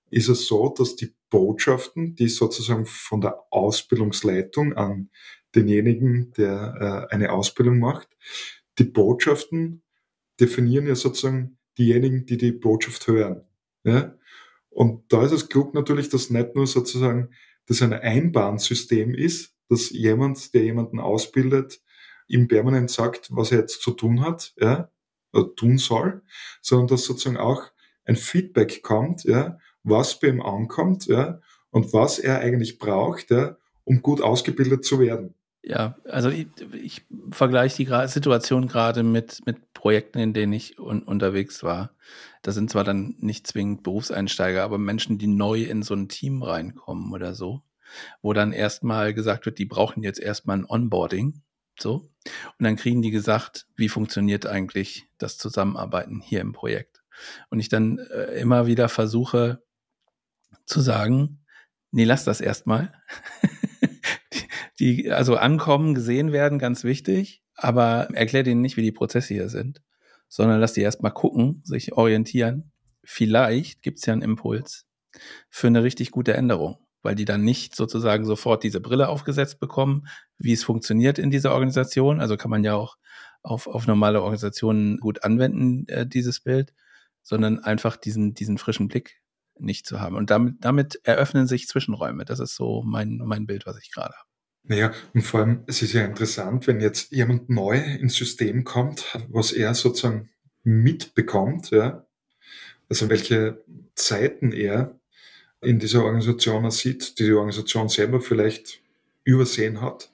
ist 0.10 0.30
es 0.30 0.48
so, 0.48 0.70
dass 0.70 0.96
die 0.96 1.14
Botschaften, 1.30 2.16
die 2.16 2.30
sozusagen 2.30 2.86
von 2.86 3.22
der 3.22 3.44
Ausbildungsleitung 3.50 4.74
an 4.74 5.10
denjenigen, 5.56 6.32
der 6.34 7.08
äh, 7.10 7.14
eine 7.14 7.32
Ausbildung 7.32 7.80
macht, 7.80 8.08
die 8.80 8.86
Botschaften 8.86 9.84
definieren 10.40 10.88
ja 10.88 10.96
sozusagen 10.96 11.58
diejenigen, 11.78 12.26
die 12.26 12.38
die 12.38 12.52
Botschaft 12.52 13.08
hören. 13.08 13.44
Ja? 13.84 14.16
Und 14.70 15.12
da 15.12 15.26
ist 15.26 15.32
es 15.32 15.50
klug 15.50 15.74
natürlich, 15.74 16.10
dass 16.10 16.30
nicht 16.30 16.56
nur 16.56 16.68
sozusagen 16.68 17.30
das 17.66 17.82
ein 17.82 17.94
Einbahnsystem 17.94 19.14
ist, 19.14 19.56
dass 19.70 19.90
jemand, 19.90 20.54
der 20.54 20.64
jemanden 20.64 21.00
ausbildet, 21.00 21.82
ihm 22.28 22.48
permanent 22.48 22.90
sagt, 22.90 23.28
was 23.32 23.52
er 23.52 23.60
jetzt 23.60 23.82
zu 23.82 23.92
tun 23.92 24.22
hat, 24.22 24.54
ja, 24.58 24.92
oder 25.34 25.54
tun 25.56 25.78
soll, 25.78 26.22
sondern 26.62 26.88
dass 26.88 27.06
sozusagen 27.06 27.38
auch 27.38 27.64
ein 28.06 28.16
Feedback 28.16 28.82
kommt, 28.84 29.24
ja, 29.24 29.58
was 29.90 30.20
bei 30.20 30.28
ihm 30.28 30.42
ankommt, 30.42 31.08
ja, 31.08 31.40
und 31.72 31.94
was 31.94 32.20
er 32.20 32.40
eigentlich 32.40 32.80
braucht, 32.80 33.32
ja, 33.32 33.58
um 33.84 34.02
gut 34.02 34.22
ausgebildet 34.22 34.86
zu 34.86 35.00
werden. 35.00 35.34
Ja, 35.64 35.98
also 36.06 36.30
ich, 36.30 36.48
ich 36.74 37.06
vergleiche 37.32 37.84
die 37.84 38.08
Situation 38.08 38.68
gerade 38.68 39.04
mit, 39.04 39.42
mit 39.46 39.74
Projekten, 39.74 40.20
in 40.20 40.34
denen 40.34 40.54
ich 40.54 40.80
un 40.80 41.04
unterwegs 41.04 41.62
war. 41.62 41.92
Das 42.42 42.56
sind 42.56 42.70
zwar 42.70 42.86
dann 42.86 43.16
nicht 43.20 43.48
zwingend 43.48 43.84
Berufseinsteiger, 43.84 44.64
aber 44.64 44.78
Menschen, 44.78 45.18
die 45.18 45.28
neu 45.28 45.64
in 45.64 45.84
so 45.84 45.94
ein 45.94 46.08
Team 46.08 46.42
reinkommen 46.42 47.12
oder 47.12 47.36
so, 47.36 47.64
wo 48.22 48.32
dann 48.32 48.54
erstmal 48.54 49.14
gesagt 49.14 49.46
wird, 49.46 49.58
die 49.58 49.66
brauchen 49.66 50.04
jetzt 50.04 50.22
erstmal 50.22 50.58
ein 50.58 50.66
Onboarding. 50.66 51.42
So. 51.78 52.10
Und 52.58 52.64
dann 52.64 52.78
kriegen 52.78 53.02
die 53.02 53.12
gesagt, 53.12 53.68
wie 53.76 53.90
funktioniert 53.90 54.48
eigentlich 54.48 55.08
das 55.18 55.38
Zusammenarbeiten 55.38 56.22
hier 56.22 56.42
im 56.42 56.54
Projekt. 56.54 57.04
Und 57.50 57.60
ich 57.60 57.68
dann 57.68 57.98
äh, 57.98 58.40
immer 58.40 58.68
wieder 58.68 58.90
versuche 58.90 59.62
zu 60.68 60.82
sagen, 60.82 61.40
nee, 61.92 62.04
lass 62.04 62.26
das 62.26 62.42
erstmal. 62.42 62.94
die, 64.80 65.12
also 65.12 65.36
ankommen, 65.36 65.96
gesehen 65.96 66.32
werden, 66.32 66.60
ganz 66.60 66.84
wichtig, 66.84 67.42
aber 67.56 68.10
erklär 68.14 68.44
denen 68.44 68.62
nicht, 68.62 68.78
wie 68.78 68.84
die 68.84 68.92
Prozesse 68.92 69.34
hier 69.34 69.50
sind, 69.50 69.82
sondern 70.28 70.60
lass 70.60 70.74
die 70.74 70.82
erstmal 70.82 71.14
gucken, 71.14 71.62
sich 71.64 71.94
orientieren. 71.94 72.72
Vielleicht 73.04 73.82
gibt's 73.82 74.06
ja 74.06 74.14
einen 74.14 74.22
Impuls 74.22 74.86
für 75.50 75.68
eine 75.68 75.84
richtig 75.84 76.12
gute 76.12 76.34
Änderung, 76.34 76.78
weil 77.02 77.16
die 77.16 77.26
dann 77.26 77.44
nicht 77.44 77.76
sozusagen 77.76 78.26
sofort 78.26 78.64
diese 78.64 78.82
Brille 78.82 79.08
aufgesetzt 79.08 79.60
bekommen, 79.60 80.08
wie 80.38 80.54
es 80.54 80.64
funktioniert 80.64 81.18
in 81.18 81.32
dieser 81.32 81.54
Organisation. 81.54 82.20
Also 82.20 82.38
kann 82.38 82.52
man 82.52 82.64
ja 82.64 82.76
auch 82.76 82.98
auf, 83.42 83.68
auf 83.68 83.88
normale 83.88 84.22
Organisationen 84.22 85.00
gut 85.00 85.24
anwenden, 85.24 85.88
äh, 85.88 86.06
dieses 86.06 86.42
Bild, 86.42 86.74
sondern 87.24 87.60
einfach 87.60 87.96
diesen, 87.96 88.34
diesen 88.34 88.58
frischen 88.58 88.90
Blick 88.90 89.22
nicht 89.60 89.86
zu 89.86 90.00
haben. 90.00 90.16
Und 90.16 90.30
damit, 90.30 90.56
damit 90.62 91.00
eröffnen 91.04 91.48
sich 91.48 91.68
Zwischenräume. 91.68 92.26
Das 92.26 92.40
ist 92.40 92.56
so 92.56 92.84
mein, 92.86 93.18
mein 93.24 93.46
Bild, 93.46 93.66
was 93.66 93.78
ich 93.78 93.92
gerade 93.92 94.14
habe. 94.16 94.28
Naja, 94.64 94.92
und 95.14 95.22
vor 95.22 95.40
allem, 95.40 95.64
es 95.68 95.82
ist 95.82 95.94
ja 95.94 96.04
interessant, 96.04 96.68
wenn 96.68 96.82
jetzt 96.82 97.12
jemand 97.12 97.50
neu 97.50 97.78
ins 97.78 98.16
System 98.16 98.66
kommt, 98.66 99.18
was 99.30 99.54
er 99.54 99.74
sozusagen 99.74 100.30
mitbekommt, 100.64 101.72
ja, 101.72 102.06
also 102.90 103.10
welche 103.10 103.64
Zeiten 103.96 104.52
er 104.52 105.00
in 105.62 105.80
dieser 105.80 106.04
Organisation 106.04 106.70
sieht, 106.70 107.18
die 107.18 107.26
die 107.26 107.34
Organisation 107.34 107.88
selber 107.88 108.20
vielleicht 108.20 108.82
übersehen 109.24 109.82
hat. 109.82 110.12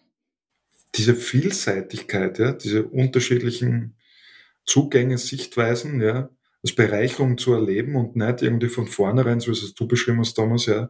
Diese 0.96 1.16
Vielseitigkeit, 1.16 2.38
ja, 2.38 2.52
diese 2.52 2.84
unterschiedlichen 2.84 3.96
Zugänge, 4.66 5.18
Sichtweisen, 5.18 6.00
ja, 6.00 6.30
als 6.64 6.76
Bereicherung 6.76 7.38
zu 7.38 7.54
erleben 7.54 7.96
und 7.96 8.16
nicht 8.16 8.42
irgendwie 8.42 8.70
von 8.70 8.88
vornherein, 8.88 9.40
so 9.40 9.48
wie 9.48 9.52
es 9.52 9.74
du 9.74 9.88
beschrieben 9.88 10.20
hast, 10.20 10.36
Thomas, 10.36 10.66
ja, 10.66 10.90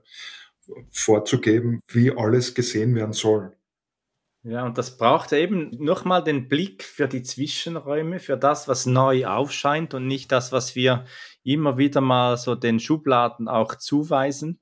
vorzugeben, 0.92 1.82
wie 1.88 2.12
alles 2.16 2.54
gesehen 2.54 2.96
werden 2.96 3.14
soll. 3.14 3.54
Ja, 4.46 4.66
und 4.66 4.78
das 4.78 4.98
braucht 4.98 5.32
eben 5.32 5.72
nochmal 5.80 6.22
den 6.22 6.50
Blick 6.50 6.84
für 6.84 7.08
die 7.08 7.24
Zwischenräume, 7.24 8.20
für 8.20 8.36
das, 8.36 8.68
was 8.68 8.86
neu 8.86 9.26
aufscheint 9.26 9.94
und 9.94 10.06
nicht 10.06 10.34
das, 10.34 10.52
was 10.52 10.76
wir 10.76 11.06
immer 11.44 11.78
wieder 11.78 12.02
mal 12.02 12.36
so 12.36 12.54
den 12.54 12.82
Schubladen 12.82 13.48
auch 13.48 13.76
zuweisen. 13.76 14.60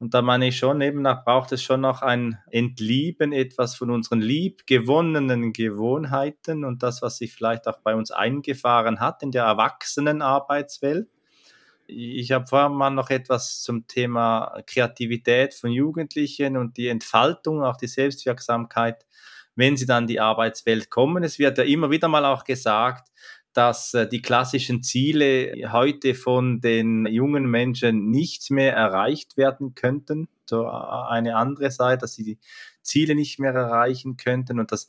Und 0.00 0.14
da 0.14 0.22
meine 0.22 0.48
ich 0.48 0.56
schon, 0.56 0.80
eben 0.80 1.02
nach 1.02 1.24
braucht 1.24 1.52
es 1.52 1.62
schon 1.62 1.82
noch 1.82 2.02
ein 2.02 2.38
Entlieben 2.50 3.32
etwas 3.32 3.76
von 3.76 3.90
unseren 3.90 4.20
liebgewonnenen 4.20 5.52
Gewohnheiten 5.52 6.64
und 6.64 6.82
das, 6.82 7.02
was 7.02 7.18
sich 7.18 7.32
vielleicht 7.32 7.68
auch 7.68 7.78
bei 7.80 7.94
uns 7.94 8.10
eingefahren 8.10 8.98
hat 8.98 9.22
in 9.22 9.30
der 9.30 9.44
Erwachsenenarbeitswelt 9.44 11.08
ich 11.90 12.32
habe 12.32 12.46
vorher 12.46 12.68
mal 12.68 12.90
noch 12.90 13.10
etwas 13.10 13.62
zum 13.62 13.86
Thema 13.86 14.62
Kreativität 14.66 15.54
von 15.54 15.70
Jugendlichen 15.70 16.56
und 16.56 16.76
die 16.76 16.88
Entfaltung, 16.88 17.62
auch 17.62 17.76
die 17.76 17.88
Selbstwirksamkeit, 17.88 19.06
wenn 19.56 19.76
sie 19.76 19.86
dann 19.86 20.04
in 20.04 20.08
die 20.08 20.20
Arbeitswelt 20.20 20.90
kommen. 20.90 21.24
Es 21.24 21.38
wird 21.38 21.58
ja 21.58 21.64
immer 21.64 21.90
wieder 21.90 22.08
mal 22.08 22.24
auch 22.24 22.44
gesagt, 22.44 23.08
dass 23.52 23.94
äh, 23.94 24.08
die 24.08 24.22
klassischen 24.22 24.82
Ziele 24.82 25.70
heute 25.72 26.14
von 26.14 26.60
den 26.60 27.06
jungen 27.06 27.46
Menschen 27.46 28.10
nicht 28.10 28.50
mehr 28.50 28.74
erreicht 28.74 29.36
werden 29.36 29.74
könnten. 29.74 30.28
So 30.48 30.66
eine 30.66 31.36
andere 31.36 31.70
Seite, 31.70 32.02
dass 32.02 32.14
sie 32.14 32.24
die 32.24 32.38
Ziele 32.82 33.14
nicht 33.14 33.38
mehr 33.38 33.52
erreichen 33.52 34.16
könnten 34.16 34.58
und 34.58 34.72
das 34.72 34.88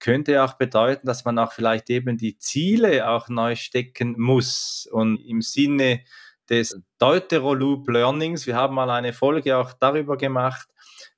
könnte 0.00 0.42
auch 0.44 0.54
bedeuten, 0.54 1.06
dass 1.06 1.24
man 1.24 1.38
auch 1.38 1.52
vielleicht 1.52 1.88
eben 1.88 2.18
die 2.18 2.36
Ziele 2.36 3.08
auch 3.08 3.28
neu 3.28 3.56
stecken 3.56 4.14
muss 4.18 4.86
und 4.90 5.16
im 5.16 5.40
Sinne 5.40 6.04
des 6.50 6.78
Deuteroloop 6.98 7.88
Learnings. 7.88 8.46
Wir 8.46 8.56
haben 8.56 8.74
mal 8.74 8.90
eine 8.90 9.12
Folge 9.12 9.56
auch 9.56 9.72
darüber 9.72 10.16
gemacht, 10.16 10.68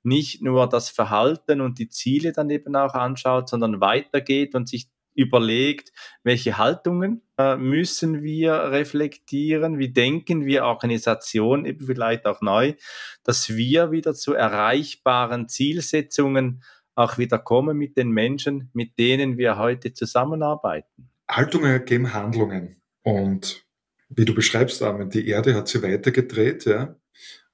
nicht 0.03 0.41
nur 0.41 0.69
das 0.69 0.89
Verhalten 0.89 1.59
und 1.59 1.79
die 1.79 1.89
Ziele 1.89 2.31
dann 2.31 2.49
eben 2.49 2.75
auch 2.75 2.93
anschaut, 2.93 3.49
sondern 3.49 3.81
weitergeht 3.81 4.55
und 4.55 4.69
sich 4.69 4.87
überlegt, 5.17 5.91
welche 6.23 6.57
Haltungen 6.57 7.23
äh, 7.37 7.57
müssen 7.57 8.21
wir 8.21 8.53
reflektieren, 8.53 9.79
wie 9.79 9.91
denken 9.91 10.45
wir 10.45 10.63
Organisation 10.63 11.65
eben 11.65 11.85
vielleicht 11.85 12.25
auch 12.25 12.41
neu, 12.41 12.75
dass 13.23 13.49
wir 13.49 13.91
wieder 13.91 14.13
zu 14.13 14.33
erreichbaren 14.33 15.49
Zielsetzungen 15.49 16.63
auch 16.95 17.17
wieder 17.17 17.39
kommen 17.39 17.77
mit 17.77 17.97
den 17.97 18.11
Menschen, 18.11 18.69
mit 18.73 18.97
denen 18.99 19.37
wir 19.37 19.57
heute 19.57 19.93
zusammenarbeiten. 19.93 21.09
Haltungen 21.29 21.71
ergeben 21.71 22.13
Handlungen 22.13 22.81
und 23.03 23.65
wie 24.09 24.25
du 24.25 24.33
beschreibst, 24.33 24.81
Armin, 24.83 25.09
die 25.09 25.27
Erde 25.27 25.55
hat 25.55 25.67
sie 25.67 25.83
weitergedreht, 25.83 26.65
ja. 26.65 26.95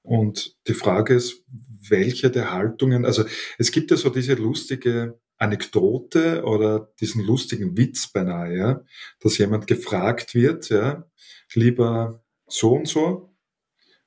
Und 0.04 0.58
die 0.68 0.74
Frage 0.74 1.16
ist, 1.16 1.46
welche 1.90 2.30
der 2.30 2.52
Haltungen, 2.52 3.06
also 3.06 3.24
es 3.58 3.72
gibt 3.72 3.90
ja 3.90 3.98
so 3.98 4.10
diese 4.10 4.34
lustige 4.34 5.18
Anekdote 5.38 6.44
oder 6.44 6.94
diesen 7.00 7.24
lustigen 7.24 7.78
Witz 7.78 8.12
beinahe, 8.12 8.56
ja, 8.56 8.82
dass 9.20 9.38
jemand 9.38 9.68
gefragt 9.68 10.34
wird, 10.36 10.70
ja, 10.70 11.06
lieber 11.54 12.24
so 12.48 12.74
und 12.74 12.88
so, 12.88 13.36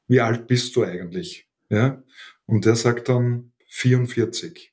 wie 0.09 0.20
alt 0.20 0.47
bist 0.47 0.77
du 0.77 0.85
eigentlich? 0.85 1.49
Ja, 1.68 2.03
und 2.47 2.64
der 2.64 2.77
sagt 2.77 3.09
dann 3.09 3.53
44. 3.68 4.72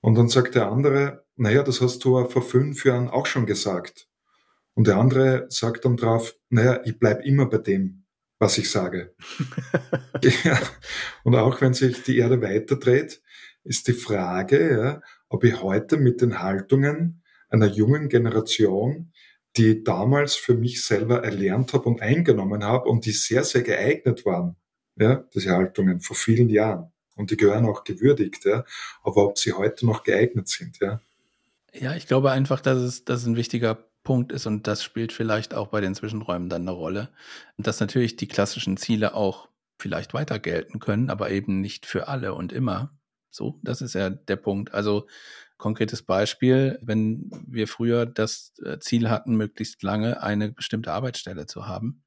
Und 0.00 0.14
dann 0.14 0.28
sagt 0.28 0.54
der 0.54 0.70
andere, 0.70 1.24
naja, 1.36 1.62
das 1.62 1.80
hast 1.80 2.04
du 2.04 2.24
vor 2.26 2.42
fünf 2.42 2.84
Jahren 2.84 3.08
auch 3.08 3.26
schon 3.26 3.46
gesagt. 3.46 4.08
Und 4.74 4.86
der 4.86 4.96
andere 4.96 5.46
sagt 5.48 5.84
dann 5.84 5.96
drauf, 5.96 6.34
naja, 6.50 6.80
ich 6.84 6.98
bleib 6.98 7.24
immer 7.24 7.46
bei 7.46 7.58
dem, 7.58 8.04
was 8.38 8.58
ich 8.58 8.70
sage. 8.70 9.14
ja. 10.44 10.60
Und 11.24 11.34
auch 11.34 11.60
wenn 11.60 11.74
sich 11.74 12.02
die 12.02 12.18
Erde 12.18 12.40
weiterdreht, 12.42 13.22
ist 13.64 13.88
die 13.88 13.94
Frage, 13.94 14.70
ja, 14.70 15.02
ob 15.28 15.44
ich 15.44 15.62
heute 15.62 15.96
mit 15.96 16.20
den 16.20 16.40
Haltungen 16.40 17.22
einer 17.48 17.66
jungen 17.66 18.08
Generation, 18.08 19.12
die 19.56 19.82
damals 19.82 20.34
für 20.34 20.54
mich 20.54 20.84
selber 20.84 21.24
erlernt 21.24 21.72
habe 21.72 21.88
und 21.88 22.02
eingenommen 22.02 22.64
habe 22.64 22.88
und 22.88 23.06
die 23.06 23.12
sehr, 23.12 23.44
sehr 23.44 23.62
geeignet 23.62 24.24
waren, 24.26 24.56
ja, 24.96 25.24
diese 25.34 25.50
Haltungen 25.50 26.00
vor 26.00 26.16
vielen 26.16 26.48
Jahren. 26.48 26.92
Und 27.14 27.30
die 27.30 27.36
gehören 27.36 27.64
auch 27.64 27.84
gewürdigt, 27.84 28.44
ja. 28.44 28.64
Aber 29.02 29.24
ob 29.26 29.38
sie 29.38 29.52
heute 29.54 29.86
noch 29.86 30.02
geeignet 30.02 30.48
sind, 30.48 30.78
ja. 30.80 31.00
Ja, 31.72 31.94
ich 31.94 32.06
glaube 32.06 32.30
einfach, 32.30 32.60
dass 32.60 32.78
es, 32.78 33.04
dass 33.04 33.20
es 33.20 33.26
ein 33.26 33.36
wichtiger 33.36 33.86
Punkt 34.02 34.32
ist 34.32 34.46
und 34.46 34.66
das 34.66 34.84
spielt 34.84 35.12
vielleicht 35.12 35.52
auch 35.52 35.68
bei 35.68 35.80
den 35.80 35.94
Zwischenräumen 35.94 36.48
dann 36.48 36.62
eine 36.62 36.70
Rolle. 36.70 37.08
Dass 37.58 37.80
natürlich 37.80 38.16
die 38.16 38.28
klassischen 38.28 38.76
Ziele 38.76 39.14
auch 39.14 39.48
vielleicht 39.78 40.14
weiter 40.14 40.38
gelten 40.38 40.78
können, 40.78 41.10
aber 41.10 41.30
eben 41.30 41.60
nicht 41.60 41.86
für 41.86 42.08
alle 42.08 42.34
und 42.34 42.52
immer. 42.52 42.96
So, 43.36 43.60
das 43.62 43.82
ist 43.82 43.94
ja 43.94 44.10
der 44.10 44.36
Punkt. 44.36 44.74
Also 44.74 45.06
konkretes 45.58 46.02
Beispiel, 46.02 46.78
wenn 46.82 47.30
wir 47.46 47.68
früher 47.68 48.06
das 48.06 48.52
äh, 48.64 48.78
Ziel 48.78 49.08
hatten, 49.10 49.36
möglichst 49.36 49.82
lange 49.82 50.22
eine 50.22 50.52
bestimmte 50.52 50.92
Arbeitsstelle 50.92 51.46
zu 51.46 51.66
haben 51.66 52.02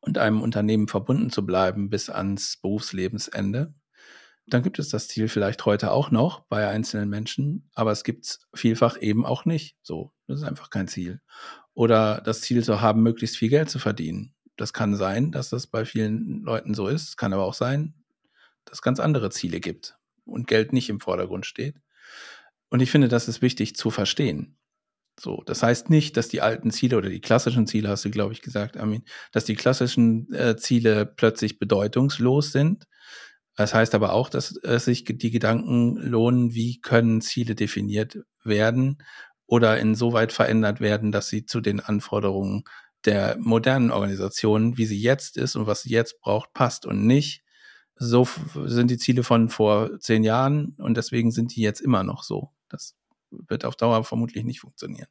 und 0.00 0.18
einem 0.18 0.42
Unternehmen 0.42 0.88
verbunden 0.88 1.30
zu 1.30 1.44
bleiben 1.44 1.90
bis 1.90 2.10
ans 2.10 2.58
Berufslebensende, 2.58 3.74
dann 4.46 4.62
gibt 4.62 4.78
es 4.78 4.88
das 4.88 5.08
Ziel 5.08 5.28
vielleicht 5.28 5.64
heute 5.64 5.92
auch 5.92 6.10
noch 6.10 6.40
bei 6.40 6.66
einzelnen 6.68 7.08
Menschen, 7.08 7.70
aber 7.74 7.92
es 7.92 8.04
gibt 8.04 8.24
es 8.26 8.40
vielfach 8.54 9.00
eben 9.00 9.24
auch 9.24 9.44
nicht. 9.44 9.76
So, 9.82 10.12
das 10.26 10.40
ist 10.40 10.48
einfach 10.48 10.70
kein 10.70 10.88
Ziel. 10.88 11.20
Oder 11.74 12.20
das 12.20 12.40
Ziel 12.40 12.64
zu 12.64 12.80
haben, 12.80 13.02
möglichst 13.02 13.36
viel 13.36 13.48
Geld 13.48 13.70
zu 13.70 13.78
verdienen. 13.78 14.34
Das 14.56 14.72
kann 14.72 14.96
sein, 14.96 15.30
dass 15.30 15.50
das 15.50 15.66
bei 15.66 15.84
vielen 15.84 16.42
Leuten 16.42 16.74
so 16.74 16.88
ist. 16.88 17.08
Es 17.10 17.16
kann 17.16 17.32
aber 17.32 17.44
auch 17.44 17.54
sein, 17.54 17.94
dass 18.64 18.78
es 18.78 18.82
ganz 18.82 19.00
andere 19.00 19.30
Ziele 19.30 19.60
gibt 19.60 19.99
und 20.30 20.46
Geld 20.46 20.72
nicht 20.72 20.88
im 20.88 21.00
Vordergrund 21.00 21.46
steht. 21.46 21.76
Und 22.68 22.80
ich 22.80 22.90
finde, 22.90 23.08
das 23.08 23.28
ist 23.28 23.42
wichtig 23.42 23.74
zu 23.76 23.90
verstehen. 23.90 24.56
So, 25.18 25.42
das 25.44 25.62
heißt 25.62 25.90
nicht, 25.90 26.16
dass 26.16 26.28
die 26.28 26.40
alten 26.40 26.70
Ziele 26.70 26.96
oder 26.96 27.10
die 27.10 27.20
klassischen 27.20 27.66
Ziele, 27.66 27.90
hast 27.90 28.04
du, 28.04 28.10
glaube 28.10 28.32
ich, 28.32 28.40
gesagt, 28.40 28.78
Armin, 28.78 29.04
dass 29.32 29.44
die 29.44 29.56
klassischen 29.56 30.32
äh, 30.32 30.56
Ziele 30.56 31.04
plötzlich 31.04 31.58
bedeutungslos 31.58 32.52
sind. 32.52 32.86
Das 33.56 33.74
heißt 33.74 33.94
aber 33.94 34.14
auch, 34.14 34.30
dass 34.30 34.56
äh, 34.64 34.78
sich 34.78 35.04
die 35.04 35.30
Gedanken 35.30 35.96
lohnen, 35.96 36.54
wie 36.54 36.80
können 36.80 37.20
Ziele 37.20 37.54
definiert 37.54 38.18
werden 38.44 39.02
oder 39.46 39.78
insoweit 39.78 40.32
verändert 40.32 40.80
werden, 40.80 41.12
dass 41.12 41.28
sie 41.28 41.44
zu 41.44 41.60
den 41.60 41.80
Anforderungen 41.80 42.64
der 43.04 43.36
modernen 43.38 43.90
Organisation, 43.90 44.78
wie 44.78 44.86
sie 44.86 45.00
jetzt 45.00 45.36
ist 45.36 45.56
und 45.56 45.66
was 45.66 45.82
sie 45.82 45.90
jetzt 45.90 46.20
braucht, 46.20 46.52
passt 46.54 46.86
und 46.86 47.06
nicht, 47.06 47.42
so 48.00 48.26
sind 48.64 48.90
die 48.90 48.96
Ziele 48.96 49.22
von 49.22 49.50
vor 49.50 50.00
zehn 50.00 50.24
Jahren 50.24 50.74
und 50.78 50.96
deswegen 50.96 51.30
sind 51.30 51.54
die 51.54 51.60
jetzt 51.60 51.80
immer 51.80 52.02
noch 52.02 52.22
so. 52.22 52.50
Das 52.70 52.96
wird 53.30 53.66
auf 53.66 53.76
Dauer 53.76 54.02
vermutlich 54.04 54.42
nicht 54.44 54.60
funktionieren. 54.60 55.06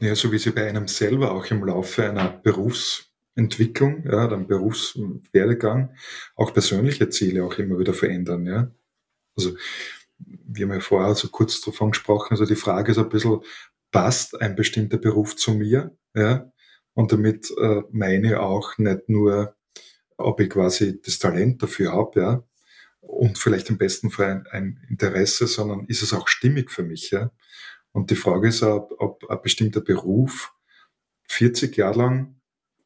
Ja, 0.00 0.14
so 0.14 0.32
wie 0.32 0.38
sie 0.38 0.50
bei 0.50 0.66
einem 0.66 0.88
selber 0.88 1.32
auch 1.32 1.44
im 1.50 1.62
Laufe 1.62 2.08
einer 2.08 2.30
Berufsentwicklung, 2.30 4.04
ja, 4.10 4.24
einem 4.24 4.46
Berufswerdegang 4.46 5.94
auch 6.34 6.54
persönliche 6.54 7.10
Ziele 7.10 7.44
auch 7.44 7.58
immer 7.58 7.78
wieder 7.78 7.92
verändern. 7.92 8.46
Ja. 8.46 8.70
Also 9.36 9.54
wir 10.18 10.66
haben 10.66 10.72
ja 10.72 10.80
vorher 10.80 11.14
so 11.14 11.28
kurz 11.28 11.60
davon 11.60 11.90
gesprochen, 11.90 12.28
also 12.30 12.46
die 12.46 12.56
Frage 12.56 12.92
ist 12.92 12.98
ein 12.98 13.10
bisschen, 13.10 13.40
passt 13.90 14.40
ein 14.40 14.56
bestimmter 14.56 14.96
Beruf 14.96 15.36
zu 15.36 15.52
mir? 15.52 15.94
Ja? 16.14 16.50
Und 16.94 17.12
damit 17.12 17.50
äh, 17.60 17.82
meine 17.90 18.40
auch 18.40 18.78
nicht 18.78 19.10
nur 19.10 19.54
ob 20.20 20.40
ich 20.40 20.50
quasi 20.50 21.00
das 21.02 21.18
Talent 21.18 21.62
dafür 21.62 21.92
habe, 21.92 22.20
ja, 22.20 22.44
und 23.00 23.38
vielleicht 23.38 23.70
im 23.70 23.78
besten 23.78 24.10
Fall 24.10 24.30
ein, 24.30 24.46
ein, 24.50 24.86
Interesse, 24.88 25.46
sondern 25.46 25.86
ist 25.86 26.02
es 26.02 26.12
auch 26.12 26.28
stimmig 26.28 26.70
für 26.70 26.82
mich, 26.82 27.10
ja. 27.10 27.30
Und 27.92 28.10
die 28.10 28.16
Frage 28.16 28.48
ist, 28.48 28.62
ob, 28.62 28.92
ob 28.98 29.28
ein 29.28 29.42
bestimmter 29.42 29.80
Beruf 29.80 30.54
40 31.28 31.76
Jahre 31.76 31.98
lang 31.98 32.40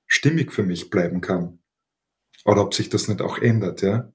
stimmig 0.06 0.52
für 0.52 0.62
mich 0.62 0.90
bleiben 0.90 1.20
kann. 1.20 1.58
Oder 2.44 2.62
ob 2.62 2.74
sich 2.74 2.88
das 2.88 3.08
nicht 3.08 3.20
auch 3.20 3.38
ändert, 3.38 3.82
ja. 3.82 4.12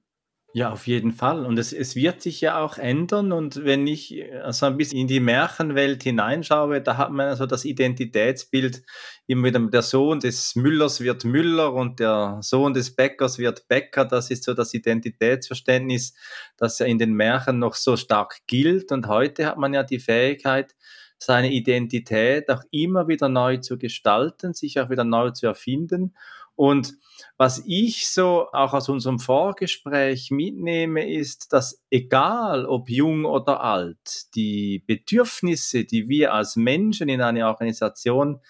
Ja, 0.52 0.72
auf 0.72 0.88
jeden 0.88 1.12
Fall. 1.12 1.46
Und 1.46 1.60
es, 1.60 1.72
es 1.72 1.94
wird 1.94 2.20
sich 2.22 2.40
ja 2.40 2.58
auch 2.58 2.76
ändern. 2.76 3.30
Und 3.30 3.64
wenn 3.64 3.86
ich 3.86 4.24
also 4.42 4.66
ein 4.66 4.76
bisschen 4.76 4.98
in 4.98 5.06
die 5.06 5.20
Märchenwelt 5.20 6.02
hineinschaue, 6.02 6.80
da 6.82 6.96
hat 6.96 7.12
man 7.12 7.28
also 7.28 7.46
das 7.46 7.64
Identitätsbild 7.64 8.82
immer 9.28 9.44
wieder, 9.46 9.60
der 9.60 9.82
Sohn 9.82 10.18
des 10.18 10.56
Müllers 10.56 11.00
wird 11.00 11.24
Müller 11.24 11.72
und 11.72 12.00
der 12.00 12.38
Sohn 12.40 12.74
des 12.74 12.96
Bäckers 12.96 13.38
wird 13.38 13.68
Bäcker. 13.68 14.04
Das 14.04 14.28
ist 14.32 14.42
so 14.42 14.52
das 14.52 14.74
Identitätsverständnis, 14.74 16.14
das 16.56 16.80
ja 16.80 16.86
in 16.86 16.98
den 16.98 17.12
Märchen 17.12 17.60
noch 17.60 17.76
so 17.76 17.96
stark 17.96 18.38
gilt. 18.48 18.90
Und 18.90 19.06
heute 19.06 19.46
hat 19.46 19.56
man 19.56 19.72
ja 19.72 19.84
die 19.84 20.00
Fähigkeit, 20.00 20.74
seine 21.16 21.52
Identität 21.52 22.50
auch 22.50 22.62
immer 22.72 23.06
wieder 23.06 23.28
neu 23.28 23.58
zu 23.58 23.78
gestalten, 23.78 24.54
sich 24.54 24.80
auch 24.80 24.90
wieder 24.90 25.04
neu 25.04 25.30
zu 25.30 25.46
erfinden. 25.46 26.14
Und 26.60 26.98
was 27.38 27.62
ich 27.66 28.10
so 28.10 28.48
auch 28.52 28.74
aus 28.74 28.90
unserem 28.90 29.18
Vorgespräch 29.18 30.30
mitnehme, 30.30 31.10
ist, 31.10 31.54
dass 31.54 31.82
egal 31.88 32.66
ob 32.66 32.90
jung 32.90 33.24
oder 33.24 33.62
alt, 33.62 34.34
die 34.34 34.84
Bedürfnisse, 34.86 35.86
die 35.86 36.10
wir 36.10 36.34
als 36.34 36.56
Menschen 36.56 37.08
in 37.08 37.22
eine 37.22 37.46
Organisation 37.46 38.40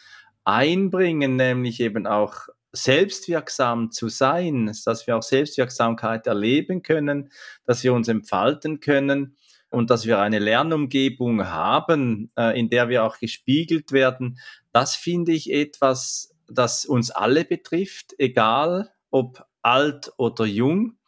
einbringen, 0.42 1.36
nämlich 1.36 1.78
eben 1.78 2.08
auch 2.08 2.48
selbstwirksam 2.72 3.92
zu 3.92 4.08
sein, 4.08 4.76
dass 4.84 5.06
wir 5.06 5.16
auch 5.16 5.22
Selbstwirksamkeit 5.22 6.26
erleben 6.26 6.82
können, 6.82 7.30
dass 7.64 7.84
wir 7.84 7.94
uns 7.94 8.08
entfalten 8.08 8.80
können 8.80 9.36
und 9.68 9.88
dass 9.88 10.04
wir 10.04 10.18
eine 10.18 10.40
Lernumgebung 10.40 11.46
haben, 11.46 12.32
äh, 12.36 12.58
in 12.58 12.70
der 12.70 12.88
wir 12.88 13.04
auch 13.04 13.20
gespiegelt 13.20 13.92
werden, 13.92 14.40
das 14.72 14.96
finde 14.96 15.30
ich 15.30 15.52
etwas 15.52 16.30
das 16.51 16.84
uns 16.84 17.11
alle 17.11 17.44
betrifft, 17.44 18.14
egal 18.18 18.92
ob 19.11 19.44
alt 19.62 20.12
oder 20.16 20.44
jung. 20.44 20.98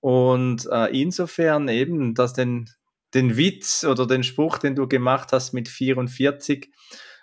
Und 0.00 0.68
äh, 0.70 0.86
insofern 1.00 1.68
eben, 1.68 2.14
dass 2.14 2.34
den, 2.34 2.68
den 3.14 3.36
Witz 3.36 3.84
oder 3.84 4.06
den 4.06 4.22
Spruch, 4.22 4.58
den 4.58 4.74
du 4.74 4.86
gemacht 4.86 5.32
hast 5.32 5.52
mit 5.52 5.68
44, 5.68 6.70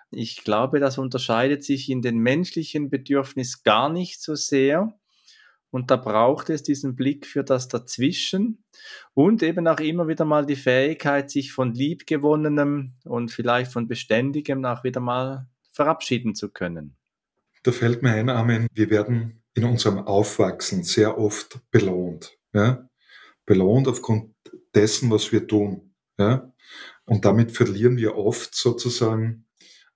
ich 0.10 0.44
glaube, 0.44 0.80
das 0.80 0.98
unterscheidet 0.98 1.64
sich 1.64 1.90
in 1.90 2.02
den 2.02 2.18
menschlichen 2.18 2.90
Bedürfnissen 2.90 3.62
gar 3.64 3.90
nicht 3.90 4.22
so 4.22 4.36
sehr. 4.36 4.94
Und 5.70 5.90
da 5.90 5.96
braucht 5.96 6.50
es 6.50 6.64
diesen 6.64 6.98
Blick 6.98 7.26
für 7.26 7.46
das 7.46 7.70
Dazwischen 7.70 8.66
und 9.14 9.42
eben 9.42 9.68
auch 9.70 9.80
immer 9.80 10.10
wieder 10.10 10.26
mal 10.26 10.46
die 10.46 10.58
Fähigkeit, 10.58 11.32
sich 11.32 11.54
von 11.54 11.74
Liebgewonnenem 11.74 12.96
und 13.06 13.32
vielleicht 13.32 13.72
von 13.72 13.88
Beständigem 13.88 14.66
auch 14.66 14.84
wieder 14.84 15.00
mal 15.00 15.48
verabschieden 15.72 16.36
zu 16.36 16.50
können. 16.50 16.98
Da 17.64 17.72
fällt 17.72 18.02
mir 18.02 18.12
ein, 18.12 18.30
Armin, 18.30 18.68
wir 18.74 18.90
werden 18.90 19.44
in 19.54 19.66
unserem 19.66 20.00
Aufwachsen 20.00 20.84
sehr 20.84 21.18
oft 21.18 21.60
belohnt. 21.72 22.38
Ja? 22.54 22.90
Belohnt 23.46 23.88
aufgrund 23.88 24.34
dessen, 24.74 25.12
was 25.12 25.32
wir 25.32 25.48
tun. 25.48 25.94
Ja? 26.18 26.52
Und 27.06 27.26
damit 27.26 27.52
verlieren 27.52 27.98
wir 27.98 28.16
oft 28.16 28.56
sozusagen 28.56 29.46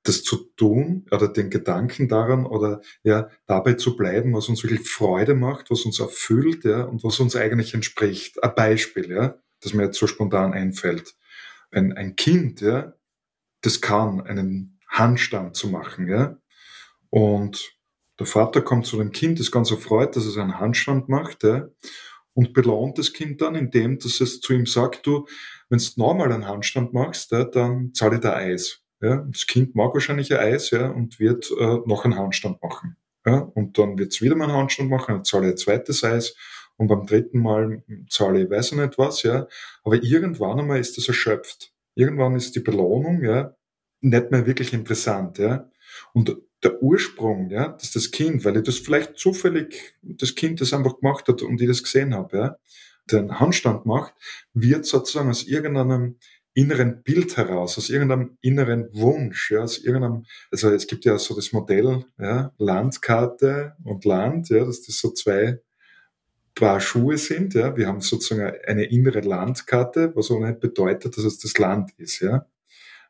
das 0.03 0.23
zu 0.23 0.37
tun 0.55 1.05
oder 1.11 1.27
den 1.27 1.49
Gedanken 1.49 2.07
daran 2.07 2.45
oder 2.45 2.81
ja 3.03 3.29
dabei 3.47 3.73
zu 3.73 3.95
bleiben, 3.95 4.33
was 4.33 4.49
uns 4.49 4.63
wirklich 4.63 4.87
Freude 4.87 5.33
macht, 5.33 5.71
was 5.71 5.83
uns 5.83 5.99
erfüllt, 5.99 6.63
ja, 6.63 6.83
und 6.83 7.03
was 7.03 7.19
uns 7.19 7.35
eigentlich 7.35 7.73
entspricht. 7.73 8.41
Ein 8.43 8.53
Beispiel, 8.55 9.09
ja, 9.09 9.35
das 9.61 9.73
mir 9.73 9.85
jetzt 9.85 9.97
so 9.97 10.07
spontan 10.07 10.53
einfällt. 10.53 11.15
Ein, 11.71 11.93
ein 11.93 12.15
Kind, 12.15 12.61
ja, 12.61 12.93
das 13.61 13.81
kann 13.81 14.21
einen 14.21 14.79
Handstand 14.87 15.55
zu 15.55 15.69
machen, 15.69 16.07
ja, 16.07 16.37
und 17.15 17.77
der 18.19 18.27
Vater 18.27 18.61
kommt 18.61 18.85
zu 18.85 18.97
dem 18.97 19.13
Kind, 19.13 19.39
ist 19.39 19.49
ganz 19.49 19.71
erfreut, 19.71 20.17
dass 20.17 20.25
es 20.25 20.37
einen 20.37 20.59
Handstand 20.59 21.07
macht, 21.07 21.43
ja, 21.43 21.69
und 22.33 22.51
belohnt 22.51 22.97
das 22.97 23.13
Kind 23.13 23.41
dann, 23.41 23.55
indem 23.55 23.99
dass 23.99 24.19
es 24.19 24.41
zu 24.41 24.51
ihm 24.51 24.65
sagt, 24.65 25.07
du, 25.07 25.25
wenn 25.69 25.79
du 25.79 25.85
nochmal 25.95 26.33
einen 26.33 26.45
Handstand 26.45 26.91
machst, 26.91 27.31
ja, 27.31 27.45
dann 27.45 27.93
zahle 27.93 28.15
ich 28.15 28.21
dir 28.21 28.35
Eis. 28.35 28.81
Ja. 28.99 29.25
Das 29.31 29.47
Kind 29.47 29.75
mag 29.75 29.93
wahrscheinlich 29.93 30.33
ein 30.33 30.39
Eis 30.39 30.71
ja, 30.71 30.89
und 30.89 31.17
wird 31.17 31.49
äh, 31.57 31.77
noch 31.85 32.03
einen 32.03 32.17
Handstand 32.17 32.61
machen. 32.61 32.97
Ja. 33.25 33.39
Und 33.39 33.77
dann 33.77 33.97
wird 33.97 34.11
es 34.11 34.21
wieder 34.21 34.35
mal 34.35 34.49
einen 34.49 34.57
Handstand 34.57 34.89
machen, 34.89 35.15
dann 35.15 35.23
zahle 35.23 35.45
ich 35.45 35.53
ein 35.53 35.57
zweites 35.57 36.03
Eis 36.03 36.35
und 36.75 36.87
beim 36.87 37.05
dritten 37.05 37.39
Mal 37.39 37.81
zahle 38.09 38.43
ich 38.43 38.49
weiß 38.49 38.73
ich 38.73 38.77
nicht 38.77 38.97
was, 38.97 39.23
ja. 39.23 39.47
Aber 39.85 40.03
irgendwann 40.03 40.59
einmal 40.59 40.81
ist 40.81 40.97
das 40.97 41.07
erschöpft. 41.07 41.71
Irgendwann 41.93 42.35
ist 42.35 42.57
die 42.57 42.59
Belohnung, 42.59 43.23
ja, 43.23 43.55
nicht 44.01 44.31
mehr 44.31 44.45
wirklich 44.45 44.73
interessant, 44.73 45.37
ja. 45.37 45.69
Und 46.11 46.35
der 46.65 46.81
Ursprung, 46.81 47.49
ja, 47.49 47.69
dass 47.69 47.91
das 47.91 48.11
Kind, 48.11 48.43
weil 48.43 48.57
ich 48.57 48.63
das 48.63 48.79
vielleicht 48.79 49.17
zufällig, 49.17 49.95
das 50.01 50.35
Kind 50.35 50.59
das 50.59 50.73
einfach 50.73 50.99
gemacht 50.99 51.27
hat 51.27 51.41
und 51.43 51.61
ich 51.61 51.67
das 51.67 51.83
gesehen 51.83 52.13
habe, 52.13 52.37
ja, 52.37 52.57
den 53.11 53.39
Handstand 53.39 53.85
macht, 53.85 54.13
wird 54.53 54.85
sozusagen 54.85 55.29
aus 55.29 55.43
irgendeinem 55.43 56.17
inneren 56.55 57.03
Bild 57.03 57.37
heraus, 57.37 57.77
aus 57.77 57.89
irgendeinem 57.89 58.37
inneren 58.41 58.89
Wunsch, 58.93 59.51
ja, 59.51 59.61
aus 59.61 59.77
irgendeinem, 59.77 60.25
also 60.51 60.71
es 60.71 60.87
gibt 60.87 61.05
ja 61.05 61.17
so 61.19 61.35
das 61.35 61.51
Modell, 61.51 62.05
ja, 62.17 62.51
Landkarte 62.57 63.75
und 63.83 64.05
Land, 64.05 64.49
ja, 64.49 64.65
dass 64.65 64.81
das 64.81 64.97
so 64.97 65.11
zwei 65.11 65.59
Paar 66.55 66.79
Schuhe 66.79 67.17
sind, 67.17 67.53
ja. 67.53 67.75
Wir 67.75 67.87
haben 67.87 67.99
sozusagen 67.99 68.55
eine 68.65 68.85
innere 68.85 69.19
Landkarte, 69.19 70.15
was 70.15 70.31
auch 70.31 70.39
nicht 70.39 70.61
bedeutet, 70.61 71.17
dass 71.17 71.25
es 71.25 71.37
das 71.39 71.57
Land 71.57 71.91
ist, 71.97 72.21
ja. 72.21 72.47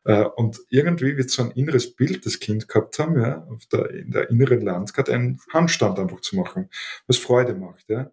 Äh, 0.05 0.25
und 0.35 0.59
irgendwie 0.69 1.17
wird 1.17 1.29
so 1.29 1.43
ein 1.43 1.51
inneres 1.51 1.95
Bild 1.95 2.25
das 2.25 2.39
Kind 2.39 2.67
gehabt 2.67 2.97
haben, 2.99 3.19
ja, 3.19 3.47
der, 3.71 3.89
in 3.89 4.11
der 4.11 4.29
inneren 4.29 4.61
Landkarte 4.61 5.13
einen 5.13 5.39
Handstand 5.51 5.99
einfach 5.99 6.21
zu 6.21 6.35
machen, 6.35 6.69
was 7.07 7.17
Freude 7.17 7.55
macht, 7.55 7.89
ja. 7.89 8.11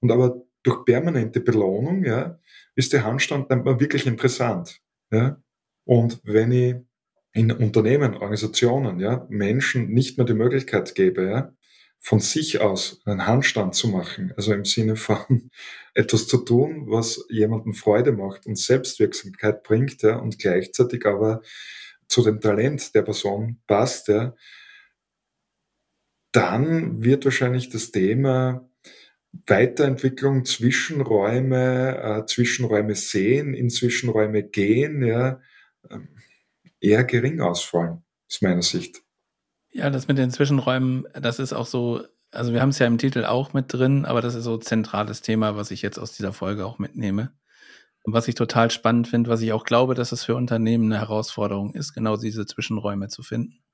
Und 0.00 0.10
aber 0.10 0.42
durch 0.64 0.84
permanente 0.84 1.40
Belohnung, 1.40 2.04
ja, 2.04 2.38
ist 2.74 2.92
der 2.92 3.04
Handstand 3.04 3.50
dann 3.50 3.64
wirklich 3.64 4.06
interessant. 4.06 4.80
Ja? 5.12 5.40
Und 5.84 6.20
wenn 6.24 6.50
ich 6.52 6.76
in 7.32 7.52
Unternehmen, 7.52 8.14
Organisationen, 8.14 8.98
ja, 8.98 9.26
Menschen 9.28 9.88
nicht 9.88 10.16
mehr 10.16 10.26
die 10.26 10.34
Möglichkeit 10.34 10.94
gebe, 10.94 11.26
ja, 11.26 11.52
von 12.04 12.20
sich 12.20 12.60
aus 12.60 13.00
einen 13.06 13.26
Handstand 13.26 13.74
zu 13.74 13.88
machen, 13.88 14.34
also 14.36 14.52
im 14.52 14.66
Sinne 14.66 14.94
von 14.94 15.50
etwas 15.94 16.28
zu 16.28 16.36
tun, 16.36 16.84
was 16.86 17.24
jemandem 17.30 17.72
Freude 17.72 18.12
macht 18.12 18.46
und 18.46 18.58
Selbstwirksamkeit 18.58 19.62
bringt, 19.62 20.02
ja, 20.02 20.16
und 20.16 20.38
gleichzeitig 20.38 21.06
aber 21.06 21.40
zu 22.06 22.22
dem 22.22 22.42
Talent 22.42 22.94
der 22.94 23.02
Person 23.02 23.58
passt, 23.66 24.08
ja, 24.08 24.34
dann 26.32 27.02
wird 27.02 27.24
wahrscheinlich 27.24 27.70
das 27.70 27.90
Thema 27.90 28.68
Weiterentwicklung, 29.46 30.44
Zwischenräume, 30.44 31.98
äh, 32.02 32.26
Zwischenräume 32.26 32.96
sehen, 32.96 33.54
in 33.54 33.70
Zwischenräume 33.70 34.42
gehen, 34.42 35.02
ja, 35.02 35.40
ähm, 35.90 36.08
eher 36.80 37.04
gering 37.04 37.40
ausfallen, 37.40 38.04
aus 38.28 38.42
meiner 38.42 38.62
Sicht. 38.62 39.03
Ja, 39.74 39.90
das 39.90 40.06
mit 40.06 40.18
den 40.18 40.30
Zwischenräumen, 40.30 41.04
das 41.14 41.40
ist 41.40 41.52
auch 41.52 41.66
so, 41.66 42.06
also 42.30 42.52
wir 42.52 42.62
haben 42.62 42.68
es 42.68 42.78
ja 42.78 42.86
im 42.86 42.96
Titel 42.96 43.24
auch 43.24 43.54
mit 43.54 43.72
drin, 43.72 44.04
aber 44.04 44.20
das 44.20 44.36
ist 44.36 44.44
so 44.44 44.56
zentrales 44.56 45.20
Thema, 45.20 45.56
was 45.56 45.72
ich 45.72 45.82
jetzt 45.82 45.98
aus 45.98 46.12
dieser 46.12 46.32
Folge 46.32 46.64
auch 46.64 46.78
mitnehme. 46.78 47.32
Und 48.04 48.12
was 48.12 48.28
ich 48.28 48.36
total 48.36 48.70
spannend 48.70 49.08
finde, 49.08 49.30
was 49.30 49.40
ich 49.40 49.52
auch 49.52 49.64
glaube, 49.64 49.94
dass 49.94 50.12
es 50.12 50.22
für 50.22 50.36
Unternehmen 50.36 50.92
eine 50.92 51.00
Herausforderung 51.00 51.74
ist, 51.74 51.92
genau 51.92 52.16
diese 52.16 52.46
Zwischenräume 52.46 53.08
zu 53.08 53.24
finden. 53.24 53.64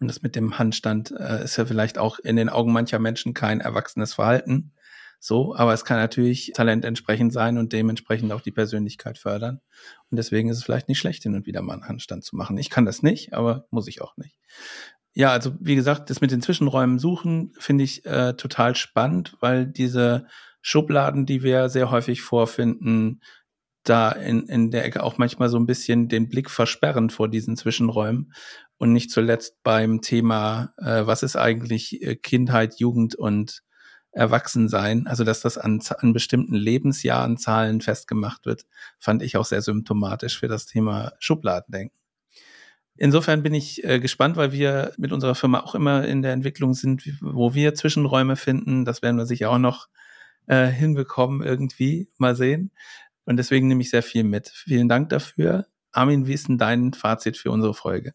Und 0.00 0.08
das 0.08 0.20
mit 0.20 0.36
dem 0.36 0.58
Handstand 0.58 1.12
äh, 1.12 1.42
ist 1.42 1.56
ja 1.56 1.64
vielleicht 1.64 1.96
auch 1.96 2.18
in 2.18 2.36
den 2.36 2.50
Augen 2.50 2.72
mancher 2.72 2.98
Menschen 2.98 3.32
kein 3.32 3.60
erwachsenes 3.60 4.12
Verhalten. 4.14 4.74
So, 5.18 5.56
aber 5.56 5.72
es 5.72 5.84
kann 5.84 5.96
natürlich 5.96 6.52
Talent 6.54 6.84
entsprechend 6.84 7.32
sein 7.32 7.56
und 7.56 7.72
dementsprechend 7.72 8.32
auch 8.32 8.42
die 8.42 8.52
Persönlichkeit 8.52 9.16
fördern. 9.16 9.60
Und 10.10 10.16
deswegen 10.16 10.50
ist 10.50 10.58
es 10.58 10.64
vielleicht 10.64 10.88
nicht 10.88 10.98
schlecht, 10.98 11.22
hin 11.22 11.34
und 11.34 11.46
wieder 11.46 11.62
mal 11.62 11.72
einen 11.72 11.88
Handstand 11.88 12.22
zu 12.24 12.36
machen. 12.36 12.58
Ich 12.58 12.70
kann 12.70 12.84
das 12.84 13.02
nicht, 13.02 13.32
aber 13.32 13.66
muss 13.70 13.88
ich 13.88 14.02
auch 14.02 14.16
nicht. 14.16 14.38
Ja, 15.14 15.32
also 15.32 15.52
wie 15.60 15.74
gesagt, 15.74 16.10
das 16.10 16.20
mit 16.20 16.30
den 16.30 16.42
Zwischenräumen 16.42 16.98
suchen 16.98 17.52
finde 17.58 17.84
ich 17.84 18.04
äh, 18.06 18.34
total 18.34 18.76
spannend, 18.76 19.36
weil 19.40 19.66
diese 19.66 20.26
Schubladen, 20.60 21.26
die 21.26 21.42
wir 21.42 21.68
sehr 21.68 21.90
häufig 21.90 22.22
vorfinden, 22.22 23.20
da 23.84 24.10
in, 24.10 24.46
in 24.48 24.70
der 24.70 24.84
Ecke 24.84 25.02
auch 25.02 25.18
manchmal 25.18 25.48
so 25.48 25.58
ein 25.58 25.66
bisschen 25.66 26.08
den 26.08 26.28
Blick 26.28 26.50
versperren 26.50 27.10
vor 27.10 27.28
diesen 27.28 27.56
Zwischenräumen 27.56 28.32
und 28.76 28.92
nicht 28.92 29.10
zuletzt 29.10 29.62
beim 29.62 30.00
Thema, 30.02 30.72
äh, 30.78 31.06
was 31.06 31.22
ist 31.22 31.36
eigentlich 31.36 32.02
äh, 32.02 32.16
Kindheit, 32.16 32.78
Jugend 32.78 33.14
und 33.14 33.62
Erwachsensein, 34.12 35.06
also 35.06 35.24
dass 35.24 35.40
das 35.40 35.58
an, 35.58 35.80
an 35.98 36.12
bestimmten 36.12 36.54
Lebensjahrenzahlen 36.54 37.80
festgemacht 37.80 38.46
wird, 38.46 38.64
fand 38.98 39.22
ich 39.22 39.36
auch 39.36 39.44
sehr 39.44 39.62
symptomatisch 39.62 40.38
für 40.38 40.48
das 40.48 40.66
Thema 40.66 41.12
Schubladendenken. 41.18 41.97
Insofern 42.98 43.44
bin 43.44 43.54
ich 43.54 43.84
äh, 43.84 44.00
gespannt, 44.00 44.36
weil 44.36 44.52
wir 44.52 44.92
mit 44.98 45.12
unserer 45.12 45.36
Firma 45.36 45.60
auch 45.60 45.74
immer 45.74 46.04
in 46.04 46.20
der 46.20 46.32
Entwicklung 46.32 46.74
sind, 46.74 47.04
wo 47.20 47.54
wir 47.54 47.74
Zwischenräume 47.74 48.34
finden. 48.34 48.84
Das 48.84 49.02
werden 49.02 49.16
wir 49.16 49.26
sicher 49.26 49.50
auch 49.50 49.58
noch 49.58 49.88
äh, 50.48 50.66
hinbekommen 50.66 51.42
irgendwie. 51.42 52.08
Mal 52.18 52.34
sehen. 52.34 52.72
Und 53.24 53.36
deswegen 53.36 53.68
nehme 53.68 53.82
ich 53.82 53.90
sehr 53.90 54.02
viel 54.02 54.24
mit. 54.24 54.48
Vielen 54.48 54.88
Dank 54.88 55.10
dafür. 55.10 55.66
Armin, 55.92 56.26
wie 56.26 56.34
ist 56.34 56.48
denn 56.48 56.58
dein 56.58 56.92
Fazit 56.92 57.36
für 57.36 57.50
unsere 57.52 57.74
Folge? 57.74 58.14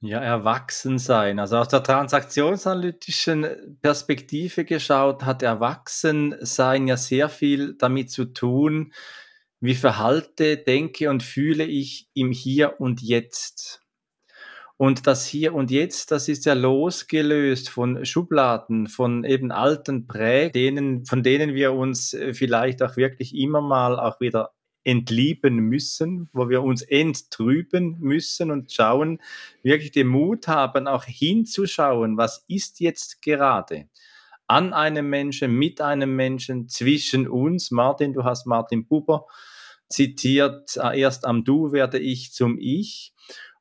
Ja, 0.00 0.20
erwachsen 0.20 0.98
sein. 0.98 1.38
Also 1.38 1.56
aus 1.56 1.68
der 1.68 1.82
transaktionsanalytischen 1.82 3.78
Perspektive 3.80 4.64
geschaut, 4.64 5.24
hat 5.24 5.42
Erwachsensein 5.42 6.86
ja 6.86 6.96
sehr 6.96 7.28
viel 7.28 7.74
damit 7.74 8.10
zu 8.10 8.26
tun, 8.26 8.92
wie 9.60 9.74
verhalte, 9.74 10.56
denke 10.56 11.10
und 11.10 11.22
fühle 11.22 11.64
ich 11.64 12.08
im 12.14 12.30
Hier 12.30 12.80
und 12.80 13.02
Jetzt. 13.02 13.82
Und 14.78 15.06
das 15.06 15.26
Hier 15.26 15.54
und 15.54 15.70
Jetzt, 15.70 16.10
das 16.10 16.28
ist 16.28 16.44
ja 16.44 16.52
losgelöst 16.52 17.70
von 17.70 18.04
Schubladen, 18.04 18.88
von 18.88 19.24
eben 19.24 19.50
alten 19.50 20.06
Prägungen, 20.06 21.06
von 21.06 21.22
denen 21.22 21.54
wir 21.54 21.72
uns 21.72 22.12
äh, 22.12 22.34
vielleicht 22.34 22.82
auch 22.82 22.96
wirklich 22.96 23.34
immer 23.34 23.62
mal 23.62 23.98
auch 23.98 24.20
wieder 24.20 24.52
entlieben 24.84 25.56
müssen, 25.56 26.28
wo 26.32 26.48
wir 26.48 26.62
uns 26.62 26.82
enttrüben 26.82 27.96
müssen 27.98 28.50
und 28.50 28.70
schauen, 28.70 29.20
wirklich 29.62 29.90
den 29.90 30.06
Mut 30.06 30.46
haben, 30.46 30.86
auch 30.86 31.04
hinzuschauen, 31.04 32.16
was 32.16 32.44
ist 32.46 32.78
jetzt 32.78 33.22
gerade 33.22 33.88
an 34.46 34.72
einem 34.72 35.08
Menschen, 35.08 35.52
mit 35.52 35.80
einem 35.80 36.14
Menschen, 36.16 36.68
zwischen 36.68 37.28
uns. 37.28 37.70
Martin, 37.70 38.12
du 38.12 38.24
hast 38.24 38.46
Martin 38.46 38.86
Buber 38.86 39.26
zitiert, 39.88 40.76
äh, 40.76 41.00
erst 41.00 41.24
am 41.24 41.44
Du 41.44 41.72
werde 41.72 41.98
ich 41.98 42.32
zum 42.32 42.58
Ich. 42.58 43.12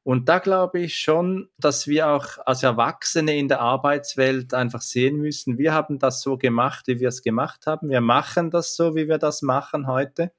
Und 0.03 0.29
da 0.29 0.37
glaube 0.37 0.81
ich 0.81 0.99
schon, 0.99 1.49
dass 1.57 1.87
wir 1.87 2.09
auch 2.09 2.37
als 2.45 2.61
Erwachsene 2.61 3.35
in 3.35 3.47
der 3.47 3.61
Arbeitswelt 3.61 4.53
einfach 4.53 4.81
sehen 4.81 5.17
müssen, 5.17 5.57
wir 5.57 5.73
haben 5.73 5.97
das 5.97 6.21
so 6.21 6.37
gemacht, 6.37 6.85
wie 6.85 6.99
wir 6.99 7.07
es 7.07 7.23
gemacht 7.23 7.65
haben. 7.65 7.89
Wir 7.89 8.01
machen 8.01 8.51
das 8.51 8.75
so, 8.75 8.95
wie 8.95 9.07
wir 9.07 9.17
das 9.17 9.41
machen 9.41 9.87
heute. 9.87 10.31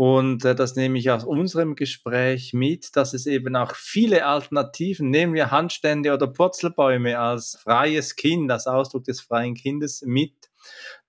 Und 0.00 0.46
äh, 0.46 0.54
das 0.54 0.76
nehme 0.76 0.98
ich 0.98 1.10
aus 1.10 1.24
unserem 1.24 1.76
Gespräch 1.76 2.54
mit, 2.54 2.96
dass 2.96 3.12
es 3.12 3.26
eben 3.26 3.54
auch 3.54 3.74
viele 3.74 4.24
Alternativen, 4.24 5.10
nehmen 5.10 5.34
wir 5.34 5.50
Handstände 5.50 6.14
oder 6.14 6.26
Purzelbäume 6.26 7.18
als 7.18 7.58
freies 7.62 8.16
Kind, 8.16 8.50
als 8.50 8.66
Ausdruck 8.66 9.04
des 9.04 9.20
freien 9.20 9.54
Kindes 9.54 10.00
mit, 10.06 10.32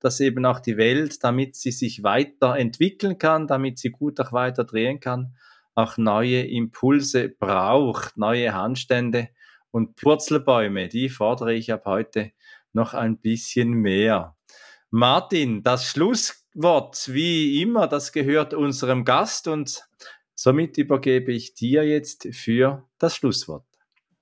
dass 0.01 0.19
eben 0.19 0.45
auch 0.45 0.59
die 0.59 0.75
Welt, 0.75 1.23
damit 1.23 1.55
sie 1.55 1.71
sich 1.71 2.03
weiterentwickeln 2.03 3.17
kann, 3.17 3.47
damit 3.47 3.79
sie 3.79 3.91
gut 3.91 4.19
auch 4.19 4.33
weiter 4.33 4.65
drehen 4.65 4.99
kann, 4.99 5.37
auch 5.73 5.95
neue 5.95 6.45
Impulse 6.45 7.29
braucht, 7.29 8.17
neue 8.17 8.53
Handstände 8.53 9.29
und 9.71 9.95
Purzelbäume, 9.95 10.89
die 10.89 11.07
fordere 11.07 11.53
ich 11.53 11.71
ab 11.71 11.83
heute 11.85 12.33
noch 12.73 12.93
ein 12.93 13.19
bisschen 13.19 13.69
mehr. 13.69 14.35
Martin, 14.89 15.63
das 15.63 15.87
Schlusswort, 16.53 17.13
wie 17.13 17.61
immer, 17.61 17.87
das 17.87 18.11
gehört 18.11 18.53
unserem 18.53 19.05
Gast 19.05 19.47
und 19.47 19.87
somit 20.35 20.77
übergebe 20.77 21.31
ich 21.31 21.53
dir 21.53 21.83
jetzt 21.83 22.27
für 22.33 22.87
das 22.97 23.15
Schlusswort. 23.15 23.65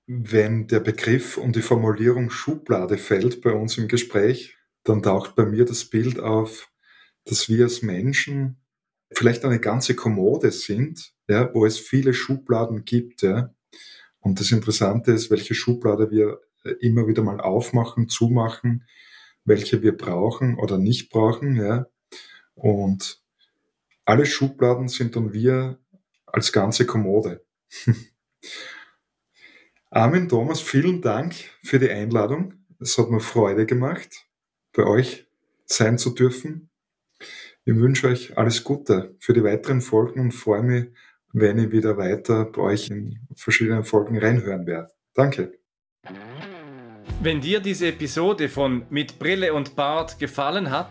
Wenn 0.06 0.68
der 0.68 0.80
Begriff 0.80 1.36
und 1.36 1.56
die 1.56 1.62
Formulierung 1.62 2.30
Schublade 2.30 2.98
fällt 2.98 3.42
bei 3.42 3.52
uns 3.52 3.78
im 3.78 3.88
Gespräch, 3.88 4.56
dann 4.84 5.02
taucht 5.02 5.34
bei 5.34 5.44
mir 5.44 5.64
das 5.64 5.84
Bild 5.84 6.20
auf, 6.20 6.70
dass 7.24 7.48
wir 7.48 7.64
als 7.64 7.82
Menschen 7.82 8.60
vielleicht 9.12 9.44
eine 9.44 9.58
ganze 9.58 9.96
Kommode 9.96 10.52
sind, 10.52 11.12
ja, 11.28 11.52
wo 11.52 11.66
es 11.66 11.80
viele 11.80 12.14
Schubladen 12.14 12.84
gibt. 12.84 13.22
Ja. 13.22 13.52
Und 14.20 14.38
das 14.38 14.52
Interessante 14.52 15.10
ist, 15.12 15.30
welche 15.30 15.54
Schublade 15.54 16.10
wir 16.12 16.40
immer 16.80 17.08
wieder 17.08 17.22
mal 17.22 17.40
aufmachen, 17.40 18.08
zumachen, 18.08 18.84
welche 19.44 19.82
wir 19.82 19.96
brauchen 19.96 20.58
oder 20.58 20.78
nicht 20.78 21.10
brauchen. 21.10 21.56
Ja. 21.56 21.86
Und 22.60 23.22
alle 24.04 24.26
Schubladen 24.26 24.88
sind 24.88 25.16
dann 25.16 25.32
wir 25.32 25.78
als 26.26 26.52
ganze 26.52 26.84
Kommode. 26.84 27.42
Armin, 29.90 30.28
Thomas, 30.28 30.60
vielen 30.60 31.00
Dank 31.00 31.34
für 31.62 31.78
die 31.78 31.90
Einladung. 31.90 32.52
Es 32.78 32.98
hat 32.98 33.10
mir 33.10 33.20
Freude 33.20 33.64
gemacht, 33.64 34.26
bei 34.74 34.84
euch 34.84 35.26
sein 35.64 35.96
zu 35.96 36.10
dürfen. 36.10 36.68
Ich 37.64 37.74
wünsche 37.74 38.08
euch 38.08 38.36
alles 38.36 38.62
Gute 38.62 39.16
für 39.20 39.32
die 39.32 39.42
weiteren 39.42 39.80
Folgen 39.80 40.20
und 40.20 40.32
freue 40.32 40.62
mich, 40.62 40.88
wenn 41.32 41.58
ich 41.58 41.70
wieder 41.72 41.96
weiter 41.96 42.44
bei 42.44 42.60
euch 42.60 42.90
in 42.90 43.26
verschiedenen 43.36 43.84
Folgen 43.84 44.18
reinhören 44.18 44.66
werde. 44.66 44.92
Danke. 45.14 45.58
Wenn 47.22 47.40
dir 47.40 47.60
diese 47.60 47.88
Episode 47.88 48.50
von 48.50 48.84
Mit 48.90 49.18
Brille 49.18 49.54
und 49.54 49.76
Bart 49.76 50.18
gefallen 50.18 50.70
hat, 50.70 50.90